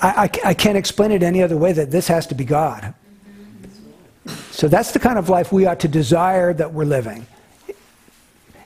I, 0.00 0.08
I, 0.44 0.50
I, 0.50 0.54
can't 0.54 0.78
explain 0.78 1.10
it 1.10 1.22
any 1.22 1.42
other 1.42 1.56
way 1.56 1.72
that 1.72 1.90
this 1.90 2.08
has 2.08 2.26
to 2.28 2.34
be 2.34 2.44
God. 2.44 2.94
So 4.50 4.68
that's 4.68 4.92
the 4.92 4.98
kind 4.98 5.18
of 5.18 5.28
life 5.28 5.52
we 5.52 5.66
ought 5.66 5.80
to 5.80 5.88
desire 5.88 6.54
that 6.54 6.72
we're 6.72 6.84
living. 6.84 7.26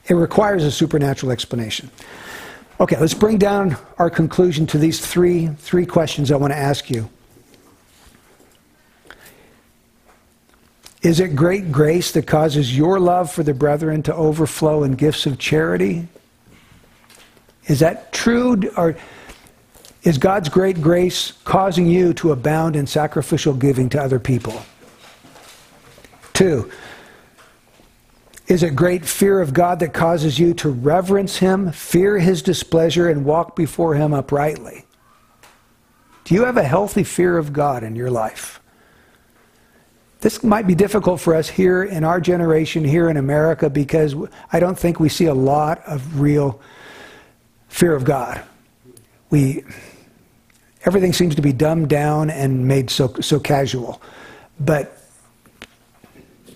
It 0.08 0.14
requires 0.14 0.64
a 0.64 0.70
supernatural 0.70 1.32
explanation. 1.32 1.90
Okay, 2.78 2.98
let's 3.00 3.14
bring 3.14 3.38
down 3.38 3.76
our 3.98 4.10
conclusion 4.10 4.66
to 4.66 4.78
these 4.78 5.04
three, 5.04 5.46
three 5.46 5.86
questions 5.86 6.30
I 6.30 6.36
want 6.36 6.52
to 6.52 6.58
ask 6.58 6.90
you. 6.90 7.08
Is 11.02 11.20
it 11.20 11.34
great 11.34 11.72
grace 11.72 12.10
that 12.12 12.26
causes 12.26 12.76
your 12.76 13.00
love 13.00 13.30
for 13.32 13.42
the 13.42 13.54
brethren 13.54 14.02
to 14.04 14.14
overflow 14.14 14.82
in 14.82 14.92
gifts 14.92 15.24
of 15.24 15.38
charity? 15.38 16.08
Is 17.66 17.80
that 17.80 18.12
true? 18.12 18.60
Or 18.76 18.96
is 20.02 20.18
God's 20.18 20.48
great 20.48 20.80
grace 20.80 21.32
causing 21.44 21.86
you 21.86 22.12
to 22.14 22.32
abound 22.32 22.76
in 22.76 22.86
sacrificial 22.86 23.54
giving 23.54 23.88
to 23.90 24.00
other 24.00 24.20
people? 24.20 24.62
Two, 26.32 26.70
is 28.46 28.62
it 28.62 28.76
great 28.76 29.04
fear 29.04 29.40
of 29.40 29.52
God 29.52 29.80
that 29.80 29.92
causes 29.92 30.38
you 30.38 30.54
to 30.54 30.68
reverence 30.68 31.38
Him, 31.38 31.72
fear 31.72 32.18
His 32.18 32.42
displeasure, 32.42 33.08
and 33.08 33.24
walk 33.24 33.56
before 33.56 33.94
Him 33.94 34.14
uprightly? 34.14 34.84
Do 36.24 36.34
you 36.34 36.44
have 36.44 36.56
a 36.56 36.62
healthy 36.62 37.02
fear 37.02 37.38
of 37.38 37.52
God 37.52 37.82
in 37.82 37.96
your 37.96 38.10
life? 38.10 38.60
This 40.20 40.42
might 40.42 40.66
be 40.66 40.74
difficult 40.74 41.20
for 41.20 41.34
us 41.34 41.48
here 41.48 41.82
in 41.82 42.04
our 42.04 42.20
generation, 42.20 42.84
here 42.84 43.08
in 43.08 43.16
America, 43.16 43.68
because 43.68 44.14
I 44.52 44.60
don't 44.60 44.78
think 44.78 45.00
we 45.00 45.08
see 45.08 45.26
a 45.26 45.34
lot 45.34 45.82
of 45.86 46.20
real 46.20 46.60
fear 47.68 47.94
of 47.94 48.04
God. 48.04 48.42
We, 49.30 49.64
everything 50.84 51.12
seems 51.12 51.34
to 51.34 51.42
be 51.42 51.52
dumbed 51.52 51.88
down 51.88 52.30
and 52.30 52.66
made 52.66 52.90
so, 52.90 53.12
so 53.20 53.40
casual. 53.40 54.00
But 54.58 54.96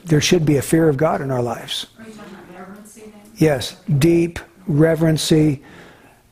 there 0.05 0.21
should 0.21 0.47
be 0.47 0.57
a 0.57 0.63
fear 0.63 0.89
of 0.89 0.97
God 0.97 1.21
in 1.21 1.31
our 1.31 1.43
lives. 1.43 1.87
Are 1.99 2.07
you 2.07 2.13
talking 2.15 2.35
about 2.35 2.59
reverency 2.59 3.01
then? 3.03 3.21
Yes, 3.37 3.77
deep 3.99 4.39
reverency. 4.67 5.63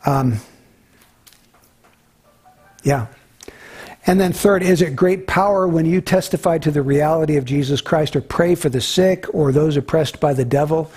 Um, 0.07 0.39
yeah. 2.83 3.09
And 4.07 4.19
then, 4.19 4.33
third, 4.33 4.63
is 4.63 4.81
it 4.81 4.97
great 4.97 5.27
power 5.27 5.69
when 5.69 5.85
you 5.85 6.01
testify 6.01 6.57
to 6.59 6.71
the 6.71 6.81
reality 6.81 7.37
of 7.37 7.45
Jesus 7.45 7.83
Christ 7.83 8.17
or 8.17 8.23
pray 8.23 8.55
for 8.55 8.71
the 8.71 8.81
sick 8.81 9.27
or 9.35 9.53
those 9.53 9.77
oppressed 9.77 10.19
by 10.19 10.33
the 10.33 10.47
devil? 10.47 10.91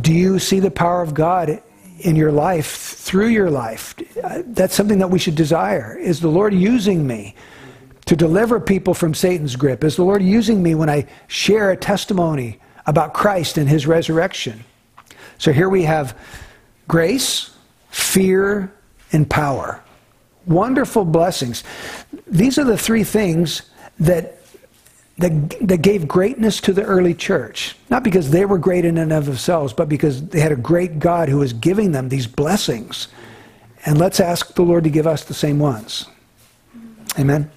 Do 0.00 0.12
you 0.12 0.40
see 0.40 0.58
the 0.58 0.70
power 0.70 1.00
of 1.00 1.14
God 1.14 1.62
in 2.04 2.16
your 2.16 2.30
life, 2.30 2.70
through 2.70 3.28
your 3.28 3.50
life? 3.50 3.94
That's 4.46 4.74
something 4.74 4.98
that 4.98 5.10
we 5.10 5.18
should 5.18 5.34
desire. 5.34 5.96
Is 5.98 6.20
the 6.20 6.28
Lord 6.28 6.54
using 6.54 7.06
me 7.06 7.34
to 8.06 8.14
deliver 8.14 8.60
people 8.60 8.94
from 8.94 9.14
Satan's 9.14 9.56
grip? 9.56 9.82
Is 9.82 9.96
the 9.96 10.04
Lord 10.04 10.22
using 10.22 10.62
me 10.62 10.74
when 10.74 10.90
I 10.90 11.06
share 11.26 11.70
a 11.70 11.76
testimony 11.76 12.60
about 12.86 13.14
Christ 13.14 13.56
and 13.56 13.68
his 13.68 13.86
resurrection? 13.86 14.64
So 15.38 15.52
here 15.52 15.68
we 15.68 15.82
have 15.84 16.16
grace, 16.86 17.50
fear, 17.90 18.72
and 19.12 19.28
power. 19.28 19.82
Wonderful 20.46 21.06
blessings. 21.06 21.64
These 22.26 22.58
are 22.58 22.64
the 22.64 22.76
three 22.76 23.04
things 23.04 23.62
that, 23.98 24.43
that, 25.18 25.56
that 25.60 25.82
gave 25.82 26.08
greatness 26.08 26.60
to 26.62 26.72
the 26.72 26.82
early 26.82 27.14
church. 27.14 27.76
Not 27.88 28.02
because 28.02 28.30
they 28.30 28.44
were 28.44 28.58
great 28.58 28.84
in 28.84 28.98
and 28.98 29.12
of 29.12 29.26
themselves, 29.26 29.72
but 29.72 29.88
because 29.88 30.26
they 30.28 30.40
had 30.40 30.52
a 30.52 30.56
great 30.56 30.98
God 30.98 31.28
who 31.28 31.38
was 31.38 31.52
giving 31.52 31.92
them 31.92 32.08
these 32.08 32.26
blessings. 32.26 33.08
And 33.86 33.98
let's 33.98 34.18
ask 34.18 34.54
the 34.54 34.62
Lord 34.62 34.84
to 34.84 34.90
give 34.90 35.06
us 35.06 35.24
the 35.24 35.34
same 35.34 35.58
ones. 35.58 36.06
Amen. 37.18 37.50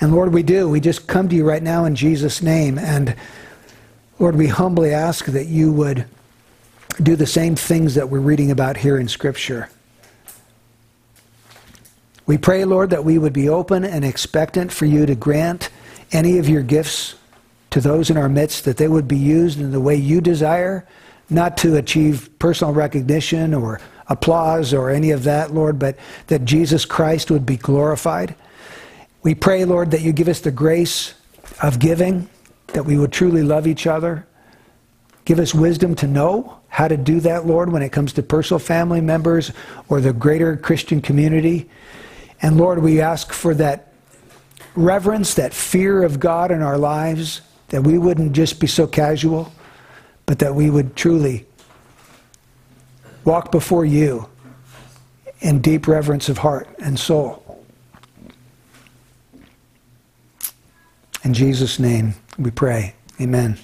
And 0.00 0.12
Lord, 0.12 0.32
we 0.32 0.42
do. 0.42 0.68
We 0.68 0.80
just 0.80 1.06
come 1.06 1.28
to 1.28 1.36
you 1.36 1.44
right 1.44 1.62
now 1.62 1.84
in 1.84 1.94
Jesus' 1.94 2.42
name. 2.42 2.78
And 2.78 3.14
Lord, 4.18 4.36
we 4.36 4.46
humbly 4.46 4.92
ask 4.92 5.26
that 5.26 5.46
you 5.46 5.72
would 5.72 6.06
do 7.02 7.16
the 7.16 7.26
same 7.26 7.56
things 7.56 7.94
that 7.96 8.08
we're 8.08 8.20
reading 8.20 8.50
about 8.50 8.78
here 8.78 8.98
in 8.98 9.08
Scripture. 9.08 9.68
We 12.26 12.38
pray, 12.38 12.64
Lord, 12.64 12.90
that 12.90 13.04
we 13.04 13.18
would 13.18 13.32
be 13.32 13.48
open 13.48 13.84
and 13.84 14.04
expectant 14.04 14.72
for 14.72 14.86
you 14.86 15.04
to 15.04 15.14
grant 15.14 15.68
any 16.12 16.38
of 16.38 16.48
your 16.48 16.62
gifts 16.62 17.14
to 17.70 17.80
those 17.80 18.10
in 18.10 18.16
our 18.16 18.28
midst, 18.28 18.64
that 18.64 18.76
they 18.76 18.88
would 18.88 19.08
be 19.08 19.16
used 19.16 19.60
in 19.60 19.72
the 19.72 19.80
way 19.80 19.96
you 19.96 20.20
desire, 20.20 20.86
not 21.30 21.56
to 21.58 21.76
achieve 21.76 22.30
personal 22.38 22.72
recognition 22.72 23.54
or 23.54 23.80
applause 24.08 24.74
or 24.74 24.90
any 24.90 25.10
of 25.10 25.24
that, 25.24 25.52
Lord, 25.52 25.78
but 25.78 25.96
that 26.26 26.44
Jesus 26.44 26.84
Christ 26.84 27.30
would 27.30 27.46
be 27.46 27.56
glorified. 27.56 28.34
We 29.22 29.34
pray, 29.34 29.64
Lord, 29.64 29.90
that 29.92 30.02
you 30.02 30.12
give 30.12 30.28
us 30.28 30.40
the 30.40 30.50
grace 30.50 31.14
of 31.62 31.78
giving, 31.78 32.28
that 32.68 32.84
we 32.84 32.98
would 32.98 33.12
truly 33.12 33.42
love 33.42 33.66
each 33.66 33.86
other. 33.86 34.26
Give 35.24 35.38
us 35.38 35.54
wisdom 35.54 35.94
to 35.96 36.06
know 36.06 36.60
how 36.68 36.88
to 36.88 36.96
do 36.96 37.20
that, 37.20 37.46
Lord, 37.46 37.72
when 37.72 37.82
it 37.82 37.92
comes 37.92 38.12
to 38.14 38.22
personal 38.22 38.58
family 38.58 39.00
members 39.00 39.52
or 39.88 40.00
the 40.00 40.12
greater 40.12 40.56
Christian 40.56 41.00
community. 41.00 41.70
And 42.42 42.58
Lord, 42.58 42.82
we 42.82 43.00
ask 43.00 43.32
for 43.32 43.54
that 43.54 43.93
reverence, 44.74 45.34
that 45.34 45.54
fear 45.54 46.02
of 46.02 46.20
God 46.20 46.50
in 46.50 46.62
our 46.62 46.78
lives, 46.78 47.40
that 47.68 47.82
we 47.82 47.98
wouldn't 47.98 48.32
just 48.32 48.60
be 48.60 48.66
so 48.66 48.86
casual, 48.86 49.52
but 50.26 50.38
that 50.38 50.54
we 50.54 50.70
would 50.70 50.96
truly 50.96 51.46
walk 53.24 53.50
before 53.50 53.84
you 53.84 54.28
in 55.40 55.60
deep 55.60 55.86
reverence 55.86 56.28
of 56.28 56.38
heart 56.38 56.68
and 56.78 56.98
soul. 56.98 57.40
In 61.22 61.32
Jesus' 61.34 61.78
name 61.78 62.14
we 62.38 62.50
pray. 62.50 62.94
Amen. 63.20 63.58